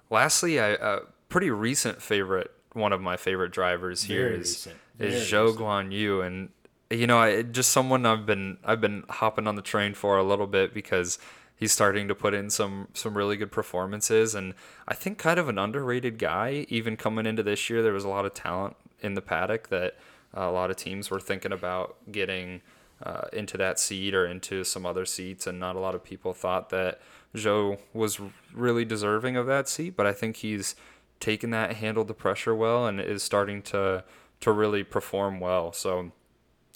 lastly, 0.10 0.60
I 0.60 0.70
a 0.70 1.00
pretty 1.30 1.50
recent 1.50 2.02
favorite, 2.02 2.52
one 2.74 2.94
of 2.94 3.02
my 3.02 3.18
favorite 3.18 3.52
drivers 3.52 4.04
here 4.04 4.30
Very 4.30 4.42
is 4.42 4.68
is 4.68 4.68
Very 4.98 5.14
Zhou 5.14 5.56
Guanyu, 5.56 6.26
and 6.26 6.50
you 6.92 7.08
know, 7.08 7.18
I, 7.18 7.42
just 7.42 7.72
someone 7.72 8.06
I've 8.06 8.26
been 8.26 8.58
I've 8.64 8.82
been 8.82 9.04
hopping 9.10 9.48
on 9.48 9.56
the 9.56 9.62
train 9.62 9.94
for 9.94 10.18
a 10.18 10.24
little 10.24 10.48
bit 10.48 10.74
because 10.74 11.18
he's 11.56 11.72
starting 11.72 12.08
to 12.10 12.16
put 12.16 12.34
in 12.34 12.50
some 12.50 12.90
some 12.94 13.18
really 13.18 13.38
good 13.38 13.52
performances, 13.52 14.36
and 14.36 14.54
I 14.88 14.94
think 14.94 15.18
kind 15.18 15.40
of 15.40 15.50
an 15.50 15.58
underrated 15.58 16.20
guy. 16.20 16.68
Even 16.70 16.98
coming 16.98 17.26
into 17.26 17.42
this 17.42 17.70
year, 17.70 17.82
there 17.82 17.94
was 17.94 18.04
a 18.04 18.10
lot 18.10 18.26
of 18.26 18.34
talent 18.34 18.76
in 19.02 19.14
the 19.14 19.22
paddock 19.22 19.70
that 19.70 19.98
uh, 20.36 20.42
a 20.42 20.52
lot 20.52 20.70
of 20.70 20.78
teams 20.78 21.10
were 21.10 21.20
thinking 21.20 21.52
about 21.52 21.96
getting. 22.12 22.62
Uh, 23.04 23.28
into 23.34 23.58
that 23.58 23.80
seat 23.80 24.14
or 24.14 24.28
into 24.28 24.64
some 24.64 24.86
other 24.86 25.06
seats, 25.06 25.48
and 25.48 25.60
not 25.60 25.76
a 25.76 25.80
lot 25.80 25.96
of 25.96 26.04
people 26.04 26.36
thought 26.36 26.70
that 26.70 27.02
Zhou 27.36 27.80
was 27.94 28.20
really 28.54 28.86
deserving 28.86 29.36
of 29.36 29.48
that 29.48 29.68
seat. 29.68 29.96
But 29.96 30.06
I 30.06 30.14
think 30.14 30.36
he's 30.36 30.76
taken 31.20 31.50
that, 31.50 31.78
handled 31.78 32.08
the 32.10 32.14
pressure 32.14 32.54
well, 32.54 32.86
and 32.86 33.02
is 33.02 33.24
starting 33.24 33.64
to 33.64 34.04
to 34.42 34.52
really 34.52 34.84
perform 34.84 35.40
well. 35.40 35.74
So 35.74 36.12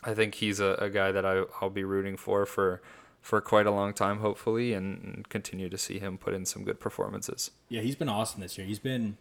I 0.04 0.16
think 0.16 0.34
he's 0.34 0.60
a, 0.60 0.76
a 0.80 0.90
guy 0.90 1.12
that 1.12 1.28
I, 1.28 1.44
I'll 1.62 1.70
be 1.70 1.84
rooting 1.84 2.18
for 2.18 2.48
for 2.48 2.82
for 3.22 3.40
quite 3.40 3.68
a 3.68 3.72
long 3.72 3.94
time, 3.94 4.20
hopefully, 4.20 4.74
and, 4.74 5.04
and 5.04 5.30
continue 5.30 5.70
to 5.70 5.78
see 5.78 6.00
him 6.00 6.18
put 6.18 6.34
in 6.34 6.46
some 6.46 6.64
good 6.64 6.80
performances. 6.80 7.52
Yeah, 7.70 7.82
he's 7.82 7.96
been 7.96 8.10
awesome 8.10 8.42
this 8.42 8.58
year. 8.58 8.66
He's 8.66 8.80
been, 8.80 9.18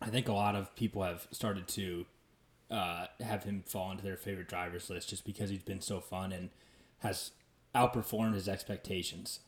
I 0.00 0.08
think 0.08 0.28
a 0.28 0.32
lot 0.32 0.54
of 0.54 0.74
people 0.76 1.02
have 1.02 1.28
started 1.30 1.68
to 1.68 2.06
uh, 2.72 3.06
have 3.20 3.44
him 3.44 3.62
fall 3.66 3.90
into 3.90 4.02
their 4.02 4.16
favorite 4.16 4.48
drivers 4.48 4.88
list 4.88 5.10
just 5.10 5.24
because 5.26 5.50
he's 5.50 5.62
been 5.62 5.82
so 5.82 6.00
fun 6.00 6.32
and 6.32 6.48
has 7.00 7.32
outperformed 7.74 8.34
his 8.34 8.48
expectations 8.48 9.40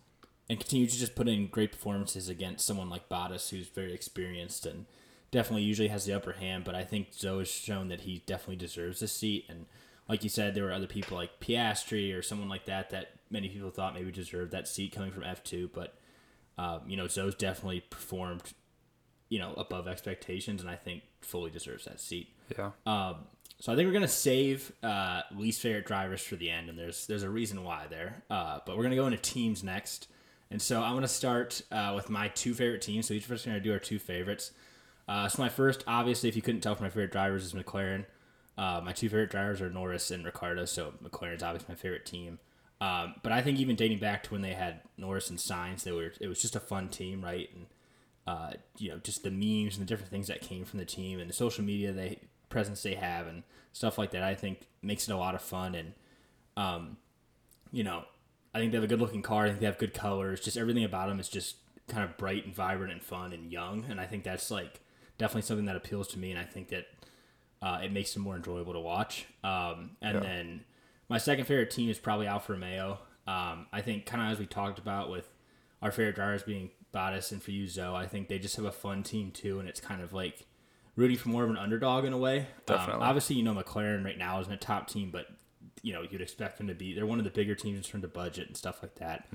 and 0.48 0.60
continue 0.60 0.86
to 0.86 0.96
just 0.96 1.14
put 1.14 1.26
in 1.26 1.46
great 1.46 1.72
performances 1.72 2.28
against 2.28 2.66
someone 2.66 2.90
like 2.90 3.08
Bottas, 3.08 3.48
who's 3.48 3.68
very 3.68 3.94
experienced 3.94 4.66
and 4.66 4.84
definitely 5.30 5.62
usually 5.62 5.88
has 5.88 6.04
the 6.04 6.12
upper 6.12 6.32
hand. 6.32 6.64
But 6.64 6.74
I 6.74 6.84
think 6.84 7.12
Zhou 7.12 7.38
has 7.38 7.50
shown 7.50 7.88
that 7.88 8.02
he 8.02 8.22
definitely 8.26 8.56
deserves 8.56 9.00
this 9.00 9.12
seat. 9.12 9.46
And 9.48 9.64
like 10.06 10.22
you 10.22 10.28
said, 10.28 10.54
there 10.54 10.64
were 10.64 10.72
other 10.72 10.86
people 10.86 11.16
like 11.16 11.40
Piastri 11.40 12.16
or 12.16 12.20
someone 12.20 12.50
like 12.50 12.66
that 12.66 12.90
that 12.90 13.12
many 13.30 13.48
people 13.48 13.70
thought 13.70 13.94
maybe 13.94 14.12
deserved 14.12 14.52
that 14.52 14.68
seat 14.68 14.92
coming 14.94 15.12
from 15.12 15.22
F2. 15.22 15.70
But, 15.72 15.96
um, 16.58 16.82
you 16.86 16.98
know, 16.98 17.06
Zhou's 17.06 17.34
definitely 17.34 17.80
performed, 17.80 18.52
you 19.30 19.38
know, 19.38 19.54
above 19.56 19.88
expectations 19.88 20.60
and 20.60 20.68
I 20.68 20.76
think 20.76 21.04
fully 21.22 21.50
deserves 21.50 21.86
that 21.86 22.00
seat. 22.00 22.33
Yeah. 22.56 22.70
Um, 22.86 23.16
so 23.60 23.72
I 23.72 23.76
think 23.76 23.86
we're 23.86 23.94
gonna 23.94 24.08
save 24.08 24.72
uh, 24.82 25.22
least 25.34 25.60
favorite 25.60 25.86
drivers 25.86 26.22
for 26.22 26.36
the 26.36 26.50
end, 26.50 26.68
and 26.68 26.78
there's 26.78 27.06
there's 27.06 27.22
a 27.22 27.30
reason 27.30 27.64
why 27.64 27.86
there. 27.88 28.22
Uh, 28.30 28.58
but 28.66 28.76
we're 28.76 28.82
gonna 28.82 28.96
go 28.96 29.06
into 29.06 29.18
teams 29.18 29.62
next, 29.62 30.08
and 30.50 30.60
so 30.60 30.82
I'm 30.82 30.94
gonna 30.94 31.08
start 31.08 31.62
uh, 31.72 31.92
with 31.94 32.10
my 32.10 32.28
two 32.28 32.54
favorite 32.54 32.82
teams. 32.82 33.06
So 33.06 33.14
each 33.14 33.24
of 33.26 33.32
us 33.32 33.46
are 33.46 33.50
gonna 33.50 33.60
do 33.60 33.72
our 33.72 33.78
two 33.78 33.98
favorites. 33.98 34.52
Uh, 35.06 35.28
so 35.28 35.42
my 35.42 35.48
first, 35.48 35.84
obviously, 35.86 36.28
if 36.28 36.36
you 36.36 36.42
couldn't 36.42 36.60
tell 36.62 36.74
from 36.74 36.84
my 36.84 36.90
favorite 36.90 37.12
drivers, 37.12 37.44
is 37.44 37.52
McLaren. 37.52 38.06
Uh, 38.56 38.80
my 38.84 38.92
two 38.92 39.08
favorite 39.08 39.30
drivers 39.30 39.60
are 39.60 39.70
Norris 39.70 40.10
and 40.10 40.24
Ricciardo. 40.24 40.64
So 40.64 40.94
McLaren's 41.02 41.42
obviously 41.42 41.72
my 41.72 41.74
favorite 41.74 42.06
team. 42.06 42.38
Um, 42.80 43.14
but 43.22 43.32
I 43.32 43.40
think 43.40 43.58
even 43.58 43.76
dating 43.76 43.98
back 43.98 44.24
to 44.24 44.32
when 44.32 44.42
they 44.42 44.52
had 44.52 44.80
Norris 44.96 45.30
and 45.30 45.38
Sainz, 45.38 45.82
they 45.84 45.92
were 45.92 46.12
it 46.20 46.28
was 46.28 46.40
just 46.40 46.56
a 46.56 46.60
fun 46.60 46.88
team, 46.88 47.22
right? 47.24 47.48
And 47.54 47.66
uh, 48.26 48.52
you 48.78 48.90
know, 48.90 48.98
just 48.98 49.22
the 49.22 49.30
memes 49.30 49.76
and 49.76 49.86
the 49.86 49.88
different 49.88 50.10
things 50.10 50.28
that 50.28 50.40
came 50.40 50.64
from 50.64 50.78
the 50.78 50.84
team 50.84 51.18
and 51.18 51.28
the 51.28 51.34
social 51.34 51.64
media 51.64 51.92
they 51.92 52.20
presence 52.54 52.82
they 52.82 52.94
have 52.94 53.26
and 53.26 53.42
stuff 53.72 53.98
like 53.98 54.12
that. 54.12 54.22
I 54.22 54.34
think 54.34 54.60
makes 54.80 55.08
it 55.08 55.12
a 55.12 55.16
lot 55.16 55.34
of 55.34 55.42
fun 55.42 55.74
and, 55.74 55.92
um, 56.56 56.96
you 57.72 57.82
know, 57.84 58.04
I 58.54 58.58
think 58.58 58.70
they 58.70 58.76
have 58.76 58.84
a 58.84 58.88
good 58.88 59.00
looking 59.00 59.20
car. 59.22 59.44
I 59.44 59.48
think 59.48 59.60
they 59.60 59.66
have 59.66 59.78
good 59.78 59.92
colors. 59.94 60.40
Just 60.40 60.56
everything 60.56 60.84
about 60.84 61.08
them 61.08 61.18
is 61.18 61.28
just 61.28 61.56
kind 61.88 62.04
of 62.04 62.16
bright 62.16 62.46
and 62.46 62.54
vibrant 62.54 62.92
and 62.92 63.02
fun 63.02 63.32
and 63.32 63.50
young. 63.52 63.84
And 63.90 64.00
I 64.00 64.06
think 64.06 64.22
that's 64.24 64.50
like 64.50 64.80
definitely 65.18 65.42
something 65.42 65.66
that 65.66 65.74
appeals 65.76 66.06
to 66.08 66.18
me. 66.18 66.30
And 66.30 66.38
I 66.38 66.44
think 66.44 66.68
that 66.68 66.86
uh, 67.60 67.80
it 67.82 67.90
makes 67.92 68.14
them 68.14 68.22
more 68.22 68.36
enjoyable 68.36 68.72
to 68.74 68.80
watch. 68.80 69.26
Um, 69.42 69.96
and 70.00 70.14
Yeah. 70.14 70.20
then 70.20 70.64
my 71.08 71.18
second 71.18 71.46
favorite 71.46 71.70
team 71.72 71.90
is 71.90 71.98
probably 71.98 72.26
Alfa 72.28 72.52
Romeo. 72.52 73.00
Um, 73.26 73.66
I 73.72 73.80
think 73.82 74.06
kind 74.06 74.22
of 74.22 74.30
as 74.32 74.38
we 74.38 74.46
talked 74.46 74.78
about 74.78 75.10
with 75.10 75.28
our 75.82 75.90
favorite 75.90 76.14
drivers 76.14 76.42
being 76.44 76.70
Bottas 76.92 77.32
and 77.32 77.42
for 77.42 77.50
you 77.50 77.64
Zhou, 77.66 77.94
I 77.94 78.06
think 78.06 78.28
they 78.28 78.38
just 78.38 78.54
have 78.56 78.64
a 78.66 78.72
fun 78.72 79.02
team 79.02 79.32
too, 79.32 79.58
and 79.58 79.68
it's 79.68 79.80
kind 79.80 80.00
of 80.00 80.12
like 80.12 80.46
rooting 80.96 81.16
for 81.16 81.28
more 81.28 81.44
of 81.44 81.50
an 81.50 81.56
underdog 81.56 82.04
in 82.04 82.12
a 82.12 82.18
way. 82.18 82.40
Um, 82.40 82.46
Definitely. 82.66 83.02
obviously, 83.04 83.36
you 83.36 83.42
know 83.42 83.54
McLaren 83.54 84.04
right 84.04 84.18
now 84.18 84.40
isn't 84.40 84.52
a 84.52 84.56
top 84.56 84.88
team, 84.88 85.10
but 85.10 85.26
you 85.82 85.92
know 85.92 86.02
you'd 86.02 86.20
expect 86.20 86.58
them 86.58 86.68
to 86.68 86.74
be. 86.74 86.94
They're 86.94 87.06
one 87.06 87.18
of 87.18 87.24
the 87.24 87.30
bigger 87.30 87.54
teams 87.54 87.76
in 87.78 87.82
terms 87.82 88.04
of 88.04 88.12
budget 88.12 88.48
and 88.48 88.56
stuff 88.56 88.82
like 88.82 88.94
that. 88.96 89.26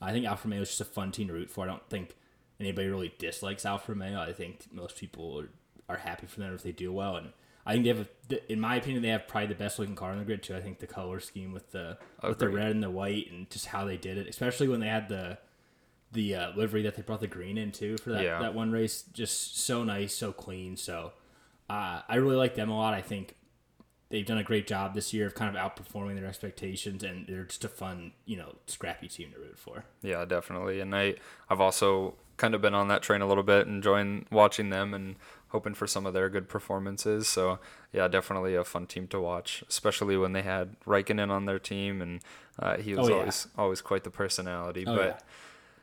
I 0.00 0.12
think 0.12 0.26
Alfa 0.26 0.48
Romeo 0.48 0.62
is 0.62 0.68
just 0.68 0.80
a 0.80 0.84
fun 0.84 1.12
team 1.12 1.28
to 1.28 1.34
root 1.34 1.50
for. 1.50 1.64
I 1.64 1.66
don't 1.68 1.88
think 1.88 2.14
anybody 2.60 2.88
really 2.88 3.14
dislikes 3.18 3.64
Alfa 3.66 3.92
Romeo. 3.92 4.20
I 4.20 4.32
think 4.32 4.66
most 4.72 4.96
people 4.96 5.40
are, 5.88 5.94
are 5.94 5.98
happy 5.98 6.26
for 6.26 6.40
them 6.40 6.54
if 6.54 6.62
they 6.62 6.72
do 6.72 6.92
well, 6.92 7.16
and 7.16 7.32
I 7.66 7.72
think 7.72 7.84
they 7.84 7.88
have, 7.88 8.08
a, 8.30 8.52
in 8.52 8.60
my 8.60 8.76
opinion, 8.76 9.02
they 9.02 9.08
have 9.08 9.26
probably 9.26 9.48
the 9.48 9.56
best 9.56 9.78
looking 9.80 9.96
car 9.96 10.12
on 10.12 10.18
the 10.18 10.24
grid 10.24 10.42
too. 10.44 10.54
I 10.54 10.60
think 10.60 10.78
the 10.78 10.86
color 10.86 11.18
scheme 11.18 11.52
with 11.52 11.72
the 11.72 11.98
with 12.22 12.38
the 12.38 12.48
red 12.48 12.70
and 12.70 12.82
the 12.82 12.90
white 12.90 13.30
and 13.32 13.50
just 13.50 13.66
how 13.66 13.84
they 13.84 13.96
did 13.96 14.18
it, 14.18 14.28
especially 14.28 14.68
when 14.68 14.78
they 14.78 14.86
had 14.86 15.08
the 15.08 15.38
the 16.16 16.34
uh, 16.34 16.50
livery 16.56 16.82
that 16.82 16.96
they 16.96 17.02
brought 17.02 17.20
the 17.20 17.26
green 17.28 17.56
into 17.56 17.96
for 17.98 18.10
that, 18.10 18.24
Yeah. 18.24 18.40
that 18.40 18.54
one 18.54 18.72
race, 18.72 19.02
just 19.12 19.58
so 19.60 19.84
nice, 19.84 20.12
so 20.14 20.32
clean. 20.32 20.76
So 20.76 21.12
uh, 21.70 22.00
I 22.08 22.16
really 22.16 22.36
like 22.36 22.54
them 22.56 22.68
a 22.70 22.76
lot. 22.76 22.92
I 22.94 23.02
think 23.02 23.36
they've 24.08 24.26
done 24.26 24.38
a 24.38 24.42
great 24.44 24.66
job 24.66 24.94
this 24.94 25.12
year 25.12 25.26
of 25.26 25.34
kind 25.34 25.54
of 25.56 25.60
outperforming 25.60 26.14
their 26.16 26.26
expectations, 26.26 27.02
and 27.04 27.26
they're 27.26 27.44
just 27.44 27.64
a 27.64 27.68
fun, 27.68 28.12
you 28.24 28.36
know, 28.36 28.54
scrappy 28.66 29.08
team 29.08 29.32
to 29.32 29.38
root 29.38 29.58
for. 29.58 29.84
Yeah, 30.02 30.24
definitely. 30.24 30.80
And 30.80 30.94
I 30.94 31.14
I've 31.50 31.60
also 31.60 32.14
kind 32.36 32.54
of 32.54 32.60
been 32.60 32.74
on 32.74 32.88
that 32.88 33.02
train 33.02 33.20
a 33.22 33.26
little 33.26 33.42
bit, 33.42 33.66
enjoying 33.66 34.26
watching 34.30 34.70
them 34.70 34.92
and 34.94 35.16
hoping 35.48 35.74
for 35.74 35.86
some 35.86 36.04
of 36.06 36.12
their 36.12 36.28
good 36.28 36.48
performances. 36.48 37.26
So 37.28 37.58
yeah, 37.92 38.08
definitely 38.08 38.54
a 38.54 38.62
fun 38.64 38.86
team 38.86 39.06
to 39.08 39.20
watch, 39.20 39.64
especially 39.68 40.16
when 40.16 40.32
they 40.34 40.42
had 40.42 40.78
Raikkonen 40.86 41.30
on 41.30 41.46
their 41.46 41.58
team, 41.58 42.00
and 42.02 42.20
uh, 42.60 42.76
he 42.76 42.94
was 42.94 43.06
Oh, 43.06 43.08
yeah. 43.10 43.16
always 43.16 43.46
always 43.58 43.80
quite 43.80 44.04
the 44.04 44.10
personality. 44.10 44.84
Oh, 44.86 44.94
but 44.94 45.22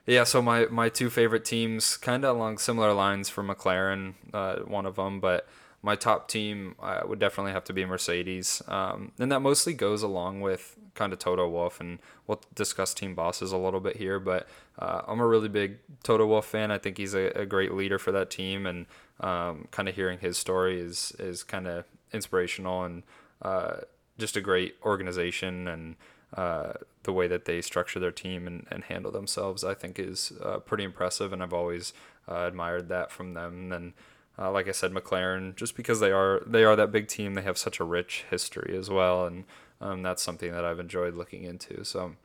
yeah, 0.05 0.23
so 0.23 0.41
my, 0.41 0.65
my 0.65 0.89
two 0.89 1.09
favorite 1.09 1.45
teams, 1.45 1.97
kind 1.97 2.25
of 2.25 2.35
along 2.35 2.57
similar 2.57 2.93
lines 2.93 3.29
for 3.29 3.43
McLaren, 3.43 4.15
uh, 4.33 4.57
one 4.57 4.85
of 4.85 4.95
them, 4.95 5.19
but 5.19 5.47
my 5.81 5.95
top 5.95 6.27
team 6.27 6.75
uh, 6.81 7.01
would 7.05 7.19
definitely 7.19 7.51
have 7.51 7.63
to 7.65 7.73
be 7.73 7.85
Mercedes. 7.85 8.61
Um, 8.67 9.11
and 9.19 9.31
that 9.31 9.41
mostly 9.41 9.73
goes 9.73 10.01
along 10.01 10.41
with 10.41 10.77
kind 10.95 11.11
of 11.11 11.19
Toto 11.19 11.47
Wolff, 11.47 11.79
and 11.79 11.99
we'll 12.27 12.41
discuss 12.55 12.93
team 12.93 13.15
bosses 13.15 13.51
a 13.51 13.57
little 13.57 13.79
bit 13.79 13.97
here, 13.97 14.19
but 14.19 14.47
uh, 14.79 15.01
I'm 15.07 15.19
a 15.19 15.27
really 15.27 15.49
big 15.49 15.77
Toto 16.03 16.25
Wolff 16.25 16.45
fan. 16.45 16.71
I 16.71 16.77
think 16.77 16.97
he's 16.97 17.13
a, 17.13 17.27
a 17.35 17.45
great 17.45 17.73
leader 17.73 17.99
for 17.99 18.11
that 18.11 18.29
team, 18.29 18.65
and 18.65 18.85
um, 19.19 19.67
kind 19.71 19.89
of 19.89 19.95
hearing 19.95 20.19
his 20.19 20.37
story 20.37 20.79
is, 20.79 21.13
is 21.19 21.43
kind 21.43 21.67
of 21.67 21.85
inspirational 22.11 22.83
and 22.83 23.03
uh, 23.41 23.77
just 24.17 24.37
a 24.37 24.41
great 24.41 24.75
organization 24.83 25.67
and 25.67 25.95
uh, 26.35 26.73
the 27.03 27.13
way 27.13 27.27
that 27.27 27.45
they 27.45 27.61
structure 27.61 27.99
their 27.99 28.11
team 28.11 28.47
and, 28.47 28.65
and 28.71 28.85
handle 28.85 29.11
themselves, 29.11 29.63
I 29.63 29.73
think 29.73 29.99
is 29.99 30.33
uh, 30.41 30.57
pretty 30.59 30.83
impressive, 30.83 31.31
and 31.33 31.43
I've 31.43 31.53
always 31.53 31.93
uh, 32.27 32.45
admired 32.47 32.89
that 32.89 33.11
from 33.11 33.33
them. 33.33 33.53
And 33.53 33.71
then, 33.71 33.93
uh, 34.39 34.51
like 34.51 34.67
I 34.67 34.71
said, 34.71 34.91
McLaren, 34.91 35.55
just 35.55 35.75
because 35.75 35.99
they 35.99 36.11
are 36.11 36.41
they 36.45 36.63
are 36.63 36.75
that 36.75 36.91
big 36.91 37.07
team, 37.07 37.33
they 37.33 37.41
have 37.43 37.57
such 37.57 37.79
a 37.79 37.83
rich 37.83 38.25
history 38.29 38.75
as 38.77 38.89
well, 38.89 39.25
and 39.25 39.43
um, 39.79 40.01
that's 40.01 40.23
something 40.23 40.51
that 40.51 40.65
I've 40.65 40.79
enjoyed 40.79 41.15
looking 41.15 41.43
into. 41.43 41.83
So 41.83 42.15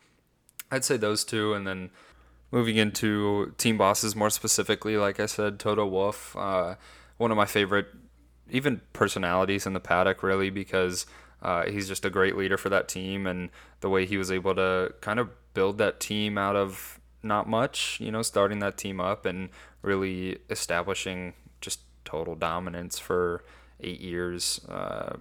I'd 0.71 0.85
say 0.85 0.97
those 0.97 1.25
two, 1.25 1.55
and 1.55 1.67
then 1.67 1.91
moving 2.51 2.77
into 2.77 3.53
team 3.59 3.77
bosses 3.77 4.17
more 4.17 4.31
specifically, 4.31 4.97
like 4.97 5.21
I 5.21 5.27
said, 5.27 5.59
Toto 5.59 5.87
Wolff, 5.87 6.35
uh, 6.37 6.77
one 7.19 7.31
of 7.31 7.37
my 7.37 7.45
favorite 7.45 7.89
even 8.51 8.81
personalities 8.95 9.67
in 9.67 9.75
the 9.75 9.81
paddock, 9.81 10.23
really, 10.23 10.49
because 10.49 11.05
uh, 11.43 11.67
he's 11.67 11.89
just 11.89 12.05
a 12.05 12.11
great 12.11 12.37
leader 12.37 12.57
for 12.57 12.69
that 12.69 12.89
team, 12.89 13.27
and 13.27 13.51
the 13.81 13.89
way 13.89 14.07
he 14.07 14.17
was 14.17 14.31
able 14.31 14.55
to 14.55 14.95
kind 15.01 15.19
of 15.19 15.31
build 15.55 15.79
that 15.79 16.01
team 16.01 16.37
out 16.39 16.57
of 16.57 17.01
not 17.23 17.49
much, 17.49 17.99
you 18.01 18.11
know, 18.11 18.23
starting 18.23 18.59
that 18.61 18.77
team 18.77 19.01
up 19.01 19.27
and 19.27 19.49
really 19.83 20.39
establishing 20.51 21.35
just 21.61 21.81
total 22.05 22.35
dominance 22.35 22.99
for 22.99 23.45
eight 23.81 24.01
years. 24.01 24.61
Uh, 24.69 25.17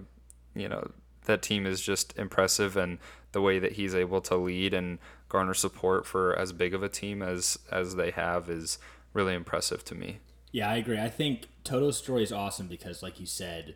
you 0.54 0.68
know, 0.68 0.90
that 1.24 1.42
team 1.42 1.66
is 1.66 1.80
just 1.80 2.16
impressive, 2.18 2.76
and 2.76 2.98
the 3.32 3.40
way 3.40 3.58
that 3.58 3.72
he's 3.72 3.94
able 3.94 4.20
to 4.22 4.36
lead 4.36 4.74
and 4.74 4.98
garner 5.28 5.54
support 5.54 6.06
for 6.06 6.36
as 6.38 6.52
big 6.52 6.74
of 6.74 6.82
a 6.82 6.88
team 6.88 7.22
as 7.22 7.58
as 7.70 7.96
they 7.96 8.10
have 8.10 8.48
is 8.48 8.78
really 9.12 9.34
impressive 9.34 9.84
to 9.84 9.94
me. 9.94 10.18
Yeah, 10.50 10.70
I 10.70 10.76
agree. 10.76 10.98
I 10.98 11.10
think 11.10 11.48
Toto's 11.62 11.98
story 11.98 12.22
is 12.22 12.32
awesome 12.32 12.68
because, 12.68 13.02
like 13.02 13.20
you 13.20 13.26
said, 13.26 13.74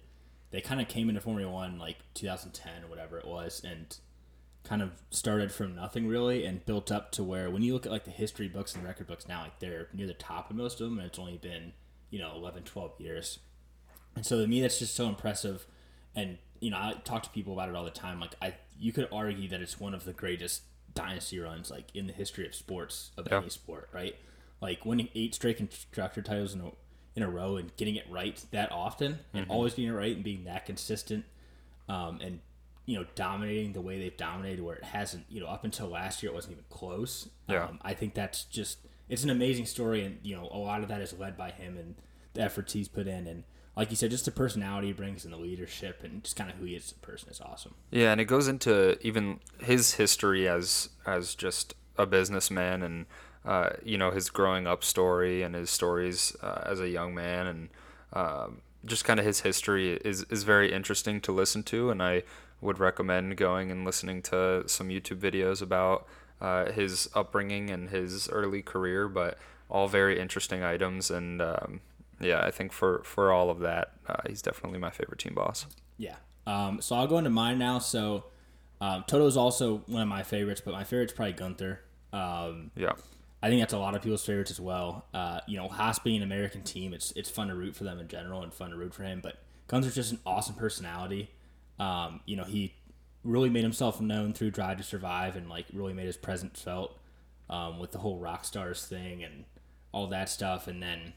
they 0.53 0.61
kind 0.61 0.81
of 0.81 0.87
came 0.87 1.09
into 1.09 1.21
Formula 1.21 1.51
One 1.51 1.79
like 1.79 1.97
2010 2.15 2.85
or 2.85 2.87
whatever 2.87 3.19
it 3.19 3.27
was, 3.27 3.63
and 3.65 3.97
kind 4.65 4.81
of 4.81 4.91
started 5.11 5.51
from 5.51 5.75
nothing 5.75 6.07
really 6.07 6.45
and 6.45 6.65
built 6.65 6.93
up 6.93 7.11
to 7.11 7.25
where 7.25 7.51
when 7.51 7.63
you 7.63 7.73
look 7.73 7.85
at 7.85 7.91
like 7.91 8.05
the 8.05 8.13
history 8.13 8.47
books 8.47 8.75
and 8.77 8.85
record 8.85 9.09
books 9.09 9.27
now, 9.27 9.43
like 9.43 9.59
they're 9.59 9.89
near 9.93 10.07
the 10.07 10.15
top 10.15 10.51
of 10.51 10.57
most 10.57 10.81
of 10.81 10.89
them, 10.89 10.99
and 10.99 11.07
it's 11.07 11.19
only 11.19 11.39
been 11.39 11.73
you 12.11 12.19
know 12.19 12.33
11, 12.37 12.63
12 12.63 13.01
years. 13.01 13.39
And 14.15 14.25
so 14.25 14.41
to 14.41 14.47
me, 14.47 14.61
that's 14.61 14.79
just 14.79 14.95
so 14.95 15.09
impressive. 15.09 15.67
And 16.15 16.39
you 16.61 16.71
know, 16.71 16.77
I 16.77 16.95
talk 17.05 17.23
to 17.25 17.31
people 17.31 17.55
about 17.55 17.71
it 17.71 17.75
all 17.75 17.85
the 17.85 17.91
time. 17.91 18.21
Like 18.21 18.35
I, 18.41 18.55
you 18.79 18.93
could 18.93 19.09
argue 19.11 19.49
that 19.49 19.61
it's 19.61 19.81
one 19.81 19.95
of 19.95 20.05
the 20.05 20.13
greatest 20.13 20.63
dynasty 20.95 21.39
runs 21.39 21.71
like 21.71 21.87
in 21.95 22.07
the 22.07 22.13
history 22.13 22.47
of 22.47 22.55
sports 22.55 23.11
of 23.17 23.27
yeah. 23.31 23.39
any 23.39 23.49
sport, 23.49 23.89
right? 23.93 24.15
Like 24.61 24.85
winning 24.85 25.09
eight 25.15 25.35
straight 25.35 25.57
constructor 25.57 26.21
titles 26.21 26.55
in 26.55 26.61
a 26.61 26.71
in 27.15 27.23
a 27.23 27.31
row 27.31 27.57
and 27.57 27.77
getting 27.77 27.97
it 27.97 28.07
right 28.11 28.45
that 28.51 28.73
often 28.73 29.19
and 29.35 29.45
mm-hmm. 29.45 29.53
always 29.53 29.75
getting 29.75 29.91
it 29.91 29.95
right 29.95 30.15
and 30.15 30.25
being 30.25 30.45
that 30.45 30.65
consistent 30.65 31.25
um, 31.89 32.21
and 32.23 32.41
you 32.87 32.99
know 32.99 33.07
dominating 33.15 33.73
the 33.73 33.81
way 33.81 33.99
they've 33.99 34.17
dominated 34.17 34.63
where 34.63 34.77
it 34.77 34.85
hasn't 34.85 35.25
you 35.29 35.41
know 35.41 35.47
up 35.47 35.65
until 35.65 35.89
last 35.89 36.23
year 36.23 36.33
it 36.33 36.35
wasn't 36.35 36.53
even 36.53 36.65
close 36.71 37.29
yeah. 37.49 37.65
Um, 37.65 37.79
i 37.83 37.95
think 37.95 38.15
that's 38.15 38.45
just 38.45 38.79
it's 39.09 39.25
an 39.25 39.31
amazing 39.31 39.67
story 39.67 40.05
and 40.05 40.19
you 40.23 40.35
know 40.35 40.49
a 40.51 40.59
lot 40.59 40.83
of 40.83 40.89
that 40.89 41.01
is 41.01 41.13
led 41.19 41.37
by 41.37 41.51
him 41.51 41.77
and 41.77 41.95
the 42.35 42.43
efforts 42.43 42.73
he's 42.73 42.89
put 42.89 43.07
in 43.07 43.27
and 43.27 43.45
like 43.77 43.91
you 43.91 43.97
said 43.97 44.11
just 44.11 44.25
the 44.25 44.31
personality 44.31 44.89
he 44.89 44.93
brings 44.93 45.25
and 45.25 45.33
the 45.33 45.39
leadership 45.39 46.03
and 46.03 46.25
just 46.25 46.37
kind 46.37 46.51
of 46.51 46.57
who 46.57 46.65
he 46.65 46.75
is 46.75 46.87
as 46.87 46.93
a 46.93 47.07
person 47.07 47.29
is 47.29 47.41
awesome 47.41 47.75
yeah 47.91 48.11
and 48.11 48.21
it 48.21 48.25
goes 48.25 48.49
into 48.49 48.99
even 49.07 49.39
his 49.61 49.95
history 49.95 50.49
as 50.49 50.89
as 51.07 51.35
just 51.35 51.75
a 51.99 52.07
businessman 52.07 52.83
and 52.83 53.07
uh, 53.45 53.71
you 53.85 53.99
know 53.99 54.11
his 54.11 54.31
growing 54.31 54.67
up 54.67 54.85
story 54.85 55.43
and 55.43 55.55
his 55.55 55.71
stories 55.71 56.37
uh, 56.43 56.63
as 56.65 56.81
a 56.81 56.89
young 56.89 57.15
man. 57.15 57.47
And 57.47 57.69
um, 58.13 58.63
just 58.85 59.05
kind 59.05 59.19
of 59.19 59.27
his 59.27 59.41
history 59.41 59.95
is 60.05 60.25
is 60.31 60.43
very 60.45 60.73
interesting 60.73 61.21
to 61.23 61.33
listen 61.33 61.63
to. 61.65 61.91
And 61.91 62.03
I 62.03 62.23
would 62.61 62.79
recommend 62.79 63.37
going 63.37 63.71
and 63.71 63.85
listening 63.85 64.23
to 64.23 64.65
some 64.67 64.89
YouTube 64.89 65.19
videos 65.19 65.61
about 65.61 66.07
uh, 66.41 66.71
his 66.71 67.09
upbringing 67.15 67.71
and 67.71 67.91
his 67.91 68.29
early 68.29 68.63
career 68.63 69.09
but 69.09 69.39
all 69.69 69.89
very 69.89 70.21
interesting 70.21 70.63
items. 70.63 71.11
And 71.11 71.43
um, 71.43 71.81
yeah 72.21 72.41
I 72.45 72.51
think 72.53 72.73
for 72.73 73.03
for 73.05 73.33
all 73.33 73.51
of 73.51 73.59
that 73.61 73.93
uh, 74.07 74.23
he's 74.29 74.43
definitely 74.43 74.79
my 74.79 74.91
favorite 74.91 75.19
team 75.19 75.35
boss. 75.35 75.67
Yeah. 75.99 76.17
Um, 76.47 76.81
so 76.81 76.97
I'll 76.97 77.07
go 77.07 77.19
into 77.19 77.31
mine 77.31 77.59
now. 77.59 77.79
So 77.81 78.25
um, 78.81 79.05
Toto's 79.07 79.37
also 79.37 79.79
one 79.87 80.03
of 80.03 80.09
my 80.09 80.23
favorites 80.23 80.61
but 80.65 80.73
my 80.73 80.85
favorite's 80.85 81.13
probably 81.13 81.33
Gunther. 81.33 81.81
Um, 82.13 82.71
yeah 82.77 82.93
I 83.43 83.49
think 83.49 83.61
that's 83.61 83.73
a 83.73 83.79
lot 83.79 83.95
of 83.95 84.03
people's 84.03 84.25
favorites 84.25 84.53
as 84.53 84.61
well. 84.61 85.07
Uh, 85.13 85.41
you 85.49 85.57
know, 85.57 85.69
Haas 85.69 85.99
being 85.99 86.19
an 86.19 86.23
American 86.23 86.63
team, 86.63 86.95
it's 86.95 87.13
it's 87.13 87.29
fun 87.29 87.49
to 87.49 87.55
root 87.55 87.75
for 87.75 87.85
them 87.85 87.99
in 87.99 88.07
general 88.09 88.43
and 88.43 88.55
fun 88.55 88.71
to 88.71 88.77
root 88.77 88.95
for 88.95 89.03
him. 89.03 89.21
But 89.21 89.39
Gunther's 89.67 89.95
just 89.95 90.13
an 90.13 90.21
awesome 90.25 90.55
personality. 90.55 91.31
Um, 91.79 92.21
you 92.25 92.37
know, 92.37 92.45
he 92.45 92.75
really 93.25 93.51
made 93.51 93.63
himself 93.63 94.01
known 94.01 94.33
through 94.33 94.51
Drive 94.53 94.79
to 94.79 94.85
Survive 94.85 95.37
and 95.37 95.49
like 95.49 95.67
really 95.73 95.93
made 95.93 96.07
his 96.07 96.17
presence 96.17 96.63
felt 96.63 96.99
um, 97.51 97.79
with 97.79 97.93
the 97.93 97.99
whole 97.99 98.19
rock 98.19 98.45
stars 98.45 98.87
thing 98.87 99.25
and 99.25 99.45
all 99.91 100.07
that 100.09 100.29
stuff. 100.29 100.69
And 100.69 100.83
then 100.83 101.13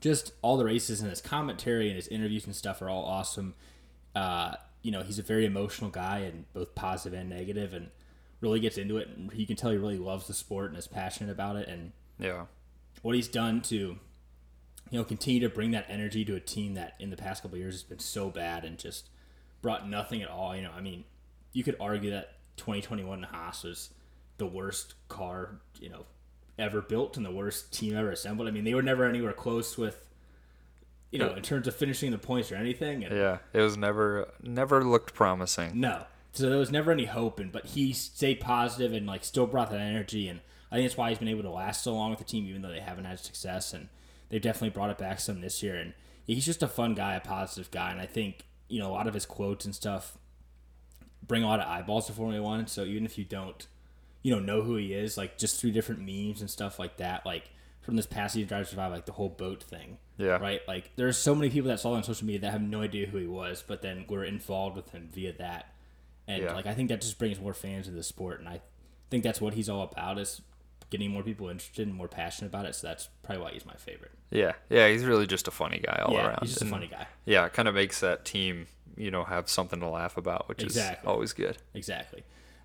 just 0.00 0.32
all 0.42 0.56
the 0.58 0.64
races 0.64 1.00
and 1.00 1.08
his 1.08 1.22
commentary 1.22 1.88
and 1.88 1.96
his 1.96 2.08
interviews 2.08 2.44
and 2.44 2.54
stuff 2.54 2.82
are 2.82 2.90
all 2.90 3.04
awesome. 3.04 3.54
Uh, 4.14 4.54
you 4.82 4.90
know, 4.90 5.02
he's 5.02 5.18
a 5.18 5.22
very 5.22 5.46
emotional 5.46 5.90
guy 5.90 6.18
and 6.18 6.44
both 6.52 6.74
positive 6.74 7.18
and 7.18 7.30
negative, 7.30 7.72
and 7.72 7.88
really 8.44 8.60
gets 8.60 8.76
into 8.76 8.98
it, 8.98 9.08
and 9.08 9.32
you 9.32 9.46
can 9.46 9.56
tell 9.56 9.70
he 9.70 9.78
really 9.78 9.98
loves 9.98 10.26
the 10.26 10.34
sport 10.34 10.68
and 10.68 10.78
is 10.78 10.86
passionate 10.86 11.32
about 11.32 11.56
it. 11.56 11.66
And 11.66 11.92
yeah, 12.18 12.44
what 13.02 13.14
he's 13.14 13.26
done 13.26 13.62
to 13.62 13.76
you 13.76 14.98
know 14.98 15.02
continue 15.02 15.40
to 15.40 15.48
bring 15.48 15.70
that 15.70 15.86
energy 15.88 16.24
to 16.26 16.36
a 16.36 16.40
team 16.40 16.74
that 16.74 16.94
in 17.00 17.10
the 17.10 17.16
past 17.16 17.42
couple 17.42 17.56
years 17.56 17.74
has 17.74 17.82
been 17.82 17.98
so 17.98 18.28
bad 18.28 18.64
and 18.64 18.78
just 18.78 19.08
brought 19.62 19.88
nothing 19.88 20.22
at 20.22 20.28
all. 20.28 20.54
You 20.54 20.62
know, 20.62 20.72
I 20.76 20.82
mean, 20.82 21.04
you 21.52 21.64
could 21.64 21.76
argue 21.80 22.10
that 22.10 22.34
2021 22.58 23.22
Haas 23.22 23.64
was 23.64 23.90
the 24.36 24.46
worst 24.46 24.94
car 25.08 25.60
you 25.80 25.88
know 25.88 26.04
ever 26.58 26.82
built 26.82 27.16
and 27.16 27.24
the 27.24 27.32
worst 27.32 27.72
team 27.72 27.96
ever 27.96 28.10
assembled. 28.10 28.46
I 28.46 28.50
mean, 28.50 28.64
they 28.64 28.74
were 28.74 28.82
never 28.82 29.04
anywhere 29.06 29.32
close 29.32 29.78
with 29.78 30.04
you 31.10 31.20
know, 31.20 31.32
in 31.34 31.42
terms 31.42 31.68
of 31.68 31.76
finishing 31.76 32.10
the 32.10 32.18
points 32.18 32.50
or 32.50 32.56
anything. 32.56 33.04
And 33.04 33.16
yeah, 33.16 33.38
it 33.52 33.60
was 33.60 33.76
never 33.76 34.28
never 34.42 34.82
looked 34.82 35.14
promising. 35.14 35.78
No, 35.78 36.04
so 36.34 36.50
there 36.50 36.58
was 36.58 36.70
never 36.70 36.92
any 36.92 37.06
hope, 37.06 37.38
and 37.38 37.50
but 37.50 37.66
he 37.66 37.92
stayed 37.92 38.40
positive 38.40 38.92
and 38.92 39.06
like 39.06 39.24
still 39.24 39.46
brought 39.46 39.70
that 39.70 39.80
energy, 39.80 40.28
and 40.28 40.40
I 40.70 40.76
think 40.76 40.88
that's 40.88 40.98
why 40.98 41.08
he's 41.08 41.18
been 41.18 41.28
able 41.28 41.42
to 41.42 41.50
last 41.50 41.82
so 41.82 41.94
long 41.94 42.10
with 42.10 42.18
the 42.18 42.24
team, 42.24 42.46
even 42.46 42.62
though 42.62 42.70
they 42.70 42.80
haven't 42.80 43.04
had 43.04 43.20
success, 43.20 43.72
and 43.72 43.88
they've 44.28 44.42
definitely 44.42 44.70
brought 44.70 44.90
it 44.90 44.98
back 44.98 45.20
some 45.20 45.40
this 45.40 45.62
year. 45.62 45.76
And 45.76 45.94
he's 46.26 46.44
just 46.44 46.62
a 46.62 46.68
fun 46.68 46.94
guy, 46.94 47.14
a 47.14 47.20
positive 47.20 47.70
guy, 47.70 47.90
and 47.90 48.00
I 48.00 48.06
think 48.06 48.44
you 48.68 48.80
know 48.80 48.90
a 48.90 48.92
lot 48.92 49.06
of 49.06 49.14
his 49.14 49.26
quotes 49.26 49.64
and 49.64 49.74
stuff 49.74 50.18
bring 51.26 51.42
a 51.42 51.46
lot 51.46 51.60
of 51.60 51.66
eyeballs 51.66 52.06
to 52.06 52.12
Formula 52.12 52.42
One. 52.42 52.66
So 52.66 52.84
even 52.84 53.04
if 53.04 53.16
you 53.18 53.24
don't, 53.24 53.66
you 54.22 54.32
know, 54.32 54.40
know 54.40 54.62
who 54.62 54.76
he 54.76 54.92
is, 54.92 55.16
like 55.16 55.38
just 55.38 55.60
through 55.60 55.72
different 55.72 56.00
memes 56.00 56.40
and 56.40 56.50
stuff 56.50 56.78
like 56.78 56.98
that, 56.98 57.24
like 57.24 57.50
from 57.80 57.96
this 57.96 58.06
past 58.06 58.34
season, 58.34 58.48
Drive 58.48 58.68
Survive, 58.68 58.92
like 58.92 59.06
the 59.06 59.12
whole 59.12 59.28
boat 59.28 59.62
thing. 59.62 59.98
Yeah. 60.16 60.38
Right. 60.38 60.60
Like 60.66 60.90
there's 60.96 61.16
so 61.16 61.34
many 61.34 61.50
people 61.50 61.68
that 61.70 61.80
saw 61.80 61.90
him 61.90 61.96
on 61.96 62.02
social 62.04 62.26
media 62.26 62.42
that 62.42 62.52
have 62.52 62.62
no 62.62 62.82
idea 62.82 63.06
who 63.06 63.18
he 63.18 63.26
was, 63.26 63.64
but 63.66 63.82
then 63.82 64.04
were 64.08 64.24
involved 64.24 64.76
with 64.76 64.90
him 64.90 65.08
via 65.12 65.32
that 65.34 65.73
and 66.26 66.42
yeah. 66.42 66.54
like 66.54 66.66
I 66.66 66.74
think 66.74 66.88
that 66.88 67.00
just 67.00 67.18
brings 67.18 67.40
more 67.40 67.54
fans 67.54 67.86
into 67.86 67.96
the 67.96 68.02
sport, 68.02 68.40
and 68.40 68.48
I 68.48 68.60
think 69.10 69.24
that's 69.24 69.40
what 69.40 69.54
he's 69.54 69.68
all 69.68 69.82
about 69.82 70.18
is 70.18 70.42
getting 70.90 71.10
more 71.10 71.22
people 71.22 71.48
interested 71.48 71.86
and 71.86 71.96
more 71.96 72.08
passionate 72.08 72.48
about 72.48 72.66
it. 72.66 72.74
So 72.74 72.86
that's 72.86 73.08
probably 73.22 73.42
why 73.42 73.50
he's 73.52 73.66
my 73.66 73.74
favorite. 73.74 74.12
Yeah, 74.30 74.52
yeah, 74.70 74.88
he's 74.88 75.04
really 75.04 75.26
just 75.26 75.48
a 75.48 75.50
funny 75.50 75.80
guy 75.84 76.02
all 76.04 76.14
yeah, 76.14 76.26
around. 76.26 76.38
He's 76.42 76.50
just 76.50 76.62
and, 76.62 76.70
a 76.70 76.74
funny 76.74 76.86
guy. 76.86 77.06
Yeah, 77.24 77.46
it 77.46 77.52
kind 77.52 77.68
of 77.68 77.74
makes 77.74 78.00
that 78.00 78.24
team, 78.24 78.66
you 78.96 79.10
know, 79.10 79.24
have 79.24 79.48
something 79.48 79.80
to 79.80 79.88
laugh 79.88 80.16
about, 80.16 80.48
which 80.48 80.62
exactly. 80.62 81.02
is 81.02 81.12
always 81.12 81.32
good. 81.32 81.58
Exactly. 81.74 82.22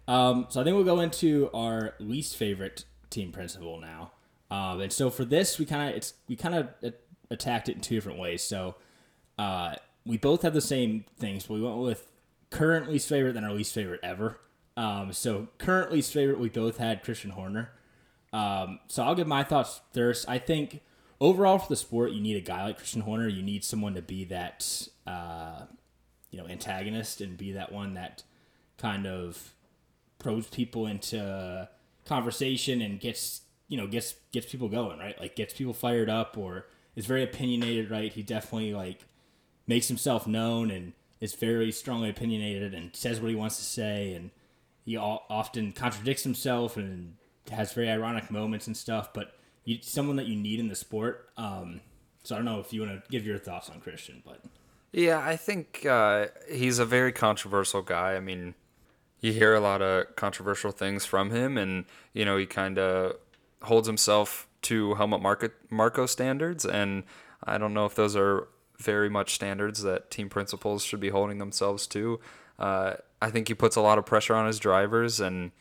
Um, 0.07 0.47
so 0.49 0.59
I 0.61 0.63
think 0.63 0.75
we'll 0.75 0.85
go 0.85 0.99
into 0.99 1.49
our 1.53 1.93
least 1.99 2.35
favorite 2.35 2.85
team 3.09 3.31
principal 3.31 3.79
now. 3.79 4.11
Um, 4.51 4.81
and 4.81 4.91
so 4.91 5.09
for 5.09 5.25
this, 5.25 5.59
we 5.59 5.65
kind 5.65 5.89
of 5.89 5.95
it's 5.95 6.13
we 6.27 6.35
kind 6.35 6.55
of 6.55 6.93
attacked 7.29 7.69
it 7.69 7.75
in 7.75 7.81
two 7.81 7.95
different 7.95 8.19
ways. 8.19 8.43
So 8.43 8.75
uh, 9.37 9.75
we 10.05 10.17
both 10.17 10.41
have 10.41 10.53
the 10.53 10.61
same 10.61 11.05
things, 11.19 11.45
but 11.45 11.55
we 11.55 11.61
went 11.61 11.77
with 11.77 12.07
current 12.49 12.89
least 12.89 13.07
favorite 13.07 13.33
than 13.33 13.43
our 13.43 13.53
least 13.53 13.73
favorite 13.73 13.99
ever. 14.03 14.39
Um, 14.77 15.11
so 15.13 15.47
current 15.57 15.91
least 15.91 16.13
favorite, 16.13 16.39
we 16.39 16.49
both 16.49 16.77
had 16.77 17.03
Christian 17.03 17.31
Horner. 17.31 17.71
Um, 18.31 18.79
so 18.87 19.03
I'll 19.03 19.15
give 19.15 19.27
my 19.27 19.43
thoughts 19.43 19.81
first. 19.93 20.27
I 20.29 20.37
think 20.39 20.81
overall 21.19 21.57
for 21.59 21.69
the 21.69 21.75
sport, 21.75 22.11
you 22.11 22.21
need 22.21 22.37
a 22.37 22.41
guy 22.41 22.63
like 22.63 22.77
Christian 22.77 23.01
Horner. 23.01 23.27
You 23.27 23.43
need 23.43 23.63
someone 23.63 23.95
to 23.95 24.01
be 24.01 24.23
that, 24.25 24.87
uh, 25.05 25.63
you 26.31 26.39
know, 26.39 26.47
antagonist 26.47 27.21
and 27.21 27.37
be 27.37 27.51
that 27.53 27.71
one 27.71 27.95
that 27.95 28.23
kind 28.77 29.05
of 29.05 29.53
pros 30.19 30.47
people 30.47 30.85
into 30.85 31.67
conversation 32.05 32.81
and 32.81 32.99
gets 32.99 33.41
you 33.67 33.77
know 33.77 33.87
gets 33.87 34.15
gets 34.31 34.49
people 34.51 34.67
going 34.67 34.97
right 34.99 35.19
like 35.19 35.35
gets 35.35 35.53
people 35.53 35.73
fired 35.73 36.09
up 36.09 36.37
or 36.37 36.65
is 36.95 37.05
very 37.05 37.23
opinionated 37.23 37.91
right 37.91 38.13
he 38.13 38.23
definitely 38.23 38.73
like 38.73 39.05
makes 39.67 39.87
himself 39.87 40.25
known 40.27 40.71
and 40.71 40.93
is 41.21 41.33
very 41.35 41.71
strongly 41.71 42.09
opinionated 42.09 42.73
and 42.73 42.95
says 42.95 43.19
what 43.19 43.29
he 43.29 43.35
wants 43.35 43.57
to 43.57 43.63
say, 43.63 44.13
and 44.13 44.31
he 44.85 44.97
often 44.97 45.71
contradicts 45.71 46.23
himself 46.23 46.77
and 46.77 47.15
has 47.51 47.73
very 47.73 47.89
ironic 47.89 48.31
moments 48.31 48.67
and 48.67 48.75
stuff. 48.75 49.13
But 49.13 49.33
you, 49.65 49.79
someone 49.81 50.15
that 50.15 50.27
you 50.27 50.35
need 50.35 50.59
in 50.59 50.67
the 50.67 50.75
sport. 50.75 51.29
Um, 51.37 51.81
so 52.23 52.35
I 52.35 52.37
don't 52.37 52.45
know 52.45 52.59
if 52.59 52.73
you 52.73 52.81
want 52.81 53.03
to 53.03 53.09
give 53.09 53.25
your 53.25 53.37
thoughts 53.37 53.69
on 53.69 53.79
Christian, 53.79 54.21
but 54.25 54.41
yeah, 54.91 55.19
I 55.19 55.35
think 55.35 55.85
uh, 55.85 56.27
he's 56.51 56.79
a 56.79 56.85
very 56.85 57.11
controversial 57.11 57.81
guy. 57.81 58.15
I 58.15 58.19
mean, 58.19 58.55
you 59.21 59.31
hear 59.33 59.53
a 59.53 59.59
lot 59.59 59.81
of 59.81 60.15
controversial 60.15 60.71
things 60.71 61.05
from 61.05 61.31
him, 61.31 61.57
and 61.57 61.85
you 62.13 62.25
know 62.25 62.37
he 62.37 62.45
kind 62.45 62.79
of 62.79 63.17
holds 63.61 63.87
himself 63.87 64.47
to 64.63 64.95
Helmut 64.95 65.21
Marko, 65.69 66.05
standards, 66.05 66.65
and 66.65 67.03
I 67.43 67.57
don't 67.57 67.73
know 67.73 67.85
if 67.85 67.95
those 67.95 68.15
are 68.15 68.47
very 68.79 69.09
much 69.09 69.35
standards 69.35 69.83
that 69.83 70.09
team 70.09 70.29
principals 70.29 70.83
should 70.83 70.99
be 70.99 71.09
holding 71.09 71.37
themselves 71.37 71.85
to. 71.87 72.19
Uh, 72.57 72.93
I 73.21 73.29
think 73.29 73.47
he 73.47 73.53
puts 73.53 73.75
a 73.75 73.81
lot 73.81 73.97
of 73.97 74.05
pressure 74.05 74.35
on 74.35 74.47
his 74.47 74.59
drivers, 74.59 75.19
and 75.19 75.51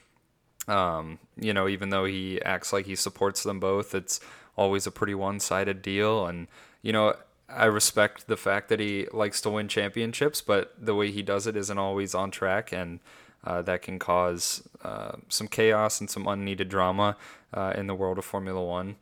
um, 0.68 1.18
you 1.36 1.52
know, 1.52 1.68
even 1.68 1.90
though 1.90 2.04
he 2.04 2.40
acts 2.42 2.72
like 2.72 2.86
he 2.86 2.94
supports 2.94 3.42
them 3.42 3.58
both, 3.58 3.94
it's 3.94 4.20
always 4.56 4.86
a 4.86 4.90
pretty 4.90 5.14
one-sided 5.14 5.82
deal. 5.82 6.26
And 6.26 6.48
you 6.82 6.92
know, 6.92 7.14
I 7.48 7.64
respect 7.64 8.26
the 8.26 8.36
fact 8.36 8.68
that 8.68 8.80
he 8.80 9.06
likes 9.12 9.40
to 9.42 9.50
win 9.50 9.68
championships, 9.68 10.40
but 10.40 10.74
the 10.78 10.94
way 10.94 11.10
he 11.10 11.22
does 11.22 11.46
it 11.46 11.56
isn't 11.56 11.78
always 11.78 12.14
on 12.14 12.30
track, 12.30 12.72
and 12.72 13.00
uh, 13.44 13.62
that 13.62 13.82
can 13.82 13.98
cause 13.98 14.68
uh, 14.84 15.12
some 15.28 15.48
chaos 15.48 16.00
and 16.00 16.10
some 16.10 16.26
unneeded 16.26 16.68
drama 16.68 17.16
uh, 17.54 17.72
in 17.76 17.86
the 17.86 17.94
world 17.94 18.18
of 18.18 18.24
Formula 18.24 18.62
One. 18.62 18.96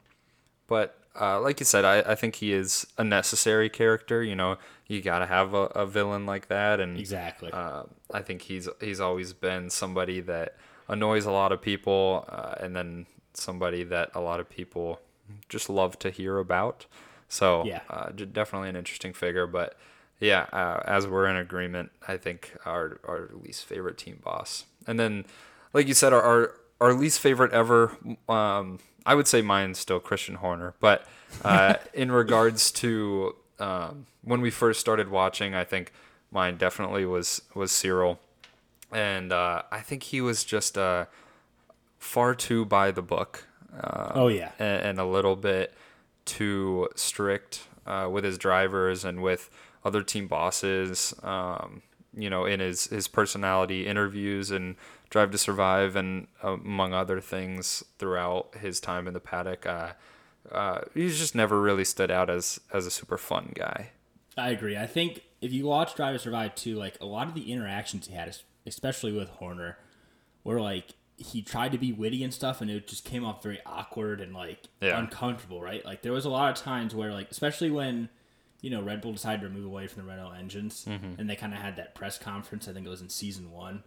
But 0.69 0.99
uh, 1.21 1.41
like 1.41 1.61
you 1.61 1.67
said, 1.67 1.85
I, 1.85 2.13
I 2.13 2.15
think 2.15 2.37
he 2.37 2.53
is 2.53 2.87
a 2.99 3.05
necessary 3.05 3.69
character. 3.69 4.23
You 4.23 4.37
know, 4.37 4.57
you 4.87 5.01
got 5.03 5.21
to 5.21 5.27
have 5.27 5.55
a, 5.55 5.65
a 5.75 5.87
villain 5.87 6.27
like 6.27 6.49
that, 6.49 6.81
and 6.81 6.99
exactly. 6.99 7.51
Uh, 7.53 7.85
I 8.13 8.23
think 8.23 8.43
he's 8.43 8.69
he's 8.81 9.01
always 9.01 9.33
been 9.33 9.71
somebody 9.71 10.21
that 10.21 10.57
annoys 10.89 11.25
a 11.27 11.31
lot 11.33 11.53
of 11.53 11.61
people, 11.61 12.25
uh, 12.29 12.55
and 12.61 12.75
then 12.77 13.07
somebody 13.35 13.85
that 13.85 14.11
a 14.15 14.21
lot 14.21 14.41
of 14.41 14.49
people 14.49 15.01
just 15.49 15.69
love 15.69 15.99
to 16.01 16.11
hear 16.11 16.39
about. 16.39 16.87
So 17.29 17.65
Yeah. 17.65 17.81
uh, 17.91 18.11
definitely 18.11 18.69
an 18.69 18.77
interesting 18.77 19.13
figure. 19.13 19.47
But 19.47 19.77
yeah, 20.21 20.47
uh, 20.53 20.81
as 20.87 21.07
we're 21.07 21.27
in 21.27 21.37
agreement, 21.37 21.91
I 22.07 22.17
think 22.17 22.57
our 22.65 23.01
our 23.07 23.29
least 23.43 23.65
favorite 23.65 23.99
team 23.99 24.21
boss, 24.25 24.65
and 24.87 24.99
then 24.99 25.25
like 25.73 25.89
you 25.89 25.95
said, 25.95 26.13
our 26.13 26.23
our, 26.23 26.53
our 26.81 26.95
least 26.95 27.21
favorite 27.21 27.53
ever. 27.53 27.97
Um, 28.29 28.79
I 29.07 29.15
would 29.15 29.29
say 29.29 29.41
mine's 29.41 29.79
still 29.79 30.01
Christian 30.01 30.35
Horner, 30.35 30.75
but 30.81 31.07
uh, 31.45 31.75
in 31.95 32.11
regards 32.11 32.71
to 32.73 33.37
um, 33.59 34.07
when 34.23 34.41
we 34.41 34.51
first 34.51 34.81
started 34.81 35.09
watching, 35.09 35.55
I 35.55 35.65
think 35.65 35.93
mine 36.31 36.57
definitely 36.57 37.07
was 37.07 37.41
was 37.55 37.71
Cyril, 37.71 38.19
and 38.93 39.33
uh, 39.33 39.63
I 39.71 39.81
think 39.81 40.03
he 40.03 40.21
was 40.21 40.45
just 40.45 40.77
uh, 40.77 41.07
far 41.99 42.35
too 42.35 42.65
by 42.65 42.91
the 42.91 43.03
book. 43.03 43.47
Uh, 43.73 44.13
oh 44.15 44.29
yeah. 44.29 44.53
and, 44.59 44.83
and 44.83 45.01
a 45.01 45.05
little 45.05 45.37
bit 45.37 45.73
too 46.25 46.89
strict 46.97 47.65
uh, 47.87 48.09
with 48.11 48.25
his 48.25 48.39
drivers 48.39 49.05
and 49.05 49.23
with 49.23 49.51
other 49.85 50.03
team 50.03 50.27
bosses. 50.27 51.15
Um, 51.23 51.83
you 52.17 52.31
know, 52.31 52.45
in 52.45 52.61
his 52.61 52.87
his 52.87 53.07
personality 53.07 53.87
interviews 53.87 54.51
and 54.51 54.77
Drive 55.11 55.31
to 55.31 55.39
Survive, 55.39 55.97
and 55.97 56.27
among 56.43 56.93
other 56.93 57.21
things 57.21 57.85
throughout 57.99 58.55
his 58.61 58.81
time 58.81 59.07
in 59.07 59.15
the 59.15 59.21
paddock. 59.21 59.65
Uh, 59.67 59.93
uh, 60.53 60.81
he's 60.95 61.19
just 61.19 61.35
never 61.35 61.61
really 61.61 61.85
stood 61.85 62.11
out 62.11 62.31
as 62.31 62.61
as 62.73 62.87
a 62.87 62.91
super 62.91 63.17
fun 63.19 63.53
guy. 63.55 63.91
I 64.37 64.51
agree. 64.51 64.77
I 64.77 64.87
think 64.87 65.23
if 65.41 65.53
you 65.53 65.67
watch 65.67 65.95
Drive 65.95 66.15
to 66.15 66.19
Survive 66.19 66.55
too, 66.55 66.75
like 66.77 66.97
a 67.01 67.07
lot 67.07 67.27
of 67.29 67.35
the 67.35 67.51
interactions 67.53 68.07
he 68.09 68.15
had, 68.15 68.35
especially 68.67 69.13
with 69.13 69.29
Horner, 69.29 69.79
were 70.45 70.61
like 70.61 70.95
he 71.19 71.41
tried 71.41 71.73
to 71.73 71.79
be 71.79 71.93
witty 71.93 72.23
and 72.23 72.33
stuff, 72.35 72.61
and 72.61 72.71
it 72.71 72.87
just 72.87 73.05
came 73.05 73.25
off 73.25 73.43
very 73.43 73.59
awkward 73.65 74.21
and 74.21 74.35
like 74.35 74.65
Yeah. 74.81 74.99
uncomfortable, 74.99 75.61
right? 75.63 75.85
Like 75.85 76.03
there 76.03 76.13
was 76.13 76.25
a 76.27 76.31
lot 76.31 76.51
of 76.51 76.63
times 76.63 76.95
where 76.95 77.13
like, 77.13 77.31
especially 77.31 77.71
when 77.71 78.09
you 78.67 78.73
know 78.73 78.83
Red 78.83 79.01
Bull 79.01 79.13
decided 79.13 79.43
to 79.43 79.49
move 79.49 79.65
away 79.65 79.87
from 79.87 80.03
the 80.03 80.09
Renault 80.09 80.33
engines, 80.33 80.87
and 80.89 81.31
they 81.31 81.37
kind 81.37 81.53
of 81.55 81.61
had 81.61 81.77
that 81.77 81.95
press 81.95 82.19
conference. 82.19 82.67
I 82.67 82.73
think 82.73 82.85
it 82.85 82.89
was 82.89 83.01
in 83.01 83.09
season 83.09 83.53
one, 83.53 83.85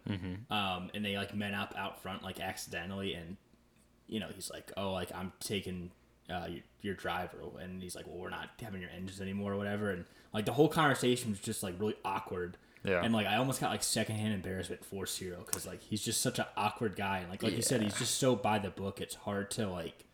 um, 0.48 0.90
and 0.94 1.04
they 1.04 1.18
like 1.18 1.34
met 1.34 1.52
up 1.52 1.74
out 1.76 2.00
front 2.00 2.22
like 2.22 2.40
accidentally, 2.40 3.12
and 3.12 3.36
you 4.08 4.20
know 4.20 4.28
he's 4.34 4.50
like, 4.50 4.72
oh, 4.78 4.92
like 4.92 5.14
I'm 5.14 5.34
taking 5.38 5.90
uh, 6.30 6.46
your, 6.48 6.62
your 6.80 6.94
driver, 6.94 7.36
and 7.60 7.82
he's 7.82 7.94
like, 7.94 8.06
well, 8.06 8.16
we're 8.16 8.30
not 8.30 8.48
having 8.62 8.80
your 8.80 8.88
engines 8.88 9.20
anymore 9.20 9.52
or 9.52 9.58
whatever, 9.58 9.90
and 9.90 10.06
like 10.32 10.46
the 10.46 10.54
whole 10.54 10.68
conversation 10.68 11.28
was 11.28 11.40
just 11.40 11.62
like 11.62 11.78
really 11.78 11.96
awkward. 12.02 12.56
Yeah. 12.82 13.02
And 13.04 13.12
like 13.12 13.26
I 13.26 13.36
almost 13.36 13.60
got 13.60 13.72
like 13.72 13.82
secondhand 13.82 14.32
embarrassment 14.32 14.82
for 14.82 15.04
Cyril 15.04 15.42
because 15.44 15.66
like 15.66 15.82
he's 15.82 16.02
just 16.02 16.22
such 16.22 16.38
an 16.38 16.46
awkward 16.56 16.96
guy, 16.96 17.18
and 17.18 17.28
like 17.28 17.42
like 17.42 17.54
you 17.54 17.60
said, 17.60 17.82
he's 17.82 17.98
just 17.98 18.14
so 18.14 18.34
by 18.34 18.58
the 18.58 18.70
book. 18.70 18.98
It's 19.02 19.14
hard 19.14 19.50
to 19.50 19.68
like, 19.68 20.06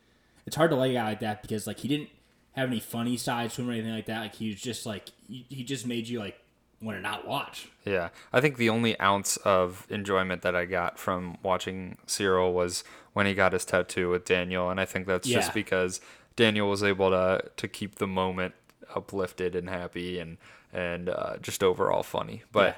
it's 0.45 0.57
hard 0.57 0.71
to 0.71 0.77
like 0.77 0.93
guy 0.93 1.05
like 1.05 1.21
that 1.21 1.43
because 1.43 1.69
like 1.69 1.79
he 1.79 1.87
didn't 1.87 2.09
have 2.57 2.69
any 2.71 2.81
funny 2.81 3.17
sides 3.17 3.55
to 3.55 3.63
him 3.63 3.69
or 3.69 3.73
anything 3.73 3.93
like 3.95 4.07
that. 4.07 4.21
Like 4.21 4.35
he 4.35 4.49
was 4.51 4.61
just 4.61 4.87
like 4.87 5.11
he, 5.29 5.63
just 5.65 5.87
made 5.87 6.09
you 6.09 6.19
like 6.19 6.39
want 6.81 6.99
to 6.99 7.03
not 7.03 7.27
watch. 7.27 7.69
Yeah, 7.85 8.09
I 8.33 8.41
think 8.41 8.57
the 8.57 8.71
only 8.71 8.99
ounce 9.01 9.37
of 9.39 9.87
enjoyment 9.91 10.43
that 10.43 10.57
I 10.57 10.65
got 10.65 10.99
from 10.99 11.39
watching 11.43 11.99
Cyril 12.07 12.53
was 12.53 12.83
when 13.13 13.27
he 13.27 13.35
got 13.35 13.53
his 13.53 13.65
tattoo 13.65 14.11
with 14.11 14.25
Daniel, 14.25 14.71
and 14.71 14.81
I 14.81 14.85
think 14.85 15.07
that's 15.07 15.29
Yeah. 15.29 15.39
just 15.39 15.55
because 15.55 16.01
Daniel 16.35 16.69
was 16.69 16.83
able 16.83 17.11
to 17.11 17.51
to 17.57 17.69
keep 17.69 17.97
the 17.97 18.07
moment 18.07 18.55
uplifted 18.95 19.55
and 19.55 19.69
happy 19.69 20.19
and 20.19 20.39
and 20.73 21.09
uh, 21.09 21.37
just 21.41 21.63
overall 21.63 22.03
funny. 22.03 22.43
But 22.53 22.77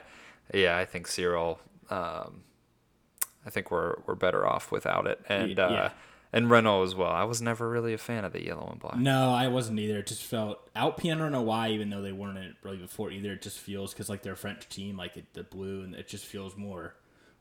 yeah, 0.54 0.76
I 0.76 0.84
think 0.84 1.06
Cyril, 1.08 1.58
um, 1.90 2.42
I 3.46 3.50
think 3.50 3.70
we're 3.70 3.96
we're 4.06 4.14
better 4.14 4.46
off 4.46 4.70
without 4.72 5.06
it, 5.06 5.20
and 5.28 5.58
uh, 5.58 5.68
yeah. 5.70 5.90
And 6.32 6.50
Renault 6.50 6.82
as 6.82 6.94
well. 6.94 7.10
I 7.10 7.24
was 7.24 7.40
never 7.40 7.68
really 7.68 7.92
a 7.94 7.98
fan 7.98 8.24
of 8.24 8.32
the 8.32 8.44
yellow 8.44 8.68
and 8.70 8.78
black. 8.80 8.96
No, 8.98 9.32
I 9.32 9.48
wasn't 9.48 9.78
either. 9.80 9.98
It 9.98 10.06
just 10.06 10.22
felt 10.22 10.68
out 10.76 11.00
I 11.04 11.08
don't 11.14 11.32
know 11.32 11.42
why, 11.42 11.70
even 11.70 11.90
though 11.90 12.02
they 12.02 12.12
weren't 12.12 12.38
it 12.38 12.56
really 12.62 12.76
before 12.78 13.10
either. 13.10 13.32
It 13.32 13.42
just 13.42 13.58
feels 13.58 13.92
because 13.92 14.08
like 14.08 14.22
their 14.22 14.36
French 14.36 14.68
team, 14.68 14.96
like 14.96 15.16
it, 15.16 15.32
the 15.34 15.44
blue, 15.44 15.82
and 15.82 15.94
it 15.94 16.08
just 16.08 16.24
feels 16.26 16.56
more 16.56 16.94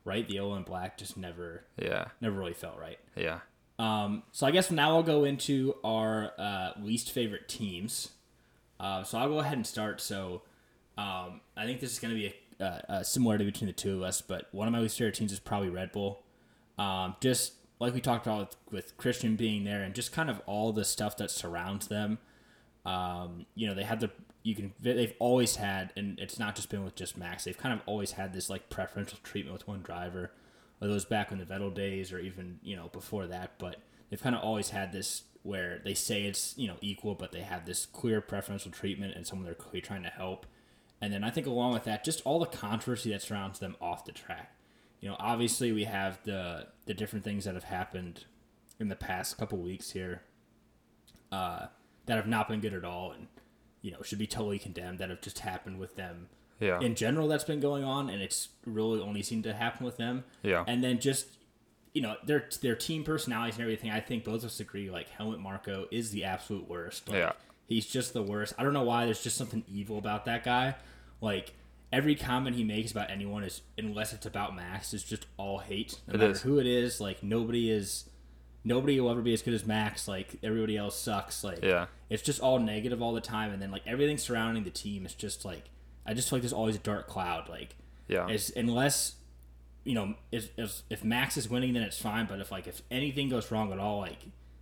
right. 0.04 0.26
The 0.26 0.34
yellow 0.34 0.54
and 0.54 0.64
black 0.64 0.96
just 0.98 1.16
never 1.16 1.64
Yeah, 1.80 2.06
never 2.20 2.38
really 2.38 2.54
felt 2.54 2.78
right. 2.78 2.98
yeah, 3.16 3.40
Um, 3.78 4.22
so 4.32 4.46
I 4.46 4.50
guess 4.50 4.70
now 4.70 4.90
I'll 4.96 5.02
go 5.02 5.24
into 5.24 5.74
our 5.84 6.32
uh, 6.38 6.70
least 6.80 7.10
favorite 7.12 7.48
teams. 7.48 8.10
Uh, 8.80 9.02
so 9.02 9.18
I'll 9.18 9.28
go 9.28 9.38
ahead 9.40 9.54
and 9.58 9.66
start. 9.66 10.00
So 10.00 10.42
um, 10.96 11.40
I 11.56 11.66
think 11.66 11.80
this 11.80 11.92
is 11.92 11.98
going 11.98 12.14
to 12.14 12.18
be 12.20 12.34
a, 12.60 12.64
a, 12.64 12.84
a 13.00 13.04
similarity 13.04 13.44
between 13.44 13.66
the 13.66 13.72
two 13.74 13.96
of 13.96 14.02
us, 14.02 14.20
but 14.22 14.48
one 14.52 14.66
of 14.66 14.72
my 14.72 14.80
least 14.80 14.96
favorite 14.96 15.14
teams 15.16 15.32
is 15.32 15.40
probably 15.40 15.68
Red 15.68 15.92
Bull. 15.92 16.22
Um, 16.78 17.16
just 17.20 17.52
like 17.80 17.94
we 17.94 18.00
talked 18.00 18.26
about 18.26 18.40
with, 18.40 18.56
with 18.70 18.96
Christian 18.96 19.36
being 19.36 19.64
there, 19.64 19.82
and 19.82 19.94
just 19.94 20.12
kind 20.12 20.30
of 20.30 20.40
all 20.46 20.72
the 20.72 20.84
stuff 20.84 21.16
that 21.18 21.30
surrounds 21.30 21.88
them. 21.88 22.18
Um, 22.84 23.46
you 23.54 23.66
know, 23.66 23.74
they 23.74 23.84
had 23.84 24.00
the 24.00 24.10
you 24.42 24.54
can 24.54 24.72
they've 24.80 25.14
always 25.18 25.56
had, 25.56 25.92
and 25.96 26.18
it's 26.18 26.38
not 26.38 26.56
just 26.56 26.70
been 26.70 26.84
with 26.84 26.94
just 26.94 27.16
Max. 27.16 27.44
They've 27.44 27.56
kind 27.56 27.74
of 27.74 27.80
always 27.86 28.12
had 28.12 28.32
this 28.32 28.48
like 28.48 28.70
preferential 28.70 29.18
treatment 29.22 29.52
with 29.52 29.68
one 29.68 29.82
driver, 29.82 30.32
it 30.80 30.86
was 30.86 31.04
back 31.04 31.32
in 31.32 31.38
the 31.38 31.44
Vettel 31.44 31.74
days 31.74 32.12
or 32.12 32.18
even 32.18 32.60
you 32.62 32.76
know 32.76 32.88
before 32.92 33.26
that. 33.26 33.52
But 33.58 33.76
they've 34.10 34.22
kind 34.22 34.34
of 34.34 34.42
always 34.42 34.70
had 34.70 34.92
this 34.92 35.22
where 35.42 35.80
they 35.84 35.94
say 35.94 36.24
it's 36.24 36.54
you 36.56 36.68
know 36.68 36.76
equal, 36.80 37.14
but 37.14 37.32
they 37.32 37.40
have 37.40 37.66
this 37.66 37.86
clear 37.86 38.20
preferential 38.20 38.70
treatment 38.70 39.14
and 39.16 39.26
someone 39.26 39.44
they're 39.44 39.54
clearly 39.54 39.80
trying 39.80 40.02
to 40.04 40.08
help. 40.08 40.46
And 41.00 41.12
then 41.12 41.22
I 41.22 41.30
think 41.30 41.46
along 41.46 41.72
with 41.72 41.84
that, 41.84 42.04
just 42.04 42.22
all 42.24 42.40
the 42.40 42.46
controversy 42.46 43.10
that 43.10 43.22
surrounds 43.22 43.58
them 43.58 43.76
off 43.80 44.04
the 44.04 44.12
track. 44.12 44.52
You 45.00 45.08
know, 45.08 45.16
obviously 45.18 45.72
we 45.72 45.84
have 45.84 46.18
the 46.24 46.66
the 46.86 46.94
different 46.94 47.24
things 47.24 47.44
that 47.44 47.54
have 47.54 47.64
happened 47.64 48.24
in 48.80 48.88
the 48.88 48.96
past 48.96 49.36
couple 49.38 49.58
weeks 49.58 49.90
here 49.92 50.22
uh, 51.30 51.66
that 52.06 52.16
have 52.16 52.26
not 52.26 52.48
been 52.48 52.60
good 52.60 52.74
at 52.74 52.84
all, 52.84 53.12
and 53.12 53.28
you 53.82 53.90
know 53.90 54.02
should 54.02 54.18
be 54.18 54.26
totally 54.26 54.58
condemned. 54.58 54.98
That 54.98 55.10
have 55.10 55.20
just 55.20 55.40
happened 55.40 55.78
with 55.78 55.96
them 55.96 56.28
yeah, 56.60 56.80
in 56.80 56.94
general. 56.94 57.28
That's 57.28 57.44
been 57.44 57.60
going 57.60 57.84
on, 57.84 58.08
and 58.10 58.20
it's 58.22 58.48
really 58.66 59.00
only 59.00 59.22
seemed 59.22 59.44
to 59.44 59.52
happen 59.54 59.84
with 59.86 59.96
them. 59.96 60.24
Yeah. 60.42 60.64
and 60.66 60.82
then 60.82 60.98
just 60.98 61.26
you 61.94 62.02
know 62.02 62.16
their 62.24 62.48
their 62.60 62.74
team 62.74 63.04
personalities 63.04 63.54
and 63.54 63.62
everything. 63.62 63.90
I 63.90 64.00
think 64.00 64.24
both 64.24 64.40
of 64.42 64.46
us 64.46 64.60
agree. 64.60 64.90
Like 64.90 65.08
Helmut 65.10 65.40
Marko 65.40 65.86
is 65.90 66.10
the 66.10 66.24
absolute 66.24 66.68
worst. 66.68 67.08
Like, 67.08 67.18
Yeah. 67.18 67.32
he's 67.68 67.86
just 67.86 68.14
the 68.14 68.22
worst. 68.22 68.54
I 68.58 68.64
don't 68.64 68.72
know 68.72 68.82
why. 68.82 69.04
There's 69.04 69.22
just 69.22 69.36
something 69.36 69.64
evil 69.68 69.98
about 69.98 70.24
that 70.24 70.44
guy. 70.44 70.74
Like 71.20 71.54
every 71.92 72.14
comment 72.14 72.56
he 72.56 72.64
makes 72.64 72.90
about 72.90 73.10
anyone 73.10 73.44
is, 73.44 73.62
unless 73.76 74.12
it's 74.12 74.26
about 74.26 74.54
Max, 74.54 74.92
is 74.94 75.02
just 75.04 75.26
all 75.36 75.58
hate. 75.58 75.98
No 76.06 76.14
It 76.14 76.18
matter 76.18 76.30
is. 76.32 76.42
who 76.42 76.58
it 76.58 76.66
is. 76.66 77.00
Like 77.00 77.22
nobody 77.22 77.70
is. 77.70 78.08
Nobody 78.64 79.00
will 79.00 79.10
ever 79.10 79.22
be 79.22 79.32
as 79.32 79.40
good 79.42 79.54
as 79.54 79.64
Max. 79.64 80.06
Like 80.08 80.36
everybody 80.42 80.76
else 80.76 80.98
sucks. 80.98 81.42
Like 81.44 81.62
Yeah. 81.62 81.86
it's 82.10 82.22
just 82.22 82.40
all 82.40 82.58
negative 82.58 83.00
all 83.00 83.12
the 83.14 83.20
time, 83.20 83.52
and 83.52 83.62
then 83.62 83.70
like 83.70 83.82
everything 83.86 84.18
surrounding 84.18 84.64
the 84.64 84.70
team 84.70 85.06
is 85.06 85.14
just 85.14 85.44
like 85.44 85.70
I 86.04 86.14
just 86.14 86.28
feel 86.28 86.36
like 86.38 86.42
there's 86.42 86.52
always 86.52 86.76
a 86.76 86.80
dark 86.80 87.06
cloud. 87.06 87.48
Like 87.48 87.76
yeah, 88.08 88.28
is 88.28 88.52
unless 88.56 89.14
you 89.84 89.94
know 89.94 90.14
if, 90.32 90.50
if 90.58 90.82
if 90.90 91.04
Max 91.04 91.36
is 91.36 91.48
winning, 91.48 91.72
then 91.74 91.82
it's 91.84 91.98
fine. 92.00 92.26
But 92.26 92.40
if 92.40 92.50
like 92.50 92.66
if 92.66 92.82
anything 92.90 93.28
goes 93.28 93.50
wrong 93.50 93.72
at 93.72 93.78
all, 93.78 94.00
like 94.00 94.18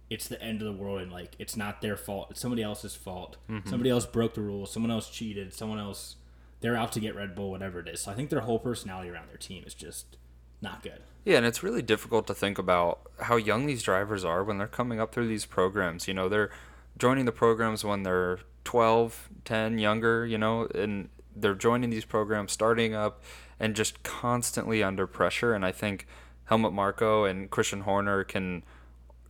it's 0.08 0.28
the 0.28 0.40
end 0.40 0.62
of 0.62 0.66
the 0.66 0.80
world, 0.80 1.00
and 1.00 1.10
like 1.10 1.32
it's 1.40 1.56
not 1.56 1.80
their 1.80 1.96
fault. 1.96 2.28
It's 2.30 2.40
somebody 2.40 2.62
else's 2.62 2.94
fault. 2.94 3.38
Mm-hmm. 3.50 3.68
Somebody 3.68 3.90
else 3.90 4.06
broke 4.06 4.34
the 4.34 4.40
rules. 4.42 4.72
Someone 4.72 4.92
else 4.92 5.08
cheated. 5.10 5.52
Someone 5.52 5.78
else 5.80 6.16
they're 6.60 6.76
out 6.76 6.92
to 6.92 7.00
get 7.00 7.14
Red 7.14 7.34
Bull, 7.34 7.50
whatever 7.50 7.80
it 7.80 7.88
is. 7.88 8.00
So 8.00 8.10
I 8.10 8.14
think 8.14 8.30
their 8.30 8.40
whole 8.40 8.58
personality 8.58 9.10
around 9.10 9.28
their 9.28 9.36
team 9.36 9.64
is 9.66 9.74
just 9.74 10.16
not 10.60 10.82
good. 10.82 11.00
Yeah, 11.24 11.38
and 11.38 11.46
it's 11.46 11.62
really 11.62 11.82
difficult 11.82 12.26
to 12.28 12.34
think 12.34 12.58
about 12.58 13.00
how 13.20 13.36
young 13.36 13.66
these 13.66 13.82
drivers 13.82 14.24
are 14.24 14.44
when 14.44 14.58
they're 14.58 14.66
coming 14.66 15.00
up 15.00 15.12
through 15.12 15.28
these 15.28 15.44
programs. 15.44 16.06
You 16.08 16.14
know, 16.14 16.28
they're 16.28 16.50
joining 16.98 17.24
the 17.24 17.32
programs 17.32 17.84
when 17.84 18.04
they're 18.04 18.40
12, 18.64 19.28
10, 19.44 19.78
younger, 19.78 20.24
you 20.26 20.38
know, 20.38 20.66
and 20.74 21.08
they're 21.34 21.54
joining 21.54 21.90
these 21.90 22.04
programs, 22.04 22.52
starting 22.52 22.94
up, 22.94 23.22
and 23.60 23.74
just 23.74 24.02
constantly 24.02 24.82
under 24.82 25.06
pressure. 25.06 25.52
And 25.52 25.64
I 25.64 25.72
think 25.72 26.06
Helmut 26.44 26.72
Marko 26.72 27.24
and 27.24 27.50
Christian 27.50 27.82
Horner 27.82 28.24
can 28.24 28.62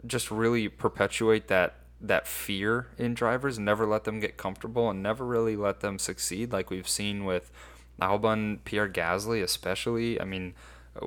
just 0.06 0.30
really 0.30 0.68
perpetuate 0.68 1.48
that 1.48 1.74
that 2.00 2.26
fear 2.26 2.88
in 2.98 3.14
drivers 3.14 3.58
never 3.58 3.86
let 3.86 4.04
them 4.04 4.20
get 4.20 4.36
comfortable 4.36 4.90
and 4.90 5.02
never 5.02 5.24
really 5.24 5.56
let 5.56 5.80
them 5.80 5.98
succeed 5.98 6.52
like 6.52 6.70
we've 6.70 6.88
seen 6.88 7.24
with 7.24 7.50
Albon, 8.00 8.58
Pierre 8.64 8.88
Gasly 8.88 9.42
especially. 9.42 10.20
I 10.20 10.24
mean, 10.24 10.54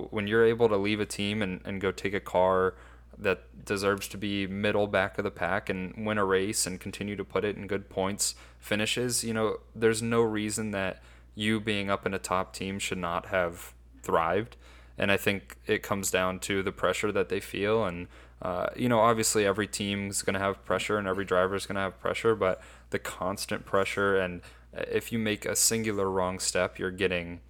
when 0.10 0.28
you're 0.28 0.46
able 0.46 0.70
to 0.70 0.78
leave 0.78 1.00
a 1.00 1.06
team 1.06 1.42
and, 1.42 1.62
and 1.64 1.80
go 1.80 1.92
take 1.92 2.14
a 2.14 2.20
car 2.20 2.74
that 3.18 3.66
deserves 3.66 4.08
to 4.08 4.18
be 4.18 4.48
middle 4.48 4.88
back 4.88 5.18
of 5.18 5.24
the 5.24 5.32
pack 5.32 5.70
and 5.70 5.94
win 6.06 6.18
a 6.18 6.26
race 6.26 6.66
and 6.66 6.80
continue 6.80 7.16
to 7.16 7.26
put 7.26 7.44
it 7.44 7.56
in 7.56 7.68
good 7.68 7.90
points 7.90 8.36
finishes, 8.60 9.24
you 9.24 9.34
know, 9.34 9.58
there's 9.76 10.02
no 10.02 10.22
reason 10.22 10.72
that 10.72 11.02
you 11.36 11.60
being 11.60 11.90
up 11.90 12.06
in 12.06 12.14
a 12.14 12.20
top 12.20 12.54
team 12.54 12.80
should 12.80 12.98
not 12.98 13.28
have 13.28 13.74
thrived. 14.02 14.56
And 14.98 15.12
I 15.12 15.18
think 15.18 15.58
it 15.66 15.84
comes 15.84 16.12
down 16.12 16.40
to 16.40 16.62
the 16.62 16.72
pressure 16.72 17.12
that 17.12 17.30
they 17.30 17.40
feel. 17.40 17.86
And, 17.86 18.08
uh, 18.42 18.68
you 18.76 18.88
know, 18.88 19.00
obviously 19.00 19.46
every 19.46 19.68
team 19.68 20.10
is 20.10 20.22
going 20.22 20.34
to 20.34 20.40
have 20.40 20.64
pressure 20.66 20.98
and 20.98 21.08
every 21.08 21.26
driver 21.26 21.56
is 21.56 21.66
going 21.66 21.76
to 21.76 21.82
have 21.82 22.00
pressure, 22.00 22.36
but 22.36 22.62
the 22.90 23.00
constant 23.00 23.66
pressure 23.66 24.18
and 24.18 24.42
if 24.74 25.12
you 25.12 25.20
make 25.20 25.46
a 25.46 25.56
singular 25.56 26.10
wrong 26.10 26.40
step, 26.40 26.78
you're 26.78 26.92
getting, 26.92 27.42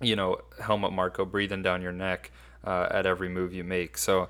you 0.00 0.16
know, 0.16 0.40
Helmut 0.60 0.92
Marko 0.92 1.24
breathing 1.24 1.62
down 1.62 1.80
your 1.80 1.92
neck 1.92 2.30
uh, 2.64 2.88
at 2.90 3.06
every 3.06 3.28
move 3.28 3.54
you 3.54 3.64
make. 3.64 3.96
So 3.96 4.28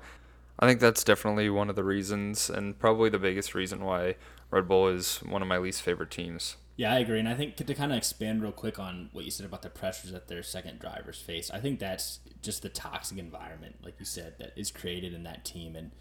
I 0.59 0.67
think 0.67 0.79
that's 0.79 1.03
definitely 1.03 1.49
one 1.49 1.69
of 1.69 1.75
the 1.75 1.83
reasons, 1.83 2.49
and 2.49 2.77
probably 2.77 3.09
the 3.09 3.19
biggest 3.19 3.55
reason 3.55 3.83
why 3.83 4.15
Red 4.51 4.67
Bull 4.67 4.87
is 4.89 5.17
one 5.17 5.41
of 5.41 5.47
my 5.47 5.57
least 5.57 5.81
favorite 5.81 6.11
teams. 6.11 6.57
Yeah, 6.81 6.93
I 6.93 6.97
agree. 6.97 7.19
And 7.19 7.29
I 7.29 7.35
think 7.35 7.57
to 7.57 7.73
kind 7.75 7.91
of 7.91 7.97
expand 7.99 8.41
real 8.41 8.51
quick 8.51 8.79
on 8.79 9.09
what 9.11 9.23
you 9.23 9.29
said 9.29 9.45
about 9.45 9.61
the 9.61 9.69
pressures 9.69 10.13
that 10.13 10.27
their 10.27 10.41
second 10.41 10.79
drivers 10.79 11.19
face, 11.19 11.51
I 11.51 11.59
think 11.59 11.79
that's 11.79 12.21
just 12.41 12.63
the 12.63 12.69
toxic 12.69 13.19
environment, 13.19 13.75
like 13.83 13.99
you 13.99 14.05
said, 14.05 14.39
that 14.39 14.53
is 14.55 14.71
created 14.71 15.13
in 15.13 15.21
that 15.21 15.45
team. 15.45 15.75
And 15.75 15.91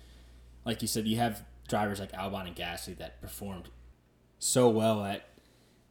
like 0.64 0.80
you 0.80 0.88
said, 0.88 1.06
you 1.06 1.18
have 1.18 1.42
drivers 1.68 2.00
like 2.00 2.12
Albon 2.12 2.46
and 2.46 2.56
Gasly 2.56 2.96
that 2.96 3.20
performed 3.20 3.68
so 4.38 4.70
well 4.70 5.04
at 5.04 5.28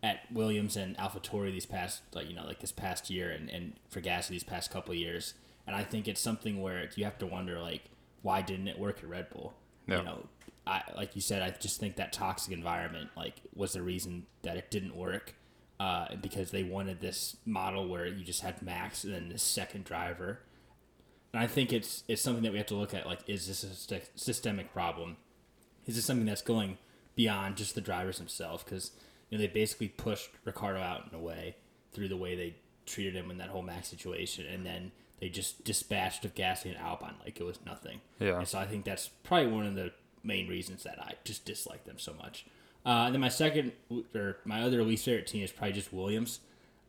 at 0.02 0.22
Williams 0.32 0.76
and 0.76 0.98
AlphaTauri 0.98 1.52
these 1.52 1.68
past 1.68 2.02
like 2.16 2.28
you 2.28 2.36
know 2.36 2.48
like 2.48 2.60
this 2.60 2.72
past 2.72 3.12
year 3.12 3.30
and 3.30 3.48
and 3.52 3.74
for 3.90 4.02
Gasly 4.02 4.30
these 4.30 4.44
past 4.44 4.72
couple 4.72 4.96
years. 4.96 5.36
And 5.68 5.76
I 5.76 5.84
think 5.84 6.08
it's 6.08 6.20
something 6.20 6.64
where 6.64 6.90
you 6.96 7.04
have 7.04 7.20
to 7.20 7.28
wonder 7.28 7.60
like 7.60 7.84
why 8.24 8.42
didn't 8.42 8.68
it 8.68 8.80
work 8.80 9.04
at 9.04 9.08
Red 9.08 9.30
Bull? 9.30 9.54
You 10.00 10.04
know, 10.04 10.26
I 10.70 10.84
like 10.96 11.16
you 11.16 11.22
said, 11.22 11.42
I 11.42 11.50
just 11.50 11.80
think 11.80 11.96
that 11.96 12.14
toxic 12.14 12.54
environment 12.54 13.10
like 13.18 13.42
was 13.56 13.74
the 13.74 13.82
reason 13.82 14.28
that 14.44 14.58
it 14.58 14.72
didn't 14.72 14.96
work. 14.96 15.36
Uh, 15.80 16.14
because 16.22 16.52
they 16.52 16.62
wanted 16.62 17.00
this 17.00 17.38
model 17.46 17.88
where 17.88 18.06
you 18.06 18.22
just 18.26 18.42
had 18.42 18.62
Max 18.62 19.06
and 19.06 19.14
then 19.14 19.30
the 19.30 19.40
second 19.40 19.86
driver. 19.86 20.42
And 21.32 21.42
I 21.42 21.48
think 21.48 21.72
it's 21.72 22.04
it's 22.10 22.22
something 22.22 22.44
that 22.44 22.52
we 22.52 22.58
have 22.58 22.68
to 22.68 22.76
look 22.76 22.94
at. 22.94 23.06
Like, 23.06 23.22
is 23.28 23.48
this 23.48 23.64
a 23.64 23.74
st- 23.74 24.10
systemic 24.16 24.74
problem? 24.74 25.16
Is 25.86 25.96
this 25.96 26.04
something 26.04 26.26
that's 26.26 26.42
going 26.42 26.78
beyond 27.16 27.56
just 27.56 27.76
the 27.76 27.82
drivers 27.82 28.18
themselves? 28.18 28.62
Because 28.62 28.92
you 29.30 29.38
know 29.38 29.42
they 29.42 29.48
basically 29.48 29.88
pushed 29.88 30.30
Ricciardo 30.44 30.82
out 30.82 31.08
in 31.10 31.18
a 31.18 31.22
way 31.22 31.56
through 31.94 32.10
the 32.10 32.18
way 32.18 32.36
they 32.36 32.56
treated 32.86 33.16
him 33.16 33.32
in 33.32 33.38
that 33.38 33.48
whole 33.48 33.62
Max 33.62 33.88
situation, 33.88 34.46
and 34.48 34.66
then 34.66 34.92
they 35.20 35.30
just 35.30 35.64
dispatched 35.64 36.26
of 36.26 36.36
Gasly 36.36 36.76
and 36.76 36.78
Albon 36.78 37.14
like 37.24 37.40
it 37.40 37.46
was 37.46 37.60
nothing. 37.66 38.02
Yeah. 38.20 38.40
And 38.40 38.48
so 38.48 38.60
I 38.60 38.66
think 38.66 38.86
that's 38.86 39.08
probably 39.24 39.48
one 39.48 39.66
of 39.66 39.76
the 39.76 39.92
main 40.24 40.48
reasons 40.48 40.84
that 40.84 41.00
I 41.02 41.14
just 41.24 41.46
dislike 41.46 41.86
them 41.86 42.00
so 42.00 42.14
much. 42.14 42.46
Uh, 42.86 43.06
and 43.06 43.14
then 43.14 43.22
my 43.22 43.30
second 43.30 43.74
or 44.16 44.38
my 44.46 44.62
other 44.62 44.84
least 44.84 45.06
favorite 45.06 45.28
team 45.28 45.44
is 45.44 45.52
probably 45.52 45.74
just 45.74 45.94
Williams. 45.94 46.40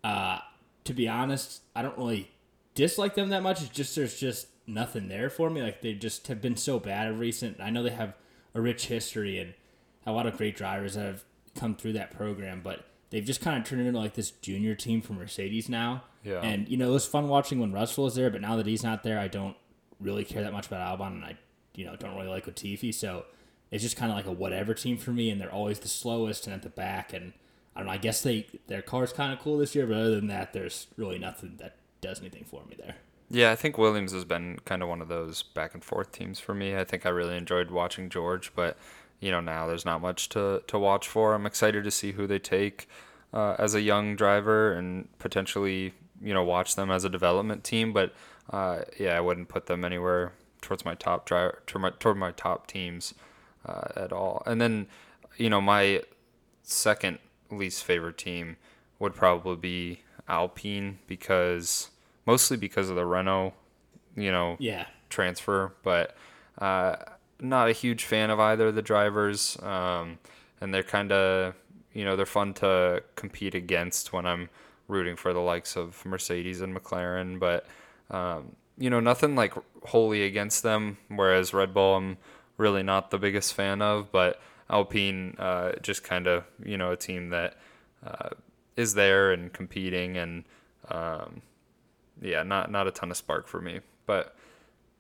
Uh, 0.04 0.38
to 0.84 0.92
be 0.92 1.08
honest, 1.08 1.62
I 1.74 1.82
don't 1.82 1.98
really 1.98 2.30
dislike 2.74 3.14
them 3.14 3.28
that 3.30 3.42
much. 3.42 3.60
It's 3.60 3.70
just 3.70 3.94
there's 3.96 4.18
just 4.18 4.46
nothing 4.66 5.08
there 5.08 5.28
for 5.28 5.50
me. 5.50 5.62
Like 5.62 5.82
they 5.82 5.92
just 5.94 6.28
have 6.28 6.40
been 6.40 6.56
so 6.56 6.78
bad 6.78 7.08
of 7.08 7.18
recent. 7.18 7.60
I 7.60 7.70
know 7.70 7.82
they 7.82 7.90
have 7.90 8.14
a 8.54 8.60
rich 8.60 8.86
history 8.86 9.38
and 9.38 9.54
a 10.06 10.12
lot 10.12 10.26
of 10.26 10.36
great 10.36 10.56
drivers 10.56 10.94
that 10.94 11.04
have 11.04 11.24
come 11.54 11.74
through 11.74 11.92
that 11.94 12.10
program, 12.10 12.60
but 12.62 12.84
they've 13.10 13.24
just 13.24 13.40
kind 13.40 13.58
of 13.58 13.68
turned 13.68 13.86
into 13.86 13.98
like 13.98 14.14
this 14.14 14.30
junior 14.30 14.74
team 14.74 15.02
from 15.02 15.18
Mercedes 15.18 15.68
now. 15.68 16.04
Yeah. 16.24 16.40
And 16.40 16.68
you 16.68 16.76
know, 16.76 16.88
it 16.88 16.92
was 16.92 17.06
fun 17.06 17.28
watching 17.28 17.58
when 17.58 17.72
Russell 17.72 18.04
was 18.04 18.14
there, 18.14 18.30
but 18.30 18.40
now 18.40 18.56
that 18.56 18.66
he's 18.66 18.82
not 18.82 19.02
there, 19.02 19.18
I 19.18 19.28
don't 19.28 19.56
really 20.00 20.24
care 20.24 20.42
that 20.42 20.52
much 20.52 20.66
about 20.66 20.98
Albon, 20.98 21.12
and 21.12 21.24
I, 21.24 21.36
you 21.74 21.84
know, 21.84 21.96
don't 21.96 22.14
really 22.16 22.28
like 22.28 22.46
Latifi. 22.46 22.92
So 22.94 23.24
it's 23.70 23.82
just 23.82 23.96
kind 23.96 24.10
of 24.10 24.16
like 24.16 24.26
a 24.26 24.32
whatever 24.32 24.74
team 24.74 24.96
for 24.96 25.12
me, 25.12 25.30
and 25.30 25.40
they're 25.40 25.52
always 25.52 25.78
the 25.80 25.88
slowest 25.88 26.46
and 26.46 26.54
at 26.54 26.62
the 26.62 26.68
back. 26.68 27.12
And 27.12 27.32
I 27.74 27.80
don't 27.80 27.86
know. 27.86 27.92
I 27.92 27.98
guess 27.98 28.22
they 28.22 28.46
their 28.66 28.82
car's 28.82 29.12
kind 29.12 29.32
of 29.32 29.38
cool 29.38 29.58
this 29.58 29.74
year, 29.74 29.86
but 29.86 29.96
other 29.96 30.16
than 30.16 30.26
that, 30.28 30.52
there's 30.52 30.88
really 30.96 31.18
nothing 31.18 31.54
that 31.58 31.76
does 32.00 32.20
anything 32.20 32.44
for 32.44 32.62
me 32.68 32.76
there. 32.78 32.96
Yeah, 33.30 33.52
I 33.52 33.56
think 33.56 33.78
Williams 33.78 34.12
has 34.12 34.24
been 34.24 34.58
kind 34.64 34.82
of 34.82 34.88
one 34.88 35.00
of 35.00 35.06
those 35.06 35.44
back 35.44 35.74
and 35.74 35.84
forth 35.84 36.10
teams 36.10 36.40
for 36.40 36.52
me. 36.52 36.76
I 36.76 36.82
think 36.82 37.06
I 37.06 37.10
really 37.10 37.36
enjoyed 37.36 37.70
watching 37.70 38.08
George, 38.08 38.52
but 38.56 38.76
you 39.20 39.30
know 39.30 39.40
now 39.40 39.66
there's 39.66 39.84
not 39.84 40.00
much 40.00 40.28
to 40.30 40.62
to 40.66 40.78
watch 40.78 41.06
for. 41.06 41.34
I'm 41.34 41.46
excited 41.46 41.84
to 41.84 41.90
see 41.90 42.12
who 42.12 42.26
they 42.26 42.40
take 42.40 42.88
uh, 43.32 43.54
as 43.58 43.74
a 43.74 43.80
young 43.80 44.16
driver 44.16 44.72
and 44.72 45.08
potentially 45.18 45.94
you 46.20 46.34
know 46.34 46.42
watch 46.42 46.74
them 46.74 46.90
as 46.90 47.04
a 47.04 47.08
development 47.08 47.62
team. 47.62 47.92
But 47.92 48.12
uh, 48.50 48.80
yeah, 48.98 49.16
I 49.16 49.20
wouldn't 49.20 49.48
put 49.48 49.66
them 49.66 49.84
anywhere 49.84 50.32
towards 50.60 50.84
my 50.84 50.94
top 50.94 51.26
driver 51.26 51.62
toward 51.66 51.82
my, 51.82 51.90
toward 51.98 52.16
my 52.16 52.30
top 52.32 52.66
teams 52.66 53.14
uh, 53.66 53.88
at 53.96 54.12
all. 54.12 54.42
And 54.46 54.60
then 54.60 54.86
you 55.36 55.50
know 55.50 55.60
my 55.60 56.02
second 56.62 57.18
least 57.50 57.84
favorite 57.84 58.18
team 58.18 58.56
would 58.98 59.14
probably 59.14 59.56
be 59.56 60.00
Alpine 60.28 60.98
because 61.06 61.90
mostly 62.26 62.56
because 62.56 62.88
of 62.90 62.96
the 62.96 63.04
Renault, 63.06 63.54
you 64.16 64.30
know, 64.30 64.56
Yeah. 64.60 64.86
transfer, 65.08 65.72
but 65.82 66.14
uh, 66.58 66.96
not 67.40 67.68
a 67.68 67.72
huge 67.72 68.04
fan 68.04 68.30
of 68.30 68.38
either 68.38 68.68
of 68.68 68.74
the 68.74 68.82
drivers. 68.82 69.58
Um, 69.62 70.18
and 70.60 70.72
they're 70.74 70.82
kind 70.84 71.10
of, 71.10 71.54
you 71.94 72.04
know, 72.04 72.14
they're 72.14 72.26
fun 72.26 72.52
to 72.54 73.02
compete 73.16 73.54
against 73.54 74.12
when 74.12 74.26
I'm 74.26 74.50
rooting 74.86 75.16
for 75.16 75.32
the 75.32 75.40
likes 75.40 75.74
of 75.76 76.04
Mercedes 76.04 76.60
and 76.60 76.76
McLaren, 76.76 77.38
but 77.40 77.66
um, 78.10 78.54
you 78.80 78.90
know, 78.90 78.98
nothing 78.98 79.36
like 79.36 79.54
wholly 79.84 80.24
against 80.24 80.64
them. 80.64 80.98
Whereas 81.08 81.54
Red 81.54 81.72
Bull, 81.72 81.94
I'm 81.94 82.18
really 82.56 82.82
not 82.82 83.10
the 83.12 83.18
biggest 83.18 83.54
fan 83.54 83.80
of, 83.80 84.10
but 84.10 84.40
Alpine, 84.68 85.36
uh, 85.38 85.72
just 85.80 86.02
kind 86.02 86.26
of, 86.26 86.44
you 86.64 86.76
know, 86.76 86.90
a 86.90 86.96
team 86.96 87.28
that 87.30 87.56
uh, 88.04 88.30
is 88.76 88.94
there 88.94 89.30
and 89.32 89.52
competing 89.52 90.16
and. 90.16 90.44
Um, 90.88 91.42
yeah, 92.20 92.42
not 92.42 92.70
not 92.70 92.86
a 92.86 92.90
ton 92.90 93.10
of 93.12 93.16
spark 93.16 93.46
for 93.46 93.60
me. 93.60 93.80
But 94.06 94.34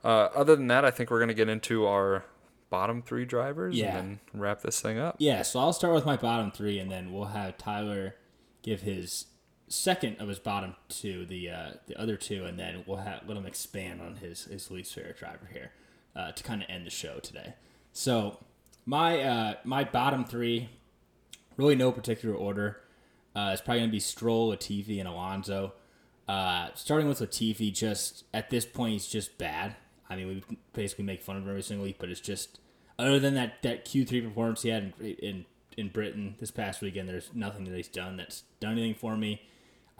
uh, 0.04 0.28
other 0.34 0.54
than 0.56 0.68
that, 0.68 0.84
I 0.84 0.90
think 0.90 1.10
we're 1.10 1.18
gonna 1.20 1.34
get 1.34 1.48
into 1.48 1.84
our 1.86 2.24
bottom 2.70 3.02
three 3.02 3.24
drivers 3.24 3.76
Yeah. 3.76 3.98
and 3.98 4.20
then 4.32 4.40
wrap 4.40 4.62
this 4.62 4.80
thing 4.80 4.98
up. 4.98 5.16
Yeah, 5.18 5.42
so 5.42 5.58
I'll 5.58 5.72
start 5.72 5.92
with 5.92 6.06
my 6.06 6.16
bottom 6.16 6.50
three, 6.52 6.78
and 6.78 6.90
then 6.90 7.12
we'll 7.12 7.24
have 7.26 7.58
Tyler 7.58 8.14
give 8.62 8.82
his 8.82 9.26
second 9.70 10.16
of 10.20 10.28
his 10.28 10.38
bottom 10.38 10.74
two, 10.88 11.24
the 11.24 11.48
uh, 11.48 11.70
the 11.86 11.98
other 11.98 12.16
two, 12.16 12.44
and 12.44 12.58
then 12.58 12.84
we'll 12.86 12.98
let 12.98 13.36
him 13.36 13.46
expand 13.46 14.02
on 14.02 14.16
his 14.16 14.44
his 14.44 14.70
least 14.70 14.94
favorite 14.94 15.16
driver 15.16 15.48
here 15.50 15.72
uh, 16.14 16.32
to 16.32 16.42
kind 16.42 16.62
of 16.62 16.68
end 16.68 16.84
the 16.84 16.90
show 16.90 17.18
today. 17.20 17.54
So 17.92 18.44
my 18.84 19.20
uh, 19.22 19.54
my 19.64 19.84
bottom 19.84 20.24
three, 20.24 20.68
really 21.56 21.76
no 21.76 21.92
particular 21.92 22.34
order. 22.34 22.80
Uh, 23.34 23.50
it's 23.52 23.62
probably 23.62 23.80
gonna 23.80 23.92
be 23.92 24.00
Stroll, 24.00 24.52
Latifi, 24.52 24.98
and 24.98 25.08
Alonso. 25.08 25.72
Uh, 26.28 26.68
starting 26.74 27.08
with 27.08 27.20
Latifi, 27.20 27.72
just 27.72 28.24
at 28.34 28.50
this 28.50 28.64
point, 28.64 28.92
he's 28.92 29.06
just 29.06 29.38
bad. 29.38 29.76
I 30.08 30.16
mean, 30.16 30.26
we 30.26 30.56
basically 30.72 31.04
make 31.04 31.22
fun 31.22 31.36
of 31.36 31.44
him 31.44 31.48
every 31.48 31.62
single 31.62 31.84
week, 31.84 31.96
but 32.00 32.08
it's 32.08 32.20
just 32.20 32.58
other 32.98 33.20
than 33.20 33.34
that 33.34 33.62
that 33.62 33.84
Q 33.84 34.04
three 34.04 34.20
performance 34.20 34.62
he 34.62 34.70
had 34.70 34.92
in, 35.00 35.06
in 35.06 35.44
in 35.76 35.88
Britain 35.88 36.34
this 36.40 36.50
past 36.50 36.82
weekend, 36.82 37.08
there's 37.08 37.30
nothing 37.32 37.64
that 37.64 37.74
he's 37.74 37.88
done 37.88 38.16
that's 38.16 38.42
done 38.58 38.72
anything 38.72 38.94
for 38.94 39.16
me. 39.16 39.42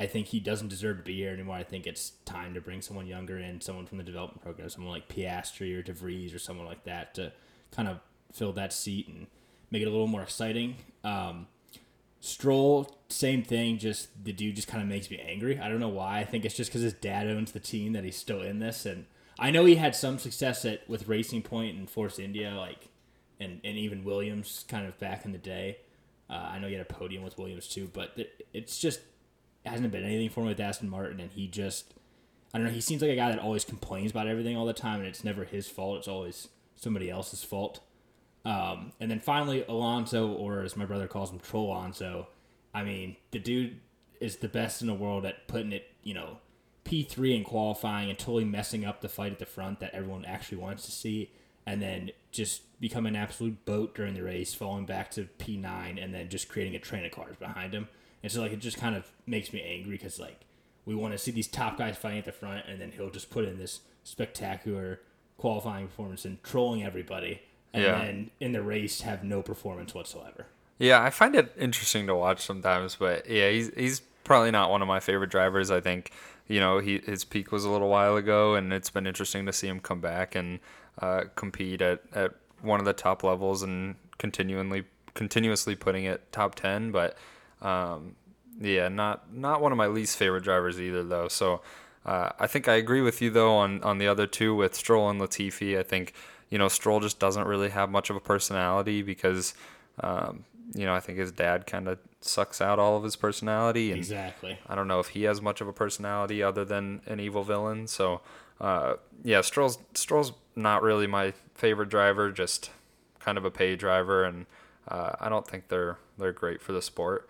I 0.01 0.07
think 0.07 0.29
he 0.29 0.41
doesn't 0.41 0.69
deserve 0.69 0.97
to 0.97 1.03
be 1.03 1.17
here 1.17 1.31
anymore. 1.31 1.57
I 1.57 1.63
think 1.63 1.87
it's 1.87 2.13
time 2.25 2.55
to 2.55 2.61
bring 2.63 2.81
someone 2.81 3.07
younger 3.07 3.39
in, 3.39 3.61
someone 3.61 3.85
from 3.85 3.99
the 3.99 4.05
development 4.05 4.43
program, 4.43 4.71
someone 4.71 4.95
like 4.95 5.09
Piastri 5.09 5.79
or 5.79 5.83
DeVries 5.83 6.35
or 6.35 6.39
someone 6.39 6.67
like 6.67 6.85
that 6.85 7.15
to 7.17 7.33
kind 7.71 7.87
of 7.87 8.01
fill 8.33 8.55
that 8.55 8.73
seat 8.73 9.09
and 9.09 9.27
make 9.71 9.83
it 9.83 9.89
a 9.89 9.91
little 9.91 10.07
more 10.07 10.23
exciting. 10.23 10.77
Um, 11.05 11.49
Stroll, 12.20 12.99
same 13.09 13.43
thing. 13.43 13.77
Just 13.77 14.24
the 14.24 14.33
dude 14.33 14.57
just 14.57 14.68
kind 14.68 14.83
of 14.83 14.89
makes 14.89 15.11
me 15.11 15.18
angry. 15.18 15.59
I 15.59 15.68
don't 15.68 15.81
know 15.81 15.89
why. 15.89 16.20
I 16.20 16.24
think 16.24 16.47
it's 16.47 16.55
just 16.55 16.70
because 16.70 16.83
his 16.83 16.95
dad 16.95 17.27
owns 17.27 17.53
the 17.53 17.61
team 17.61 17.93
that 17.93 18.03
he's 18.03 18.16
still 18.16 18.41
in 18.41 18.59
this, 18.59 18.87
and 18.87 19.05
I 19.39 19.51
know 19.51 19.66
he 19.66 19.77
had 19.77 19.95
some 19.95 20.18
success 20.18 20.64
at 20.64 20.89
with 20.89 21.09
Racing 21.09 21.43
Point 21.43 21.79
and 21.79 21.89
Force 21.89 22.18
India, 22.18 22.55
like, 22.55 22.89
and 23.39 23.61
and 23.64 23.77
even 23.77 24.05
Williams, 24.05 24.64
kind 24.68 24.87
of 24.87 24.99
back 24.99 25.24
in 25.24 25.33
the 25.33 25.39
day. 25.39 25.79
Uh, 26.29 26.51
I 26.53 26.59
know 26.59 26.68
he 26.68 26.74
had 26.74 26.83
a 26.83 26.93
podium 26.93 27.22
with 27.22 27.39
Williams 27.39 27.68
too, 27.68 27.91
but 27.93 28.12
it, 28.16 28.47
it's 28.53 28.79
just 28.79 29.01
hasn't 29.67 29.91
been 29.93 30.05
anything 30.05 30.31
for 30.31 30.41
him 30.41 30.47
with 30.47 30.61
Aston 30.61 30.89
Martin, 30.89 31.21
and 31.21 31.31
he 31.33 31.47
just 31.47 31.95
I 32.53 32.59
don't 32.59 32.67
know. 32.67 32.73
He 32.73 32.81
seems 32.81 33.03
like 33.03 33.11
a 33.11 33.17
guy 33.17 33.31
that 33.31 33.39
always 33.39 33.65
complains 33.65 34.11
about 34.11 34.27
everything 34.27 34.57
all 34.57 34.67
the 34.67 34.73
time, 34.73 35.01
and 35.01 35.09
it's 35.09 35.23
never 35.23 35.45
his 35.45 35.69
fault. 35.69 35.99
It's 35.99 36.09
always 36.09 36.49
somebody 36.75 37.09
else's 37.11 37.45
fault. 37.45 37.81
Um, 38.45 38.93
and 38.99 39.11
then 39.11 39.21
finally, 39.21 39.65
Alonso, 39.69 40.29
or 40.33 40.63
as 40.63 40.77
my 40.77 40.85
brother 40.85 41.07
calls 41.07 41.31
him, 41.31 41.39
Troll 41.39 41.69
Alonso. 41.69 42.29
I 42.75 42.83
mean, 42.83 43.17
the 43.31 43.39
dude 43.39 43.79
is 44.21 44.37
the 44.37 44.49
best 44.49 44.81
in 44.81 44.89
the 44.89 44.95
world 44.95 45.25
at 45.27 45.47
putting 45.47 45.73
it, 45.73 45.91
you 46.03 46.15
know, 46.15 46.39
P3 46.85 47.37
in 47.37 47.45
qualifying 47.45 48.11
and 48.11 48.19
totally 48.19 48.45
messing 48.45 48.85
up 48.85 49.01
the 49.01 49.09
fight 49.09 49.33
at 49.33 49.39
the 49.39 49.47
front 49.47 49.81
that 49.81 49.95
everyone 49.95 50.25
actually 50.25 50.59
wants 50.59 50.85
to 50.87 50.91
see, 50.91 51.31
and 51.67 51.81
then 51.81 52.11
just 52.33 52.63
become 52.81 53.07
an 53.07 53.15
absolute 53.15 53.65
boat 53.65 53.95
during 53.95 54.15
the 54.15 54.23
race, 54.23 54.55
falling 54.55 54.87
back 54.87 55.11
to 55.13 55.29
P9, 55.39 56.03
and 56.03 56.13
then 56.13 56.29
just 56.29 56.49
creating 56.49 56.75
a 56.75 56.81
train 56.81 57.05
of 57.05 57.13
cars 57.13 57.37
behind 57.37 57.75
him. 57.75 57.89
And 58.23 58.31
so, 58.31 58.41
like, 58.43 58.53
it 58.53 58.59
just 58.59 58.77
kind 58.79 58.95
of 58.97 59.11
makes 59.27 59.53
me 59.53 59.62
angry 59.62 59.93
because, 59.93 60.18
like, 60.21 60.41
we 60.85 60.95
want 60.95 61.12
to 61.12 61.18
see 61.18 61.31
these 61.31 61.47
top 61.49 61.79
guys 61.79 61.97
fighting 61.97 62.18
at 62.18 62.25
the 62.25 62.33
front, 62.33 62.66
and 62.66 62.81
then 62.81 62.93
he'll 62.93 63.11
just 63.11 63.31
put 63.31 63.45
in 63.45 63.59
this 63.59 63.81
spectacular 64.05 65.01
qualifying 65.39 65.87
performance 65.87 66.25
and 66.25 66.43
trolling 66.43 66.83
everybody, 66.85 67.41
and 67.73 67.83
Yeah. 67.83 67.99
then 67.99 68.31
in 68.41 68.53
the 68.53 68.62
race 68.62 69.01
have 69.03 69.25
no 69.25 69.43
performance 69.43 69.95
whatsoever. 69.95 70.47
Yeah, 70.79 71.03
I 71.03 71.11
find 71.11 71.35
it 71.35 71.53
interesting 71.59 72.07
to 72.07 72.14
watch 72.14 72.41
sometimes, 72.45 72.97
but 72.97 73.29
yeah, 73.29 73.51
he's 73.51 73.71
he's 73.75 74.01
probably 74.25 74.51
not 74.51 74.71
one 74.71 74.83
of 74.83 74.89
my 74.89 75.01
favorite 75.01 75.31
drivers. 75.31 75.71
I 75.71 75.81
think 75.81 76.11
you 76.47 76.61
know 76.61 76.79
he 76.79 76.99
his 76.99 77.25
peak 77.25 77.53
was 77.53 77.64
a 77.64 77.71
little 77.71 77.89
while 77.89 78.16
ago, 78.16 78.55
and 78.55 78.73
it's 78.73 78.91
been 78.91 79.07
interesting 79.07 79.47
to 79.47 79.53
see 79.53 79.66
him 79.68 79.81
come 79.81 80.01
back 80.01 80.35
and 80.35 80.59
uh, 81.01 81.25
compete 81.37 81.81
at, 81.83 82.03
at 82.14 82.33
one 82.62 82.81
of 82.81 82.87
the 82.87 82.93
top 82.93 83.23
levels 83.23 83.62
and 83.62 83.95
continually 84.18 84.85
continuously 85.14 85.75
putting 85.75 86.05
it 86.05 86.31
top 86.33 86.55
ten. 86.55 86.91
But 86.93 87.16
um, 87.63 88.17
yeah, 88.61 88.89
not 88.89 89.35
not 89.35 89.61
one 89.61 89.73
of 89.73 89.79
my 89.79 89.87
least 89.87 90.17
favorite 90.17 90.45
drivers 90.45 90.81
either, 90.81 91.03
though. 91.03 91.29
So 91.29 91.63
uh, 92.05 92.31
I 92.39 92.47
think 92.47 92.69
I 92.69 92.75
agree 92.75 93.01
with 93.01 93.21
you 93.23 93.31
though 93.31 93.57
on 93.57 93.83
on 93.83 93.99
the 93.99 94.09
other 94.09 94.27
two 94.27 94.55
with 94.55 94.75
Stroll 94.75 95.09
and 95.09 95.21
Latifi. 95.21 95.79
I 95.79 95.83
think 95.83 96.13
you 96.49 96.59
know 96.59 96.69
Stroll 96.69 97.01
just 97.01 97.19
doesn't 97.19 97.47
really 97.47 97.71
have 97.71 97.91
much 97.91 98.11
of 98.11 98.17
a 98.17 98.21
personality 98.21 99.03
because. 99.03 99.55
Um, 100.03 100.45
you 100.73 100.87
know, 100.87 100.95
I 100.95 101.01
think 101.01 101.19
his 101.19 101.33
dad 101.33 101.67
kind 101.67 101.89
of 101.89 101.99
sucks 102.21 102.61
out 102.61 102.79
all 102.79 102.97
of 102.97 103.03
his 103.03 103.17
personality, 103.17 103.91
and 103.91 103.99
Exactly. 103.99 104.59
I 104.69 104.75
don't 104.75 104.89
know 104.89 105.01
if 105.01 105.09
he 105.09 105.25
has 105.25 105.43
much 105.43 105.61
of 105.61 105.69
a 105.69 105.73
personality 105.73 106.43
other 106.43 106.65
than 106.65 107.01
an 107.07 107.19
evil 107.19 107.43
villain. 107.43 107.89
So, 107.89 108.21
uh, 108.61 108.95
yeah, 109.25 109.41
Stroll's 109.41 109.79
Stroll's 109.95 110.33
not 110.55 110.83
really 110.83 111.07
my 111.07 111.33
favorite 111.55 111.89
driver, 111.89 112.31
just 112.31 112.71
kind 113.19 113.37
of 113.37 113.45
a 113.45 113.51
pay 113.51 113.75
driver, 113.77 114.25
and 114.25 114.47
uh, 114.87 115.13
I 115.21 115.29
don't 115.29 115.47
think 115.47 115.69
they're 115.69 115.99
they're 116.19 116.33
great 116.33 116.61
for 116.61 116.73
the 116.73 116.83
sport. 116.83 117.29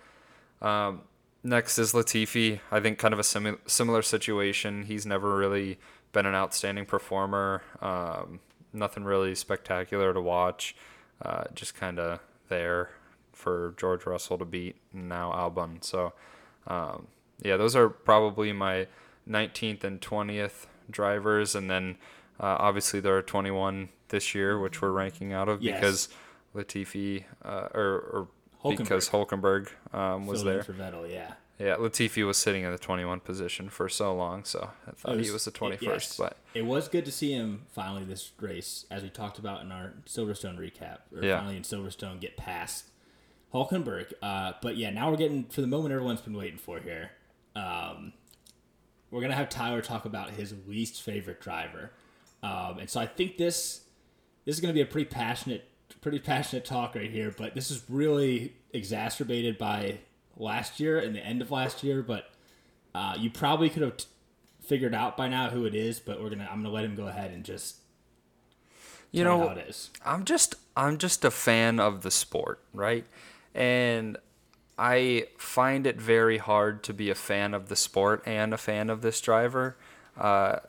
Um, 0.63 1.03
next 1.43 1.79
is 1.79 1.93
Latifi. 1.93 2.61
I 2.71 2.81
think 2.81 2.99
kind 2.99 3.15
of 3.15 3.21
a 3.21 3.25
simi- 3.25 3.59
similar 3.67 4.03
situation. 4.03 4.85
He's 4.85 5.07
never 5.07 5.37
really 5.37 5.79
been 6.13 6.27
an 6.27 6.35
outstanding 6.35 6.87
performer. 6.87 7.63
Um, 7.81 8.41
nothing 8.73 9.05
really 9.05 9.35
spectacular 9.35 10.13
to 10.13 10.21
watch. 10.21 10.75
Uh, 11.23 11.45
just 11.55 11.75
kind 11.75 11.99
of 11.99 12.21
there 12.49 12.91
for 13.33 13.75
George 13.79 14.07
Russell 14.07 14.39
to 14.39 14.45
beat 14.45 14.77
and 14.93 15.09
now 15.09 15.33
Albon. 15.33 15.83
So, 15.85 16.13
um, 16.67 17.07
yeah, 17.43 17.57
those 17.57 17.75
are 17.77 17.89
probably 17.89 18.53
my 18.53 18.87
19th 19.29 19.85
and 19.85 20.01
20th 20.01 20.67
drivers, 20.91 21.55
and 21.55 21.71
then 21.71 21.97
uh, 22.39 22.57
obviously 22.59 23.01
there 23.01 23.17
are 23.17 23.23
21 23.23 23.89
this 24.09 24.35
year, 24.35 24.59
which 24.59 24.83
we're 24.83 24.91
ranking 24.91 25.33
out 25.33 25.49
of 25.49 25.63
Yes. 25.63 25.79
because 25.79 26.09
Latifi 26.55 27.25
uh, 27.45 27.69
or, 27.73 27.85
or 28.13 28.29
because 28.65 29.09
Hulkenberg 29.11 29.69
um, 29.95 30.27
was 30.27 30.45
there. 30.45 30.63
for 30.63 30.73
Vettel, 30.73 31.11
yeah. 31.11 31.35
Yeah, 31.59 31.77
Latifi 31.77 32.27
was 32.27 32.39
sitting 32.39 32.65
in 32.65 32.73
the 32.73 32.79
21 32.79 33.21
position 33.21 33.69
for 33.69 33.89
so 33.91 34.15
long, 34.15 34.45
so 34.45 34.71
I 34.87 34.93
thought 34.93 35.19
It 35.19 35.25
he 35.27 35.31
was 35.31 35.45
the 35.45 35.51
it- 35.51 35.55
21st. 35.55 35.83
yes. 35.83 36.17
But 36.17 36.37
it 36.55 36.63
was 36.65 36.89
good 36.89 37.05
to 37.05 37.13
see 37.13 37.33
him 37.33 37.67
finally 37.73 38.03
this 38.05 38.33
race, 38.41 38.87
as 38.91 39.03
we 39.03 39.11
talked 39.11 39.39
about 39.39 39.61
in 39.63 39.71
our 39.71 39.93
Silverstone 40.07 40.59
recap, 40.59 41.01
or 41.15 41.23
Yeah. 41.23 41.37
finally 41.39 41.57
in 41.59 41.63
Silverstone 41.63 42.19
get 42.19 42.37
past 42.39 42.87
Hulkenberg. 43.53 44.13
Uh, 44.23 44.53
but 44.63 44.77
yeah, 44.79 44.89
now 44.91 45.11
we're 45.11 45.17
getting 45.19 45.45
for 45.45 45.61
the 45.61 45.67
moment 45.67 45.93
everyone's 45.93 46.23
been 46.23 46.37
waiting 46.37 46.59
for 46.59 46.81
here. 46.81 47.11
Um, 47.55 48.15
we're 49.11 49.21
gonna 49.21 49.35
have 49.35 49.49
Tyler 49.51 49.83
talk 49.83 50.05
about 50.07 50.31
his 50.31 50.55
least 50.67 51.03
favorite 51.03 51.41
driver, 51.41 51.91
um, 52.43 52.79
and 52.79 52.89
so 52.89 53.01
I 53.01 53.07
think 53.07 53.37
this 53.37 53.85
this 54.47 54.55
is 54.57 54.61
gonna 54.63 54.73
be 54.73 54.81
a 54.81 54.87
pretty 54.87 55.11
passionate, 55.11 55.69
pretty 56.01 56.19
passionate 56.19 56.65
talk 56.65 56.95
right 56.95 57.11
here. 57.11 57.35
But 57.37 57.55
this 57.55 57.71
is 57.71 57.83
really 57.89 58.55
exacerbated 58.73 59.59
by 59.59 59.99
last 60.37 60.81
year 60.81 60.99
and 60.99 61.15
the 61.15 61.25
end 61.25 61.43
of 61.43 61.51
last 61.51 61.83
year. 61.83 62.03
But 62.03 62.31
uh, 62.95 63.17
you 63.19 63.31
probably 63.31 63.71
could 63.71 63.83
have 63.83 63.97
t- 63.97 64.07
figured 64.61 64.95
out 64.95 65.17
by 65.17 65.29
now 65.29 65.51
who 65.51 65.65
it 65.65 65.75
is. 65.75 66.01
But 66.01 66.23
we're 66.23 66.31
gonna 66.31 66.49
I'm 66.51 66.63
gonna 66.63 66.75
let 66.75 66.85
him 66.85 66.95
go 66.95 67.07
ahead 67.07 67.31
and 67.31 67.45
just 67.45 67.77
you 69.13 69.25
know, 69.25 69.49
how 69.49 69.55
it 69.55 69.69
is. 69.69 69.91
I'm 70.05 70.25
just 70.25 70.55
I'm 70.77 70.99
just 70.99 71.25
a 71.25 71.31
fan 71.31 71.81
of 71.81 72.03
the 72.03 72.11
sport, 72.11 72.61
right? 72.73 73.05
And 73.55 74.17
I 74.79 75.27
find 75.37 75.87
it 75.87 76.01
very 76.01 76.39
hard 76.39 76.83
to 76.85 76.95
be 76.95 77.11
a 77.11 77.15
fan 77.15 77.55
of 77.55 77.69
the 77.69 77.77
sport 77.77 78.23
and 78.25 78.55
a 78.55 78.59
fan 78.59 78.89
of 78.89 79.03
this 79.03 79.21
driver, 79.21 79.77
uh, 80.17 80.61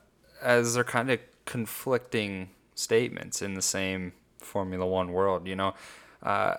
as 0.41 0.73
they're 0.73 0.83
kind 0.83 1.11
of 1.11 1.19
conflicting 1.45 2.49
statements 2.75 3.41
in 3.41 3.53
the 3.53 3.61
same 3.61 4.13
Formula 4.51 4.85
One 4.85 5.11
world. 5.13 5.47
You 5.47 5.55
know, 5.55 5.73
uh, 6.21 6.57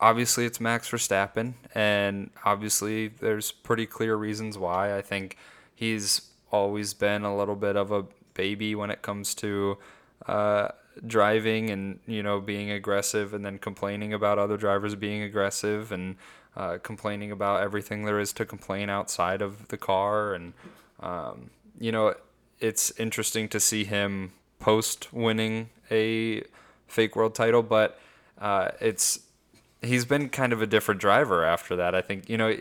obviously 0.00 0.46
it's 0.46 0.60
Max 0.60 0.90
Verstappen, 0.90 1.54
and 1.74 2.30
obviously 2.44 3.08
there's 3.08 3.52
pretty 3.52 3.86
clear 3.86 4.16
reasons 4.16 4.56
why. 4.56 4.96
I 4.96 5.02
think 5.02 5.36
he's 5.74 6.30
always 6.50 6.94
been 6.94 7.24
a 7.24 7.36
little 7.36 7.56
bit 7.56 7.76
of 7.76 7.90
a 7.92 8.04
baby 8.34 8.74
when 8.74 8.90
it 8.90 9.02
comes 9.02 9.34
to 9.34 9.78
uh, 10.26 10.68
driving 11.06 11.70
and 11.70 11.98
you 12.06 12.22
know 12.22 12.40
being 12.40 12.70
aggressive, 12.70 13.34
and 13.34 13.44
then 13.44 13.58
complaining 13.58 14.12
about 14.12 14.38
other 14.38 14.56
drivers 14.56 14.94
being 14.94 15.22
aggressive 15.22 15.92
and 15.92 16.16
uh, 16.56 16.78
complaining 16.82 17.30
about 17.30 17.62
everything 17.62 18.04
there 18.04 18.20
is 18.20 18.32
to 18.32 18.44
complain 18.44 18.90
outside 18.90 19.42
of 19.42 19.68
the 19.68 19.78
car, 19.78 20.34
and 20.34 20.52
um, 21.00 21.50
you 21.78 21.92
know 21.92 22.14
it's 22.60 22.92
interesting 22.98 23.48
to 23.48 23.58
see 23.58 23.84
him 23.84 24.32
post 24.60 25.12
winning 25.12 25.68
a 25.90 26.42
fake 26.92 27.16
world 27.16 27.34
title, 27.34 27.62
but 27.62 27.98
uh, 28.40 28.70
it's 28.80 29.20
he's 29.80 30.04
been 30.04 30.28
kind 30.28 30.52
of 30.52 30.62
a 30.62 30.66
different 30.66 31.00
driver 31.00 31.44
after 31.44 31.76
that. 31.76 31.94
I 31.94 32.00
think 32.00 32.28
you 32.28 32.36
know 32.36 32.56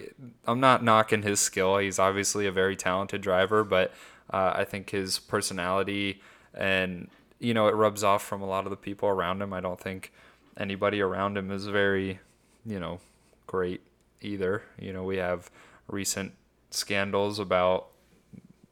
I'm 0.45 0.59
not 0.59 0.83
knocking 0.83 1.21
his 1.21 1.39
skill. 1.39 1.77
He's 1.77 1.99
obviously 1.99 2.47
a 2.47 2.51
very 2.51 2.75
talented 2.75 3.21
driver, 3.21 3.63
but 3.63 3.93
uh, 4.31 4.53
I 4.55 4.63
think 4.63 4.89
his 4.89 5.19
personality 5.19 6.21
and 6.53 7.09
you 7.39 7.53
know 7.53 7.67
it 7.67 7.75
rubs 7.75 8.03
off 8.03 8.23
from 8.23 8.41
a 8.41 8.47
lot 8.47 8.65
of 8.65 8.71
the 8.71 8.77
people 8.77 9.09
around 9.09 9.41
him. 9.41 9.53
I 9.53 9.59
don't 9.61 9.79
think 9.79 10.11
anybody 10.57 11.01
around 11.01 11.37
him 11.37 11.51
is 11.51 11.67
very 11.67 12.19
you 12.65 12.79
know 12.79 12.99
great 13.47 13.81
either. 14.21 14.63
You 14.79 14.93
know 14.93 15.03
we 15.03 15.17
have 15.17 15.51
recent 15.87 16.33
scandals 16.71 17.37
about 17.37 17.87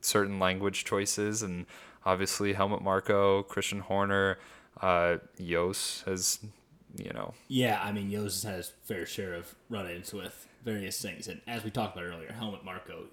certain 0.02 0.40
language 0.40 0.86
choices 0.86 1.44
and 1.44 1.66
obviously 2.06 2.54
Helmut 2.54 2.82
Marko, 2.82 3.44
Christian 3.44 3.82
Horner, 3.82 4.40
uh, 4.82 5.18
Jos 5.40 6.04
has 6.06 6.40
you 6.96 7.12
know 7.14 7.34
Yeah, 7.48 7.82
I 7.84 7.92
mean, 7.92 8.12
Jos 8.12 8.34
has 8.34 8.44
had 8.44 8.56
his 8.56 8.72
fair 8.84 9.06
share 9.06 9.34
of 9.34 9.56
run-ins 9.70 10.14
with 10.14 10.48
various 10.64 11.02
things, 11.02 11.28
and 11.28 11.42
as 11.48 11.64
we 11.64 11.72
talked 11.72 11.96
about 11.96 12.08
earlier, 12.08 12.32
Helmut 12.32 12.64
Marko 12.66 13.06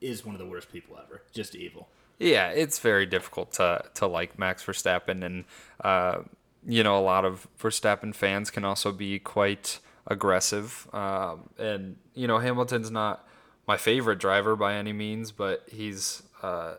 is 0.00 0.24
one 0.24 0.34
of 0.34 0.38
the 0.38 0.46
worst 0.46 0.70
people 0.72 0.96
ever. 1.02 1.22
Just 1.32 1.54
evil. 1.54 1.88
Yeah, 2.18 2.50
it's 2.50 2.78
very 2.78 3.06
difficult 3.06 3.52
to 3.54 3.84
to 3.94 4.06
like 4.06 4.38
Max 4.38 4.64
Verstappen, 4.64 5.24
and 5.24 5.44
uh, 5.82 6.22
you 6.66 6.82
know 6.82 6.98
a 6.98 7.02
lot 7.02 7.24
of 7.24 7.46
Verstappen 7.58 8.14
fans 8.14 8.50
can 8.50 8.64
also 8.64 8.92
be 8.92 9.18
quite 9.18 9.78
aggressive. 10.06 10.88
Um, 10.92 11.50
and 11.58 11.96
you 12.14 12.26
know 12.26 12.38
Hamilton's 12.38 12.90
not 12.90 13.26
my 13.66 13.76
favorite 13.76 14.18
driver 14.18 14.56
by 14.56 14.74
any 14.74 14.92
means, 14.92 15.30
but 15.30 15.64
he's 15.70 16.22
uh, 16.42 16.76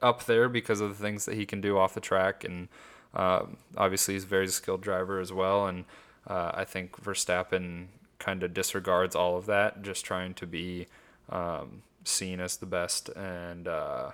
up 0.00 0.24
there 0.24 0.48
because 0.48 0.80
of 0.80 0.96
the 0.96 1.02
things 1.02 1.24
that 1.26 1.34
he 1.34 1.44
can 1.44 1.60
do 1.60 1.76
off 1.76 1.92
the 1.92 2.00
track, 2.00 2.44
and 2.44 2.68
um, 3.14 3.56
obviously 3.76 4.14
he's 4.14 4.24
a 4.24 4.28
very 4.28 4.48
skilled 4.48 4.80
driver 4.80 5.20
as 5.20 5.32
well. 5.32 5.66
And 5.66 5.84
uh, 6.26 6.52
I 6.54 6.64
think 6.64 7.02
Verstappen 7.02 7.86
kind 8.18 8.42
of 8.42 8.54
disregards 8.54 9.16
all 9.16 9.36
of 9.36 9.46
that, 9.46 9.82
just 9.82 10.04
trying 10.04 10.34
to 10.34 10.46
be 10.46 10.86
um, 11.28 11.82
seen 12.04 12.40
as 12.40 12.56
the 12.56 12.66
best 12.66 13.08
and. 13.10 13.68
Uh, 13.68 14.10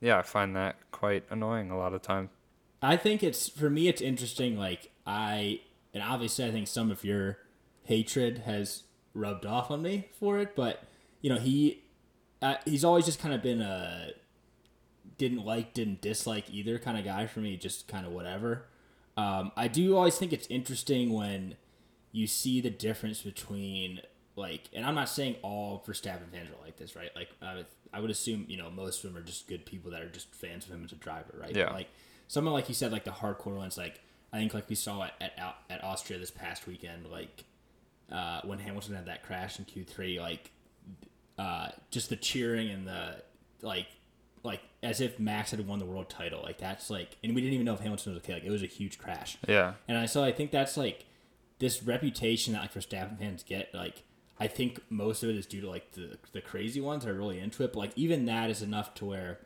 yeah, 0.00 0.18
I 0.18 0.22
find 0.22 0.56
that 0.56 0.76
quite 0.90 1.24
annoying 1.30 1.70
a 1.70 1.78
lot 1.78 1.92
of 1.92 2.02
time. 2.02 2.30
I 2.82 2.96
think 2.96 3.22
it's 3.22 3.48
for 3.48 3.68
me. 3.68 3.88
It's 3.88 4.00
interesting. 4.00 4.58
Like 4.58 4.90
I, 5.06 5.60
and 5.92 6.02
obviously, 6.02 6.46
I 6.46 6.50
think 6.50 6.66
some 6.66 6.90
of 6.90 7.04
your 7.04 7.38
hatred 7.84 8.38
has 8.38 8.84
rubbed 9.14 9.44
off 9.44 9.70
on 9.70 9.82
me 9.82 10.08
for 10.18 10.38
it. 10.38 10.56
But 10.56 10.82
you 11.20 11.30
know, 11.30 11.38
he, 11.38 11.82
uh, 12.40 12.54
he's 12.64 12.84
always 12.84 13.04
just 13.04 13.20
kind 13.20 13.34
of 13.34 13.42
been 13.42 13.60
a 13.60 14.12
didn't 15.20 15.44
like, 15.44 15.74
didn't 15.74 16.00
dislike 16.00 16.46
either 16.50 16.78
kind 16.78 16.98
of 16.98 17.04
guy 17.04 17.28
for 17.28 17.38
me. 17.38 17.56
Just 17.56 17.86
kind 17.86 18.04
of 18.04 18.12
whatever. 18.12 18.64
Um, 19.16 19.52
I 19.54 19.68
do 19.68 19.96
always 19.96 20.16
think 20.16 20.32
it's 20.32 20.46
interesting 20.48 21.12
when 21.12 21.56
you 22.10 22.26
see 22.26 22.60
the 22.60 22.70
difference 22.70 23.20
between 23.22 24.00
like, 24.34 24.70
and 24.72 24.86
I'm 24.86 24.94
not 24.94 25.10
saying 25.10 25.36
all 25.42 25.84
Verstappen 25.86 26.30
fans 26.32 26.48
are 26.48 26.64
like 26.64 26.78
this, 26.78 26.96
right? 26.96 27.10
Like, 27.14 27.28
I 27.42 27.56
would, 27.56 27.66
I 27.92 28.00
would 28.00 28.10
assume 28.10 28.46
you 28.48 28.56
know 28.56 28.70
most 28.70 29.04
of 29.04 29.12
them 29.12 29.22
are 29.22 29.24
just 29.24 29.46
good 29.46 29.66
people 29.66 29.90
that 29.90 30.00
are 30.00 30.08
just 30.08 30.34
fans 30.34 30.64
of 30.64 30.72
him 30.72 30.84
as 30.84 30.92
a 30.92 30.96
driver, 30.96 31.34
right? 31.38 31.54
Yeah. 31.54 31.70
Like 31.70 31.88
someone 32.26 32.54
like 32.54 32.68
you 32.68 32.74
said, 32.74 32.92
like 32.92 33.04
the 33.04 33.10
hardcore 33.10 33.56
ones, 33.56 33.76
like 33.76 34.00
I 34.32 34.38
think 34.38 34.54
like 34.54 34.68
we 34.68 34.74
saw 34.74 35.02
at 35.02 35.14
at, 35.20 35.56
at 35.68 35.84
Austria 35.84 36.18
this 36.18 36.30
past 36.30 36.66
weekend, 36.66 37.06
like 37.10 37.44
uh, 38.10 38.40
when 38.44 38.58
Hamilton 38.58 38.94
had 38.94 39.06
that 39.06 39.22
crash 39.22 39.58
in 39.58 39.66
Q 39.66 39.84
three, 39.84 40.18
like 40.18 40.50
uh, 41.38 41.68
just 41.90 42.08
the 42.08 42.16
cheering 42.16 42.70
and 42.70 42.86
the 42.86 43.22
like, 43.60 43.88
like 44.42 44.62
as 44.82 45.00
if 45.00 45.18
Max 45.18 45.50
had 45.50 45.66
won 45.66 45.78
the 45.78 45.84
world 45.84 46.08
title. 46.08 46.42
Like 46.42 46.58
that's 46.58 46.90
like, 46.90 47.16
and 47.22 47.34
we 47.34 47.40
didn't 47.40 47.54
even 47.54 47.66
know 47.66 47.74
if 47.74 47.80
Hamilton 47.80 48.14
was 48.14 48.22
okay. 48.22 48.34
Like 48.34 48.44
it 48.44 48.50
was 48.50 48.62
a 48.62 48.66
huge 48.66 48.98
crash. 48.98 49.36
Yeah. 49.46 49.74
And 49.88 49.98
I 49.98 50.06
so 50.06 50.24
I 50.24 50.32
think 50.32 50.50
that's 50.50 50.76
like 50.76 51.06
this 51.58 51.82
reputation 51.82 52.54
that 52.54 52.62
like 52.62 52.72
for 52.72 52.80
Verstappen 52.80 53.18
fans 53.18 53.42
get. 53.42 53.74
Like 53.74 54.02
I 54.38 54.46
think 54.46 54.80
most 54.88 55.22
of 55.22 55.28
it 55.28 55.36
is 55.36 55.46
due 55.46 55.60
to 55.60 55.68
like 55.68 55.92
the 55.92 56.18
the 56.32 56.40
crazy 56.40 56.80
ones 56.80 57.04
that 57.04 57.10
are 57.10 57.14
really 57.14 57.38
into 57.38 57.62
it. 57.62 57.72
But 57.72 57.78
like 57.78 57.92
even 57.96 58.24
that 58.26 58.50
is 58.50 58.62
enough 58.62 58.94
to 58.94 59.04
where, 59.04 59.40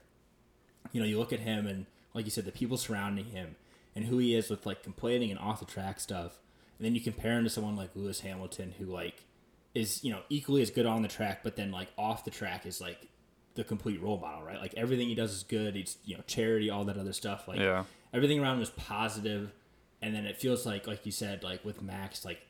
you 0.92 1.01
know, 1.01 1.07
you 1.07 1.18
look 1.18 1.32
at 1.32 1.40
him 1.40 1.66
and 1.66 1.86
like 2.14 2.24
you 2.24 2.30
said, 2.30 2.45
the 2.45 2.53
people 2.53 2.76
surrounding 2.76 3.26
him 3.26 3.57
and 3.97 4.05
who 4.07 4.18
he 4.18 4.34
is 4.34 4.51
with 4.51 4.66
like 4.66 4.82
complaining 4.82 5.30
and 5.30 5.40
off 5.40 5.61
the 5.61 5.66
track 5.66 5.99
stuff, 6.01 6.38
and 6.78 6.86
then 6.86 6.95
you 6.95 7.01
compare 7.01 7.36
him 7.36 7.45
to 7.45 7.51
someone 7.51 7.76
like 7.76 7.90
Lewis 7.95 8.20
Hamilton 8.20 8.74
who 8.78 8.86
like 8.86 9.24
is 9.74 10.05
you 10.05 10.12
know 10.12 10.20
equally 10.28 10.62
as 10.62 10.70
good 10.70 10.86
on 10.86 11.03
the 11.03 11.09
track, 11.09 11.40
but 11.42 11.57
then 11.57 11.72
like 11.72 11.88
off 11.99 12.24
the 12.24 12.30
track 12.30 12.64
is 12.64 12.80
like 12.80 13.09
the 13.55 13.65
complete 13.65 14.01
role 14.03 14.19
model, 14.19 14.43
right? 14.45 14.61
Like 14.61 14.75
everything 14.77 15.09
he 15.09 15.15
does 15.15 15.33
is 15.33 15.43
good. 15.43 15.75
He's 15.77 15.97
you 16.05 16.17
know 16.17 16.23
charity, 16.27 16.71
all 16.71 16.85
that 16.85 16.97
other 16.97 17.13
stuff. 17.13 17.47
Like 17.49 17.61
Yeah. 17.61 17.85
everything 18.13 18.41
around 18.41 18.57
him 18.57 18.63
is 18.63 18.71
positive, 18.71 19.53
and 20.03 20.15
then 20.15 20.27
it 20.27 20.37
feels 20.37 20.67
like 20.67 20.87
like 20.87 21.05
you 21.07 21.13
said, 21.13 21.43
like 21.43 21.65
with 21.65 21.81
Max, 21.83 22.25
like 22.25 22.41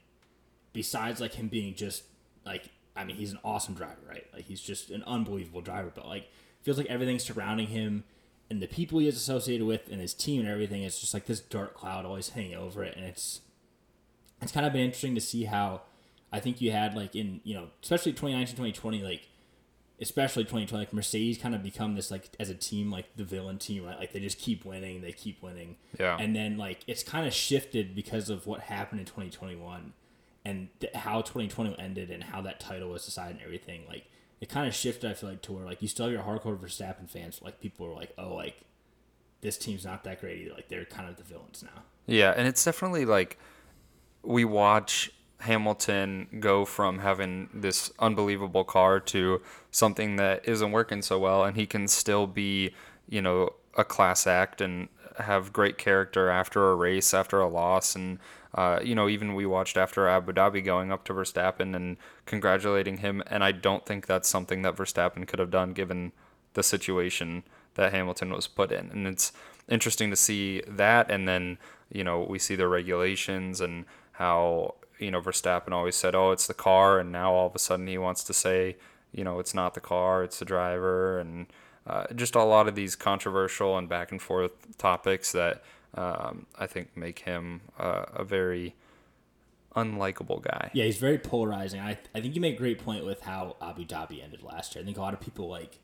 besides 0.72 1.20
like 1.20 1.34
him 1.34 1.48
being 1.48 1.74
just 1.74 2.04
like 2.44 2.70
I 2.96 3.04
mean 3.04 3.16
he's 3.16 3.32
an 3.32 3.38
awesome 3.44 3.74
driver, 3.74 4.00
right? 4.08 4.26
Like 4.32 4.44
he's 4.44 4.60
just 4.60 4.90
an 4.90 5.02
unbelievable 5.06 5.60
driver, 5.60 5.92
but 5.94 6.06
like 6.06 6.30
feels 6.62 6.78
like 6.78 6.86
everything 6.86 7.18
surrounding 7.18 7.66
him 7.66 8.04
and 8.50 8.60
the 8.62 8.66
people 8.66 8.98
he 8.98 9.08
is 9.08 9.16
associated 9.16 9.66
with 9.66 9.88
and 9.90 10.00
his 10.00 10.14
team 10.14 10.40
and 10.40 10.48
everything 10.48 10.82
is 10.82 10.98
just 11.00 11.12
like 11.14 11.26
this 11.26 11.40
dark 11.40 11.74
cloud 11.74 12.04
always 12.06 12.30
hanging 12.30 12.54
over 12.56 12.82
it, 12.84 12.96
and 12.96 13.04
it's 13.04 13.40
it's 14.40 14.52
kind 14.52 14.64
of 14.66 14.72
been 14.72 14.82
interesting 14.82 15.14
to 15.14 15.20
see 15.20 15.44
how 15.44 15.82
I 16.32 16.40
think 16.40 16.60
you 16.60 16.70
had 16.72 16.94
like 16.94 17.14
in 17.14 17.40
you 17.44 17.54
know 17.54 17.68
especially 17.82 18.12
2019 18.12 18.54
2020 18.56 19.02
like 19.02 19.28
especially 20.00 20.42
2020 20.42 20.84
like 20.84 20.92
Mercedes 20.92 21.38
kind 21.38 21.54
of 21.54 21.62
become 21.62 21.94
this 21.94 22.10
like 22.10 22.28
as 22.40 22.50
a 22.50 22.54
team 22.54 22.90
like 22.90 23.16
the 23.16 23.24
villain 23.24 23.58
team 23.58 23.84
right? 23.84 23.98
Like 23.98 24.12
they 24.12 24.20
just 24.20 24.38
keep 24.38 24.64
winning 24.64 25.02
they 25.02 25.12
keep 25.12 25.42
winning. 25.42 25.76
Yeah. 25.98 26.16
and 26.18 26.34
then 26.34 26.56
like 26.58 26.80
it's 26.86 27.02
kind 27.02 27.26
of 27.26 27.32
shifted 27.32 27.94
because 27.94 28.28
of 28.30 28.46
what 28.46 28.60
happened 28.60 29.00
in 29.00 29.06
2021 29.06 29.92
and 30.44 30.68
th- 30.80 30.92
how 30.94 31.20
2020 31.22 31.78
ended 31.78 32.10
and 32.10 32.24
how 32.24 32.40
that 32.42 32.60
title 32.60 32.90
was 32.90 33.04
decided 33.04 33.36
and 33.36 33.44
everything. 33.44 33.82
Like 33.88 34.06
it 34.40 34.48
kind 34.48 34.66
of 34.66 34.74
shifted 34.74 35.10
I 35.10 35.14
feel 35.14 35.30
like 35.30 35.42
to 35.42 35.52
where 35.52 35.64
like 35.64 35.80
you 35.80 35.88
still 35.88 36.06
have 36.06 36.12
your 36.12 36.22
hardcore 36.22 36.58
Verstappen 36.58 37.08
fans 37.08 37.40
like 37.42 37.60
people 37.60 37.86
are 37.86 37.94
like 37.94 38.12
oh 38.18 38.34
like 38.34 38.62
this 39.40 39.58
team's 39.58 39.84
not 39.84 40.04
that 40.04 40.20
great 40.20 40.40
either. 40.40 40.54
Like 40.54 40.68
they're 40.68 40.84
kind 40.86 41.08
of 41.08 41.16
the 41.16 41.22
villains 41.22 41.62
now. 41.62 41.82
Yeah, 42.06 42.32
and 42.36 42.48
it's 42.48 42.64
definitely 42.64 43.04
like 43.04 43.38
we 44.22 44.44
watch 44.44 45.10
Hamilton 45.44 46.26
go 46.40 46.64
from 46.64 46.98
having 46.98 47.48
this 47.52 47.92
unbelievable 47.98 48.64
car 48.64 48.98
to 49.00 49.40
something 49.70 50.16
that 50.16 50.46
isn't 50.48 50.72
working 50.72 51.02
so 51.02 51.18
well, 51.18 51.44
and 51.44 51.56
he 51.56 51.66
can 51.66 51.86
still 51.86 52.26
be, 52.26 52.74
you 53.08 53.20
know, 53.20 53.52
a 53.76 53.84
class 53.84 54.26
act 54.26 54.60
and 54.60 54.88
have 55.18 55.52
great 55.52 55.78
character 55.78 56.30
after 56.30 56.70
a 56.70 56.74
race, 56.74 57.12
after 57.14 57.40
a 57.40 57.48
loss, 57.48 57.94
and 57.94 58.18
uh, 58.54 58.78
you 58.84 58.94
know, 58.94 59.08
even 59.08 59.34
we 59.34 59.44
watched 59.44 59.76
after 59.76 60.06
Abu 60.08 60.32
Dhabi 60.32 60.64
going 60.64 60.92
up 60.92 61.04
to 61.04 61.12
Verstappen 61.12 61.74
and 61.74 61.96
congratulating 62.24 62.98
him, 62.98 63.22
and 63.26 63.42
I 63.42 63.50
don't 63.50 63.84
think 63.84 64.06
that's 64.06 64.28
something 64.28 64.62
that 64.62 64.76
Verstappen 64.76 65.26
could 65.26 65.40
have 65.40 65.50
done 65.50 65.72
given 65.72 66.12
the 66.54 66.62
situation 66.62 67.42
that 67.74 67.92
Hamilton 67.92 68.32
was 68.32 68.46
put 68.46 68.70
in, 68.72 68.90
and 68.90 69.06
it's 69.06 69.32
interesting 69.68 70.10
to 70.10 70.16
see 70.16 70.62
that, 70.68 71.10
and 71.10 71.28
then 71.28 71.58
you 71.92 72.04
know 72.04 72.24
we 72.28 72.38
see 72.38 72.54
the 72.54 72.68
regulations 72.68 73.60
and 73.60 73.84
how 74.12 74.76
you 75.04 75.10
know 75.10 75.20
Verstappen 75.20 75.72
always 75.72 75.96
said, 75.96 76.14
"Oh, 76.14 76.32
it's 76.32 76.46
the 76.46 76.54
car," 76.54 76.98
and 76.98 77.12
now 77.12 77.32
all 77.32 77.46
of 77.46 77.54
a 77.54 77.58
sudden 77.58 77.86
he 77.86 77.98
wants 77.98 78.24
to 78.24 78.32
say, 78.32 78.76
you 79.12 79.22
know, 79.22 79.38
it's 79.38 79.54
not 79.54 79.74
the 79.74 79.80
car, 79.80 80.24
it's 80.24 80.38
the 80.38 80.44
driver, 80.44 81.18
and 81.18 81.46
uh, 81.86 82.06
just 82.14 82.34
a 82.34 82.42
lot 82.42 82.66
of 82.66 82.74
these 82.74 82.96
controversial 82.96 83.78
and 83.78 83.88
back 83.88 84.10
and 84.10 84.20
forth 84.20 84.76
topics 84.76 85.32
that 85.32 85.62
um, 85.94 86.46
I 86.58 86.66
think 86.66 86.96
make 86.96 87.20
him 87.20 87.60
uh, 87.78 88.06
a 88.12 88.24
very 88.24 88.74
unlikable 89.76 90.42
guy. 90.42 90.70
Yeah, 90.72 90.84
he's 90.84 90.98
very 90.98 91.18
polarizing. 91.18 91.80
I 91.80 91.98
I 92.14 92.20
think 92.20 92.34
you 92.34 92.40
made 92.40 92.54
a 92.54 92.58
great 92.58 92.84
point 92.84 93.04
with 93.04 93.22
how 93.22 93.56
Abu 93.62 93.84
Dhabi 93.84 94.22
ended 94.22 94.42
last 94.42 94.74
year. 94.74 94.82
I 94.82 94.84
think 94.84 94.96
a 94.96 95.00
lot 95.00 95.14
of 95.14 95.20
people 95.20 95.48
like 95.48 95.78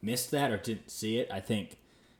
missed 0.00 0.30
that 0.30 0.50
or 0.50 0.56
didn't 0.56 0.90
see 0.90 1.18
it. 1.18 1.28
I 1.32 1.40
think 1.40 1.78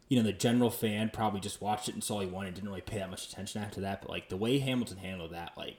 you 0.09 0.17
know 0.17 0.25
the 0.25 0.33
general 0.33 0.71
fan 0.71 1.11
probably 1.13 1.41
just 1.41 1.61
watched 1.61 1.89
it 1.89 1.95
and 1.95 2.03
saw 2.03 2.21
he 2.21 2.27
won 2.27 2.47
and 2.47 2.55
didn't 2.55 2.69
really 2.69 2.81
pay 2.81 2.99
that 2.99 3.11
much 3.11 3.29
attention 3.29 3.63
after 3.63 3.81
that. 3.83 4.01
But 4.03 4.11
like 4.11 4.29
the 4.29 4.37
way 4.37 4.59
Hamilton 4.59 4.99
handled 4.99 5.33
that, 5.33 5.53
like 5.57 5.77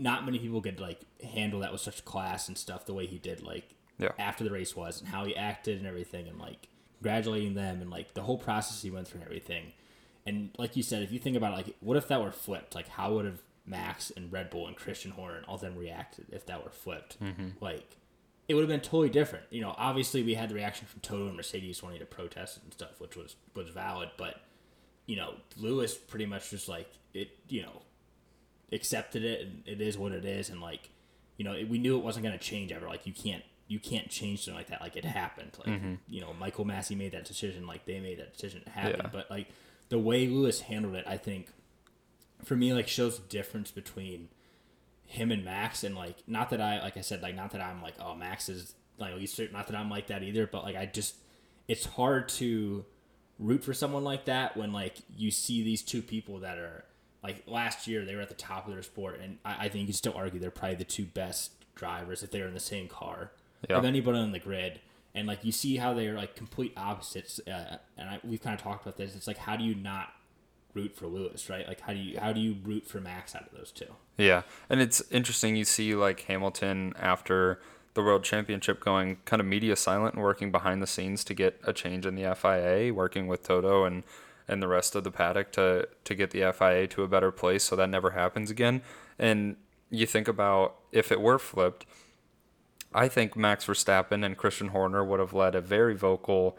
not 0.00 0.24
many 0.24 0.38
people 0.38 0.60
could 0.62 0.80
like 0.80 1.00
handle 1.22 1.60
that 1.60 1.72
with 1.72 1.80
such 1.80 2.04
class 2.04 2.48
and 2.48 2.56
stuff 2.56 2.86
the 2.86 2.94
way 2.94 3.06
he 3.06 3.18
did. 3.18 3.42
Like 3.42 3.68
Yeah. 3.98 4.12
after 4.18 4.42
the 4.44 4.50
race 4.50 4.74
was 4.74 5.00
and 5.00 5.08
how 5.08 5.24
he 5.24 5.36
acted 5.36 5.78
and 5.78 5.86
everything 5.86 6.26
and 6.26 6.38
like 6.38 6.68
congratulating 6.98 7.54
them 7.54 7.80
and 7.82 7.90
like 7.90 8.14
the 8.14 8.22
whole 8.22 8.38
process 8.38 8.82
he 8.82 8.90
went 8.90 9.06
through 9.08 9.20
and 9.20 9.26
everything. 9.28 9.72
And 10.26 10.50
like 10.58 10.76
you 10.76 10.82
said, 10.82 11.02
if 11.02 11.12
you 11.12 11.18
think 11.18 11.36
about 11.36 11.52
it, 11.52 11.56
like 11.66 11.76
what 11.80 11.96
if 11.96 12.08
that 12.08 12.20
were 12.22 12.32
flipped? 12.32 12.74
Like 12.74 12.88
how 12.88 13.14
would 13.14 13.24
have 13.26 13.42
Max 13.66 14.10
and 14.16 14.32
Red 14.32 14.50
Bull 14.50 14.66
and 14.66 14.76
Christian 14.76 15.10
Horner 15.12 15.36
and 15.36 15.44
all 15.46 15.58
them 15.58 15.76
reacted 15.76 16.26
if 16.32 16.46
that 16.46 16.64
were 16.64 16.70
flipped? 16.70 17.20
Mm-hmm. 17.22 17.48
Like 17.60 17.96
it 18.48 18.54
would 18.54 18.62
have 18.62 18.68
been 18.68 18.80
totally 18.80 19.10
different. 19.10 19.44
You 19.50 19.60
know, 19.60 19.74
obviously 19.76 20.22
we 20.22 20.34
had 20.34 20.48
the 20.48 20.54
reaction 20.54 20.86
from 20.86 21.00
Toto 21.00 21.26
and 21.28 21.36
Mercedes 21.36 21.82
wanting 21.82 22.00
to 22.00 22.06
protest 22.06 22.58
and 22.62 22.72
stuff, 22.72 23.00
which 23.00 23.16
was 23.16 23.36
was 23.54 23.68
valid, 23.68 24.10
but 24.16 24.40
you 25.06 25.16
know, 25.16 25.34
Lewis 25.56 25.94
pretty 25.96 26.26
much 26.26 26.50
just 26.50 26.68
like 26.68 26.88
it, 27.14 27.30
you 27.48 27.62
know, 27.62 27.82
accepted 28.72 29.24
it 29.24 29.40
and 29.42 29.62
it 29.66 29.80
is 29.80 29.96
what 29.98 30.12
it 30.12 30.24
is. 30.24 30.48
And 30.50 30.60
like 30.60 30.90
you 31.36 31.44
know 31.44 31.52
we 31.68 31.78
knew 31.78 31.96
it 31.98 32.04
wasn't 32.04 32.24
going 32.24 32.38
to 32.38 32.44
change 32.44 32.72
ever. 32.72 32.86
Like 32.86 33.06
you 33.06 33.12
can't 33.12 33.42
you 33.68 33.78
can't 33.78 34.08
change 34.10 34.44
something 34.44 34.56
like 34.58 34.68
that. 34.68 34.80
Like 34.80 34.96
it 34.96 35.04
happened. 35.04 35.52
Like 35.58 35.76
Mm-hmm. 35.76 35.94
you 36.08 36.20
know 36.20 36.32
Michael 36.38 36.64
Masi 36.64 36.96
made 36.96 37.12
that 37.12 37.24
decision. 37.24 37.66
Like 37.66 37.84
they 37.86 38.00
made 38.00 38.18
that 38.18 38.32
decision 38.34 38.62
happen. 38.72 39.00
Yeah. 39.04 39.10
but 39.12 39.30
like 39.30 39.48
the 39.88 39.98
way 39.98 40.26
lewis 40.28 40.60
handled 40.60 40.94
it 40.94 41.04
i 41.08 41.16
think 41.16 41.48
for 42.44 42.54
me 42.54 42.72
like 42.72 42.86
shows 42.86 43.18
the 43.18 43.26
difference 43.26 43.72
between 43.72 44.28
him 45.04 45.32
and 45.32 45.44
max. 45.44 45.82
And 45.84 45.94
like 45.96 46.16
not 46.28 46.50
that 46.50 46.60
i 46.60 46.80
like 46.80 46.96
i 46.96 47.00
said 47.00 47.22
like 47.22 47.34
not 47.34 47.50
that 47.52 47.60
i'm 47.60 47.82
like 47.82 47.94
oh 48.00 48.14
max 48.14 48.48
is 48.48 48.74
like 48.98 49.12
at 49.12 49.18
least 49.18 49.40
not 49.52 49.66
that 49.66 49.76
i'm 49.76 49.90
like 49.90 50.06
that 50.08 50.22
either. 50.22 50.46
But 50.46 50.62
like 50.64 50.76
i 50.76 50.86
just 50.86 51.16
it's 51.68 51.86
hard 51.86 52.28
to 52.28 52.84
root 53.38 53.64
for 53.64 53.72
someone 53.74 54.04
like 54.04 54.26
that 54.26 54.56
when 54.56 54.72
like 54.72 54.96
you 55.16 55.30
see 55.30 55.62
these 55.62 55.82
two 55.82 56.02
people 56.02 56.40
that 56.40 56.58
are 56.58 56.84
like 57.22 57.42
last 57.46 57.86
year 57.86 58.04
they 58.04 58.14
were 58.14 58.22
at 58.22 58.28
the 58.28 58.34
top 58.34 58.66
of 58.66 58.72
their 58.72 58.82
sport 58.82 59.20
and 59.22 59.38
I, 59.44 59.66
I 59.66 59.68
think 59.68 59.80
you 59.82 59.86
can 59.86 59.94
still 59.94 60.14
argue 60.16 60.40
they're 60.40 60.50
probably 60.50 60.76
the 60.76 60.84
two 60.84 61.04
best 61.04 61.52
drivers 61.74 62.22
if 62.22 62.30
they're 62.30 62.46
in 62.48 62.54
the 62.54 62.60
same 62.60 62.88
car 62.88 63.32
Yeah. 63.68 63.76
of 63.78 63.84
anybody 63.84 64.18
on 64.18 64.32
the 64.32 64.38
grid 64.38 64.80
and 65.14 65.26
like 65.26 65.44
you 65.44 65.52
see 65.52 65.76
how 65.76 65.94
they're 65.94 66.14
like 66.14 66.34
complete 66.36 66.72
opposites 66.76 67.40
uh, 67.46 67.76
and 67.98 68.08
I, 68.08 68.20
we've 68.24 68.40
kind 68.42 68.54
of 68.54 68.62
talked 68.62 68.84
about 68.86 68.96
this 68.96 69.14
it's 69.14 69.26
like 69.26 69.38
how 69.38 69.56
do 69.56 69.64
you 69.64 69.74
not 69.74 70.12
root 70.74 70.94
for 70.94 71.06
lewis 71.08 71.50
right 71.50 71.66
like 71.66 71.80
how 71.80 71.92
do 71.92 71.98
you 71.98 72.20
how 72.20 72.32
do 72.32 72.40
you 72.40 72.56
root 72.62 72.86
for 72.86 73.00
max 73.00 73.34
out 73.34 73.42
of 73.42 73.52
those 73.52 73.72
two 73.72 73.86
Yeah, 74.18 74.42
and 74.68 74.80
it's 74.80 75.02
interesting. 75.10 75.56
You 75.56 75.64
see 75.64 75.94
like 75.94 76.20
Hamilton 76.20 76.92
after 77.00 77.58
the 77.94 78.02
World 78.02 78.22
Championship 78.22 78.78
going 78.78 79.16
kind 79.24 79.40
of 79.40 79.46
media 79.46 79.74
silent 79.74 80.14
and 80.14 80.22
working 80.22 80.52
behind 80.52 80.80
the 80.82 80.86
scenes 80.86 81.24
to 81.24 81.34
get 81.34 81.58
a 81.64 81.72
change 81.72 82.04
in 82.06 82.14
the 82.14 82.32
FIA, 82.36 82.92
working 82.94 83.26
with 83.26 83.42
Toto 83.42 83.84
and 83.84 84.04
and 84.50 84.60
the 84.60 84.68
rest 84.68 84.96
of 84.96 85.04
the 85.04 85.10
paddock 85.10 85.52
to 85.52 85.88
to 86.04 86.14
get 86.14 86.32
the 86.32 86.52
FIA 86.52 86.86
to 86.88 87.02
a 87.02 87.08
better 87.08 87.30
place, 87.30 87.64
so 87.64 87.76
that 87.76 87.88
never 87.88 88.10
happens 88.10 88.50
again. 88.50 88.82
And 89.18 89.56
you 89.90 90.06
think 90.06 90.28
about 90.28 90.76
if 90.92 91.12
it 91.12 91.20
were 91.20 91.38
flipped, 91.38 91.86
I 92.92 93.08
think 93.08 93.36
Max 93.36 93.64
Verstappen 93.66 94.24
and 94.24 94.36
Christian 94.36 94.68
Horner 94.68 95.04
would 95.04 95.20
have 95.20 95.32
led 95.32 95.54
a 95.54 95.60
very 95.60 95.94
vocal 95.94 96.58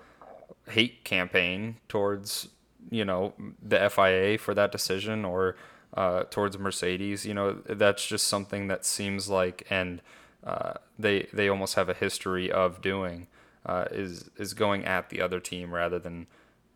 hate 0.69 1.03
campaign 1.03 1.77
towards 1.89 2.47
you 2.89 3.03
know 3.03 3.33
the 3.61 3.89
FIA 3.89 4.37
for 4.37 4.53
that 4.53 4.71
decision 4.71 5.25
or 5.25 5.57
uh, 5.93 6.23
towards 6.29 6.57
Mercedes. 6.57 7.25
You 7.25 7.33
know 7.33 7.53
that's 7.67 8.07
just 8.07 8.27
something 8.27 8.67
that 8.69 8.85
seems 8.85 9.29
like 9.29 9.67
and 9.69 10.01
uh, 10.45 10.73
they 10.97 11.27
they 11.33 11.49
almost 11.49 11.75
have 11.75 11.89
a 11.89 11.93
history 11.93 12.49
of 12.49 12.81
doing 12.81 13.27
uh, 13.65 13.85
is 13.91 14.29
is 14.37 14.53
going 14.53 14.85
at 14.85 15.09
the 15.09 15.21
other 15.21 15.41
team 15.41 15.73
rather 15.73 15.99
than 15.99 16.27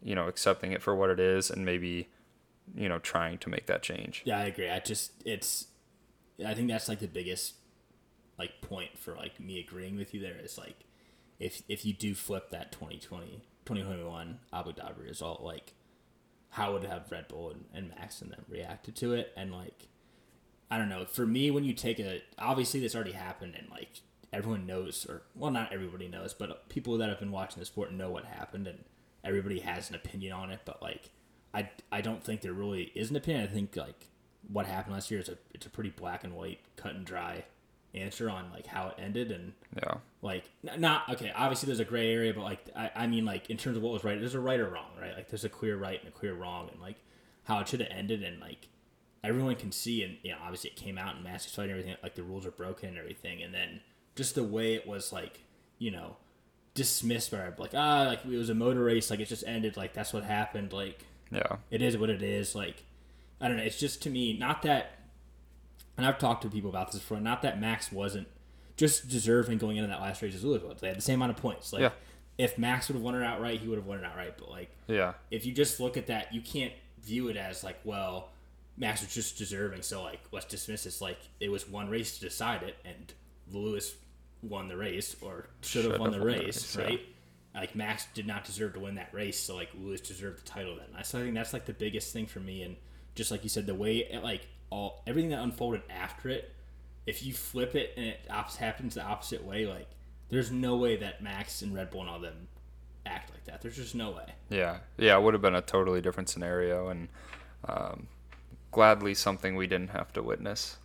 you 0.06 0.16
know 0.16 0.28
accepting 0.28 0.72
it 0.72 0.82
for 0.82 0.95
what 0.95 1.10
it 1.10 1.20
is 1.20 1.49
and 1.49 1.66
maybe 1.66 2.08
you 2.74 2.88
know 2.88 2.99
trying 2.99 3.38
to 3.39 3.49
make 3.49 3.66
that 3.66 3.84
change. 3.84 4.22
yeah 4.26 4.38
i 4.38 4.43
agree. 4.43 4.70
I 4.70 4.80
just 4.80 5.12
it's 5.26 5.68
i 6.45 6.53
think 6.53 6.70
that's 6.70 6.88
like 6.88 6.99
the 6.99 7.08
biggest 7.08 7.56
like 8.39 8.62
point 8.62 8.97
for 8.97 9.16
like 9.16 9.39
me 9.39 9.60
agreeing 9.60 9.97
with 9.97 10.14
you 10.14 10.22
there 10.22 10.38
is 10.41 10.58
like 10.58 10.86
if 11.39 11.64
if 11.68 11.86
you 11.86 11.93
do 11.93 12.16
flip 12.16 12.51
that 12.51 12.72
2020 12.72 13.41
2021 13.66 14.39
abu 14.53 14.72
dhabi 14.72 15.03
result 15.03 15.41
like 15.41 15.74
how 16.56 16.72
would 16.72 16.86
have 16.86 17.12
red 17.12 17.28
bull 17.28 17.51
and, 17.51 17.66
and 17.74 17.89
max 17.89 18.22
and 18.22 18.32
them 18.32 18.45
reacted 18.47 18.95
to 18.95 19.14
it? 19.14 19.34
And 19.36 19.51
like 19.51 19.89
i 20.72 20.78
don't 20.78 20.89
know. 20.89 21.06
For 21.06 21.26
me 21.26 21.51
when 21.51 21.64
you 21.64 21.74
take 21.74 21.99
a 21.99 22.22
obviously 22.39 22.80
this 22.80 22.95
already 22.95 23.12
happened 23.12 23.56
and 23.58 23.70
like 23.70 24.01
everyone 24.32 24.66
knows 24.66 25.06
or 25.08 25.24
well 25.36 25.51
not 25.51 25.72
everybody 25.74 26.08
knows 26.08 26.34
but 26.34 26.68
people 26.70 26.97
that 26.97 27.10
have 27.10 27.20
been 27.20 27.32
watching 27.32 27.60
the 27.60 27.66
sport 27.66 27.91
know 27.91 28.10
what 28.10 28.26
happened 28.26 28.68
and 28.68 28.84
everybody 29.26 29.60
has 29.60 29.90
an 29.90 29.96
opinion 29.96 30.32
on 30.32 30.52
it 30.52 30.60
but 30.66 30.82
like 30.82 31.10
i 31.54 31.70
i 31.92 32.00
don't 32.02 32.24
think 32.24 32.42
there 32.42 32.54
really 32.54 32.92
is 32.96 33.10
an 33.10 33.16
opinion 33.16 33.44
i 33.44 33.48
think 33.48 33.76
like 33.76 34.08
what 34.52 34.66
happened 34.66 34.94
last 34.94 35.10
year 35.12 35.20
is 35.20 35.28
a 35.30 35.38
it's 35.54 35.66
a 35.66 35.70
pretty 35.70 35.90
black 35.90 36.24
and 36.24 36.34
white 36.36 36.60
cut 36.78 36.94
and 36.94 37.06
dry 37.06 37.44
answer 37.96 38.30
on 38.30 38.52
like 38.52 38.68
how 38.68 38.90
it 38.90 38.94
ended 39.02 39.32
and 39.32 39.54
Yeah. 39.82 39.96
like 40.22 40.44
not 40.78 41.08
okay. 41.14 41.32
Obviously, 41.34 41.68
there's 41.68 41.80
a 41.80 41.86
gray 41.86 42.12
area, 42.14 42.34
but 42.34 42.44
like 42.44 42.60
I, 42.76 42.92
I 42.94 43.08
mean, 43.08 43.24
like 43.24 43.50
in 43.50 43.56
terms 43.56 43.78
of 43.78 43.84
what 43.84 43.94
was 43.94 44.04
right, 44.04 44.20
there's 44.20 44.34
a 44.36 44.40
right 44.42 44.60
or 44.60 44.68
wrong, 44.68 44.90
right? 45.00 45.16
Like 45.16 45.30
there's 45.30 45.46
a 45.46 45.50
clear 45.50 45.78
right 45.78 45.98
and 45.98 46.10
a 46.10 46.12
clear 46.12 46.34
wrong, 46.34 46.68
and 46.74 46.82
like 46.82 46.98
how 47.46 47.58
it 47.62 47.70
should 47.70 47.80
have 47.80 47.90
ended, 47.90 48.22
and 48.22 48.42
like 48.42 48.68
everyone 49.24 49.56
can 49.56 49.72
see, 49.72 50.04
and 50.04 50.18
you 50.24 50.32
know, 50.32 50.38
obviously 50.44 50.72
it 50.72 50.76
came 50.76 50.98
out 50.98 51.16
and 51.16 51.24
Max 51.24 51.46
fighting 51.46 51.72
everything, 51.72 51.96
like 52.04 52.16
the 52.16 52.24
rules 52.24 52.46
are 52.46 52.52
broken 52.52 52.90
and 52.90 52.98
everything, 52.98 53.42
and 53.42 53.54
then 53.54 53.80
just 54.16 54.36
the 54.36 54.44
way 54.44 54.74
it 54.76 54.86
was 54.86 55.14
like, 55.14 55.40
you 55.80 55.90
know, 55.90 56.18
dismissed 56.76 57.32
by 57.32 57.52
like 57.58 57.72
ah, 57.74 58.04
like 58.08 58.20
it 58.26 58.38
was 58.38 58.50
a 58.50 58.54
motor 58.54 58.84
race, 58.84 59.10
like 59.10 59.20
it 59.20 59.28
just 59.28 59.44
ended, 59.48 59.76
like 59.78 59.94
that's 59.94 60.14
what 60.14 60.24
happened, 60.24 60.72
like 60.74 61.04
Yeah. 61.32 61.58
it 61.72 61.82
is 61.82 61.98
what 61.98 62.10
it 62.12 62.22
is. 62.22 62.54
Like, 62.54 62.84
I 63.42 63.48
don't 63.48 63.58
know. 63.58 63.64
It's 63.64 63.80
just 63.80 64.04
to 64.04 64.10
me, 64.12 64.38
not 64.38 64.62
that, 64.62 65.00
and 65.98 66.06
I've 66.06 66.20
talked 66.20 66.44
to 66.44 66.50
people 66.50 66.70
about 66.70 66.92
this 66.92 67.00
before. 67.02 67.20
Not 67.20 67.42
that 67.42 67.60
Max 67.60 67.92
wasn't 67.92 68.28
just 68.78 69.08
deserving 69.10 69.58
going 69.58 69.78
into 69.78 69.88
that 69.90 70.02
last 70.02 70.22
race 70.22 70.36
as 70.36 70.44
Lewis 70.44 70.62
was. 70.62 70.82
They 70.82 70.88
had 70.90 70.98
the 70.98 71.02
same 71.02 71.16
amount 71.22 71.32
of 71.32 71.38
points. 71.38 71.72
Like, 71.74 71.82
Yeah. 71.82 71.92
if 72.38 72.58
Max 72.58 72.90
would 72.90 72.96
have 72.96 73.04
won 73.04 73.16
it 73.16 73.24
outright, 73.24 73.62
he 73.62 73.68
would 73.70 73.78
have 73.78 73.88
won 73.88 74.00
it 74.00 74.04
outright. 74.06 74.38
But 74.38 74.50
like, 74.52 74.70
Yeah. 74.88 75.14
if 75.32 75.46
you 75.46 75.54
just 75.54 75.80
look 75.80 75.96
at 75.98 76.08
that, 76.08 76.34
you 76.34 76.42
can't 76.42 76.74
view 77.02 77.30
it 77.30 77.38
as 77.38 77.64
like, 77.64 77.80
well, 77.86 78.32
Max 78.78 79.00
was 79.02 79.14
just 79.14 79.38
deserving, 79.38 79.82
so 79.84 80.04
like, 80.04 80.20
let's 80.34 80.46
dismiss 80.46 80.84
this. 80.84 81.00
Like, 81.00 81.20
it 81.40 81.50
was 81.50 81.66
one 81.70 81.88
race 81.90 82.18
to 82.20 82.26
decide 82.26 82.62
it, 82.64 82.76
and 82.84 83.14
Lewis 83.50 83.96
won 84.42 84.68
the 84.68 84.78
race 84.78 85.16
or 85.22 85.48
should 85.62 85.86
have 85.86 86.00
won 86.00 86.12
the 86.12 86.18
won 86.18 86.28
the 86.28 86.34
race, 86.34 86.46
race, 86.46 86.78
yeah. 86.78 86.84
right? 86.84 87.02
Like 87.54 87.76
Max 87.76 88.08
did 88.14 88.28
not 88.28 88.44
deserve 88.44 88.74
to 88.74 88.80
win 88.80 88.96
that 88.96 89.14
race, 89.14 89.40
so 89.40 89.56
like 89.56 89.70
Lewis 89.80 90.02
deserved 90.02 90.40
the 90.40 90.50
title. 90.50 90.76
Then 90.76 90.88
I 90.98 91.04
so 91.04 91.20
I 91.20 91.24
think 91.24 91.36
that's 91.36 91.54
like 91.54 91.66
the 91.66 91.74
biggest 91.74 92.12
thing 92.12 92.26
for 92.26 92.40
me, 92.40 92.64
and 92.64 92.76
just 93.16 93.32
like 93.32 93.44
you 93.44 93.50
said, 93.50 93.66
the 93.66 93.76
way 93.76 93.98
it, 93.98 94.24
like 94.24 94.48
all 94.70 95.04
everything 95.08 95.32
that 95.32 95.40
unfolded 95.40 95.84
after 95.90 96.30
it, 96.30 96.54
if 97.06 97.24
you 97.24 97.34
flip 97.34 97.76
it 97.76 97.94
and 97.96 98.06
it 98.08 98.20
happens 98.30 98.96
the 98.96 99.04
opposite 99.04 99.44
way, 99.44 99.66
like 99.66 99.88
there's 100.30 100.52
no 100.52 100.76
way 100.76 100.98
that 100.98 101.24
Max 101.24 101.62
and 101.62 101.74
Red 101.74 101.92
Bull 101.92 102.02
and 102.02 102.10
all 102.10 102.20
them 102.20 102.48
act 103.06 103.32
like 103.32 103.46
that. 103.46 103.62
There's 103.62 103.76
just 103.76 103.96
no 103.96 104.12
way. 104.12 104.34
Yeah, 104.50 104.80
yeah, 104.98 105.18
it 105.18 105.24
would 105.24 105.34
have 105.34 105.42
been 105.42 105.56
a 105.56 105.62
totally 105.62 106.02
different 106.02 106.30
scenario, 106.30 106.90
and 106.90 107.08
um, 107.68 108.08
gladly 108.72 109.14
something 109.14 109.56
we 109.56 109.68
didn't 109.68 109.92
have 109.92 110.12
to 110.14 110.22
witness. 110.22 110.78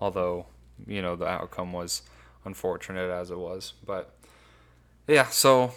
Although, 0.00 0.46
you 0.86 1.02
know, 1.02 1.16
the 1.16 1.26
outcome 1.26 1.72
was 1.72 2.02
unfortunate 2.44 3.10
as 3.10 3.30
it 3.30 3.38
was. 3.38 3.74
But 3.84 4.14
yeah, 5.06 5.26
so 5.26 5.72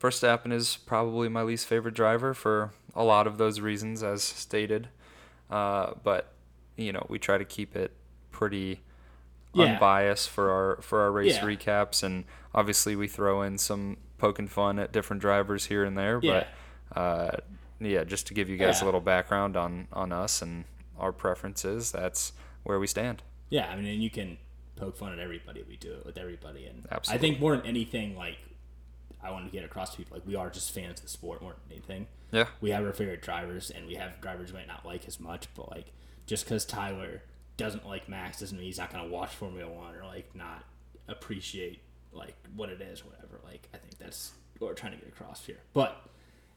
Verstappen 0.00 0.52
is 0.52 0.76
probably 0.76 1.28
my 1.28 1.42
least 1.42 1.66
favorite 1.66 1.94
driver 1.94 2.34
for 2.34 2.72
a 2.94 3.04
lot 3.04 3.26
of 3.26 3.38
those 3.38 3.60
reasons, 3.60 4.02
as 4.02 4.22
stated. 4.22 4.88
Uh, 5.50 5.92
but 6.02 6.32
you 6.76 6.92
know, 6.92 7.04
we 7.08 7.18
try 7.18 7.36
to 7.38 7.44
keep 7.44 7.76
it 7.76 7.92
pretty 8.30 8.80
Yeah. 9.52 9.66
unbiased 9.74 10.30
for 10.30 10.50
our 10.50 10.80
for 10.82 11.00
our 11.00 11.12
race 11.12 11.34
Yeah. 11.36 11.42
recaps, 11.44 12.02
and 12.02 12.24
obviously 12.54 12.94
we 12.96 13.08
throw 13.08 13.42
in 13.42 13.58
some 13.58 13.96
poking 14.18 14.48
fun 14.48 14.78
at 14.78 14.92
different 14.92 15.20
drivers 15.20 15.66
here 15.66 15.84
and 15.84 15.98
there. 15.98 16.20
Yeah. 16.22 16.44
But 16.92 16.98
uh, 17.00 17.30
yeah, 17.80 18.04
just 18.04 18.26
to 18.28 18.34
give 18.34 18.48
you 18.48 18.56
guys 18.56 18.80
a 18.82 18.84
little 18.84 19.00
background 19.00 19.56
on 19.56 19.88
on 19.92 20.12
us 20.12 20.40
and 20.42 20.64
our 20.98 21.12
preferences, 21.12 21.90
that's 21.92 22.32
where 22.62 22.78
we 22.78 22.86
stand. 22.86 23.22
Yeah, 23.48 23.68
I 23.70 23.76
mean, 23.76 23.86
and 23.86 24.02
you 24.02 24.10
can 24.10 24.38
poke 24.80 24.96
fun 24.96 25.12
at 25.12 25.18
everybody. 25.18 25.62
We 25.68 25.76
do 25.76 25.92
it 25.92 26.06
with 26.06 26.16
everybody, 26.18 26.66
and 26.66 26.86
I 27.08 27.18
think 27.18 27.38
more 27.38 27.56
than 27.56 27.66
anything, 27.66 28.16
like 28.16 28.38
I 29.22 29.30
want 29.30 29.44
to 29.46 29.52
get 29.52 29.64
across 29.64 29.90
to 29.92 29.98
people, 29.98 30.16
like 30.16 30.26
we 30.26 30.34
are 30.34 30.50
just 30.50 30.72
fans 30.72 30.98
of 31.00 31.04
the 31.04 31.10
sport 31.10 31.42
more 31.42 31.52
than 31.52 31.76
anything. 31.76 32.06
Yeah, 32.32 32.46
We 32.60 32.70
have 32.70 32.84
our 32.84 32.92
favorite 32.92 33.22
drivers, 33.22 33.70
and 33.70 33.86
we 33.86 33.94
have 33.94 34.20
drivers 34.20 34.52
we 34.52 34.58
might 34.58 34.68
not 34.68 34.86
like 34.86 35.06
as 35.06 35.20
much, 35.20 35.46
but 35.54 35.70
like 35.70 35.92
just 36.26 36.44
because 36.44 36.64
Tyler 36.64 37.22
doesn't 37.56 37.86
like 37.86 38.08
Max 38.08 38.40
doesn't 38.40 38.56
mean 38.56 38.66
he's 38.66 38.78
not 38.78 38.90
gonna 38.90 39.08
watch 39.08 39.34
Formula 39.34 39.70
One 39.70 39.94
or 39.94 40.04
like 40.04 40.34
not 40.34 40.64
appreciate 41.08 41.80
like 42.12 42.34
what 42.56 42.70
it 42.70 42.80
is, 42.80 43.02
or 43.02 43.04
whatever. 43.04 43.40
Like 43.44 43.68
I 43.74 43.76
think 43.78 43.98
that's 43.98 44.32
what 44.58 44.68
we're 44.68 44.74
trying 44.74 44.92
to 44.92 44.98
get 44.98 45.08
across 45.08 45.44
here. 45.44 45.58
But 45.74 46.00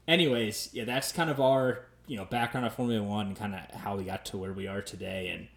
anyways, 0.08 0.70
yeah, 0.72 0.84
that's 0.84 1.12
kind 1.12 1.28
of 1.30 1.40
our 1.40 1.86
you 2.06 2.16
know 2.16 2.24
background 2.24 2.66
of 2.66 2.74
Formula 2.74 3.02
One 3.02 3.28
and 3.28 3.36
kind 3.36 3.54
of 3.54 3.80
how 3.80 3.96
we 3.96 4.04
got 4.04 4.24
to 4.26 4.38
where 4.38 4.52
we 4.52 4.66
are 4.66 4.80
today, 4.80 5.28
and 5.28 5.48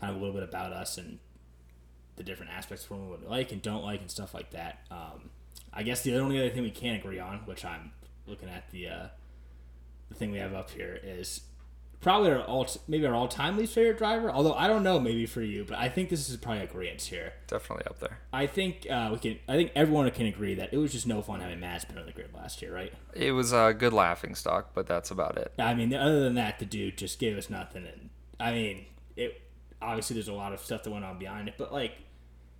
kind 0.00 0.10
of 0.10 0.16
a 0.16 0.24
little 0.24 0.34
bit 0.34 0.42
about 0.48 0.72
us 0.72 0.98
and 0.98 1.18
the 2.16 2.22
different 2.22 2.52
aspects 2.52 2.84
of 2.84 2.92
One 2.92 3.10
we 3.10 3.26
like 3.26 3.52
and 3.52 3.62
don't 3.62 3.84
like 3.84 4.00
and 4.00 4.10
stuff 4.10 4.34
like 4.34 4.50
that. 4.50 4.80
Um, 4.90 5.30
I 5.72 5.82
guess 5.82 6.02
the 6.02 6.16
only 6.16 6.38
other 6.38 6.50
thing 6.50 6.62
we 6.62 6.70
can 6.70 6.94
agree 6.94 7.18
on, 7.18 7.38
which 7.46 7.64
I'm 7.64 7.92
looking 8.26 8.48
at 8.48 8.70
the 8.70 8.88
uh, 8.88 9.06
the 10.08 10.14
thing 10.14 10.30
we 10.30 10.38
have 10.38 10.54
up 10.54 10.70
here, 10.70 10.98
is 11.02 11.42
probably 12.02 12.30
our 12.30 12.42
all 12.42 12.66
maybe 12.86 13.06
our 13.06 13.14
all 13.14 13.28
time 13.28 13.56
least 13.56 13.74
favorite 13.74 13.96
driver. 13.96 14.30
Although 14.30 14.52
I 14.52 14.66
don't 14.66 14.82
know, 14.82 15.00
maybe 15.00 15.24
for 15.24 15.40
you, 15.40 15.64
but 15.66 15.78
I 15.78 15.88
think 15.88 16.10
this 16.10 16.28
is 16.28 16.36
probably 16.36 16.60
a 16.60 16.64
agreement 16.64 17.00
here. 17.00 17.32
definitely 17.46 17.86
up 17.86 18.00
there. 18.00 18.18
I 18.32 18.46
think 18.46 18.86
uh, 18.90 19.08
we 19.12 19.18
can. 19.18 19.38
I 19.48 19.54
think 19.54 19.72
everyone 19.74 20.10
can 20.10 20.26
agree 20.26 20.54
that 20.56 20.74
it 20.74 20.76
was 20.76 20.92
just 20.92 21.06
no 21.06 21.22
fun 21.22 21.40
having 21.40 21.60
Mazepin 21.60 21.98
on 21.98 22.04
the 22.04 22.12
grid 22.12 22.34
last 22.34 22.60
year, 22.60 22.74
right? 22.74 22.92
It 23.14 23.32
was 23.32 23.52
a 23.52 23.72
good 23.72 23.94
laughing 23.94 24.34
stock, 24.34 24.70
but 24.74 24.86
that's 24.86 25.10
about 25.10 25.38
it. 25.38 25.52
I 25.58 25.72
mean, 25.74 25.94
other 25.94 26.20
than 26.20 26.34
that, 26.34 26.58
the 26.58 26.66
dude 26.66 26.98
just 26.98 27.18
gave 27.18 27.38
us 27.38 27.48
nothing. 27.48 27.86
And 27.86 28.10
I 28.38 28.52
mean, 28.52 28.84
obviously 29.82 30.14
there's 30.14 30.28
a 30.28 30.32
lot 30.32 30.52
of 30.52 30.60
stuff 30.60 30.82
that 30.84 30.90
went 30.90 31.04
on 31.04 31.18
behind 31.18 31.48
it, 31.48 31.54
but 31.58 31.72
like, 31.72 31.92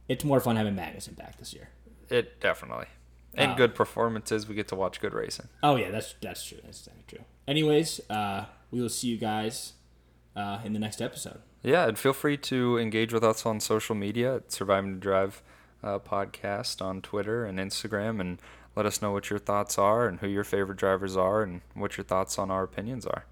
it's 0.08 0.24
more 0.24 0.40
fun 0.40 0.56
having 0.56 0.74
Magnussen 0.74 1.16
back 1.16 1.38
this 1.38 1.54
year. 1.54 1.68
It 2.10 2.40
definitely. 2.40 2.86
And 3.34 3.52
Uh, 3.52 3.54
good 3.54 3.74
performances. 3.74 4.46
We 4.46 4.54
get 4.54 4.68
to 4.68 4.76
watch 4.76 5.00
good 5.00 5.14
racing. 5.14 5.48
Oh 5.62 5.76
yeah, 5.76 5.90
that's 5.90 6.14
that's 6.20 6.44
true. 6.44 6.58
That's 6.64 6.82
definitely 6.84 7.16
true. 7.16 7.24
Anyways, 7.48 8.00
uh, 8.10 8.44
we 8.70 8.80
will 8.80 8.90
see 8.90 9.08
you 9.08 9.16
guys 9.16 9.72
uh, 10.36 10.58
in 10.64 10.72
the 10.74 10.78
next 10.78 11.00
episode. 11.00 11.40
Yeah, 11.62 11.86
and 11.88 11.98
feel 11.98 12.12
free 12.12 12.36
to 12.38 12.76
engage 12.78 13.12
with 13.12 13.24
us 13.24 13.46
on 13.46 13.60
social 13.60 13.94
media 13.94 14.36
at 14.36 14.52
Surviving 14.52 14.94
to 14.94 14.98
Drive 15.00 15.42
uh, 15.82 15.98
podcast 16.00 16.82
on 16.82 17.00
Twitter 17.00 17.44
and 17.46 17.58
Instagram, 17.58 18.20
and 18.20 18.40
let 18.76 18.84
us 18.84 19.00
know 19.00 19.12
what 19.12 19.30
your 19.30 19.38
thoughts 19.38 19.78
are 19.78 20.06
and 20.06 20.20
who 20.20 20.26
your 20.28 20.44
favorite 20.44 20.76
drivers 20.78 21.16
are 21.16 21.42
and 21.42 21.60
what 21.74 21.96
your 21.96 22.04
thoughts 22.04 22.38
on 22.38 22.50
our 22.50 22.62
opinions 22.64 23.06
are. 23.06 23.24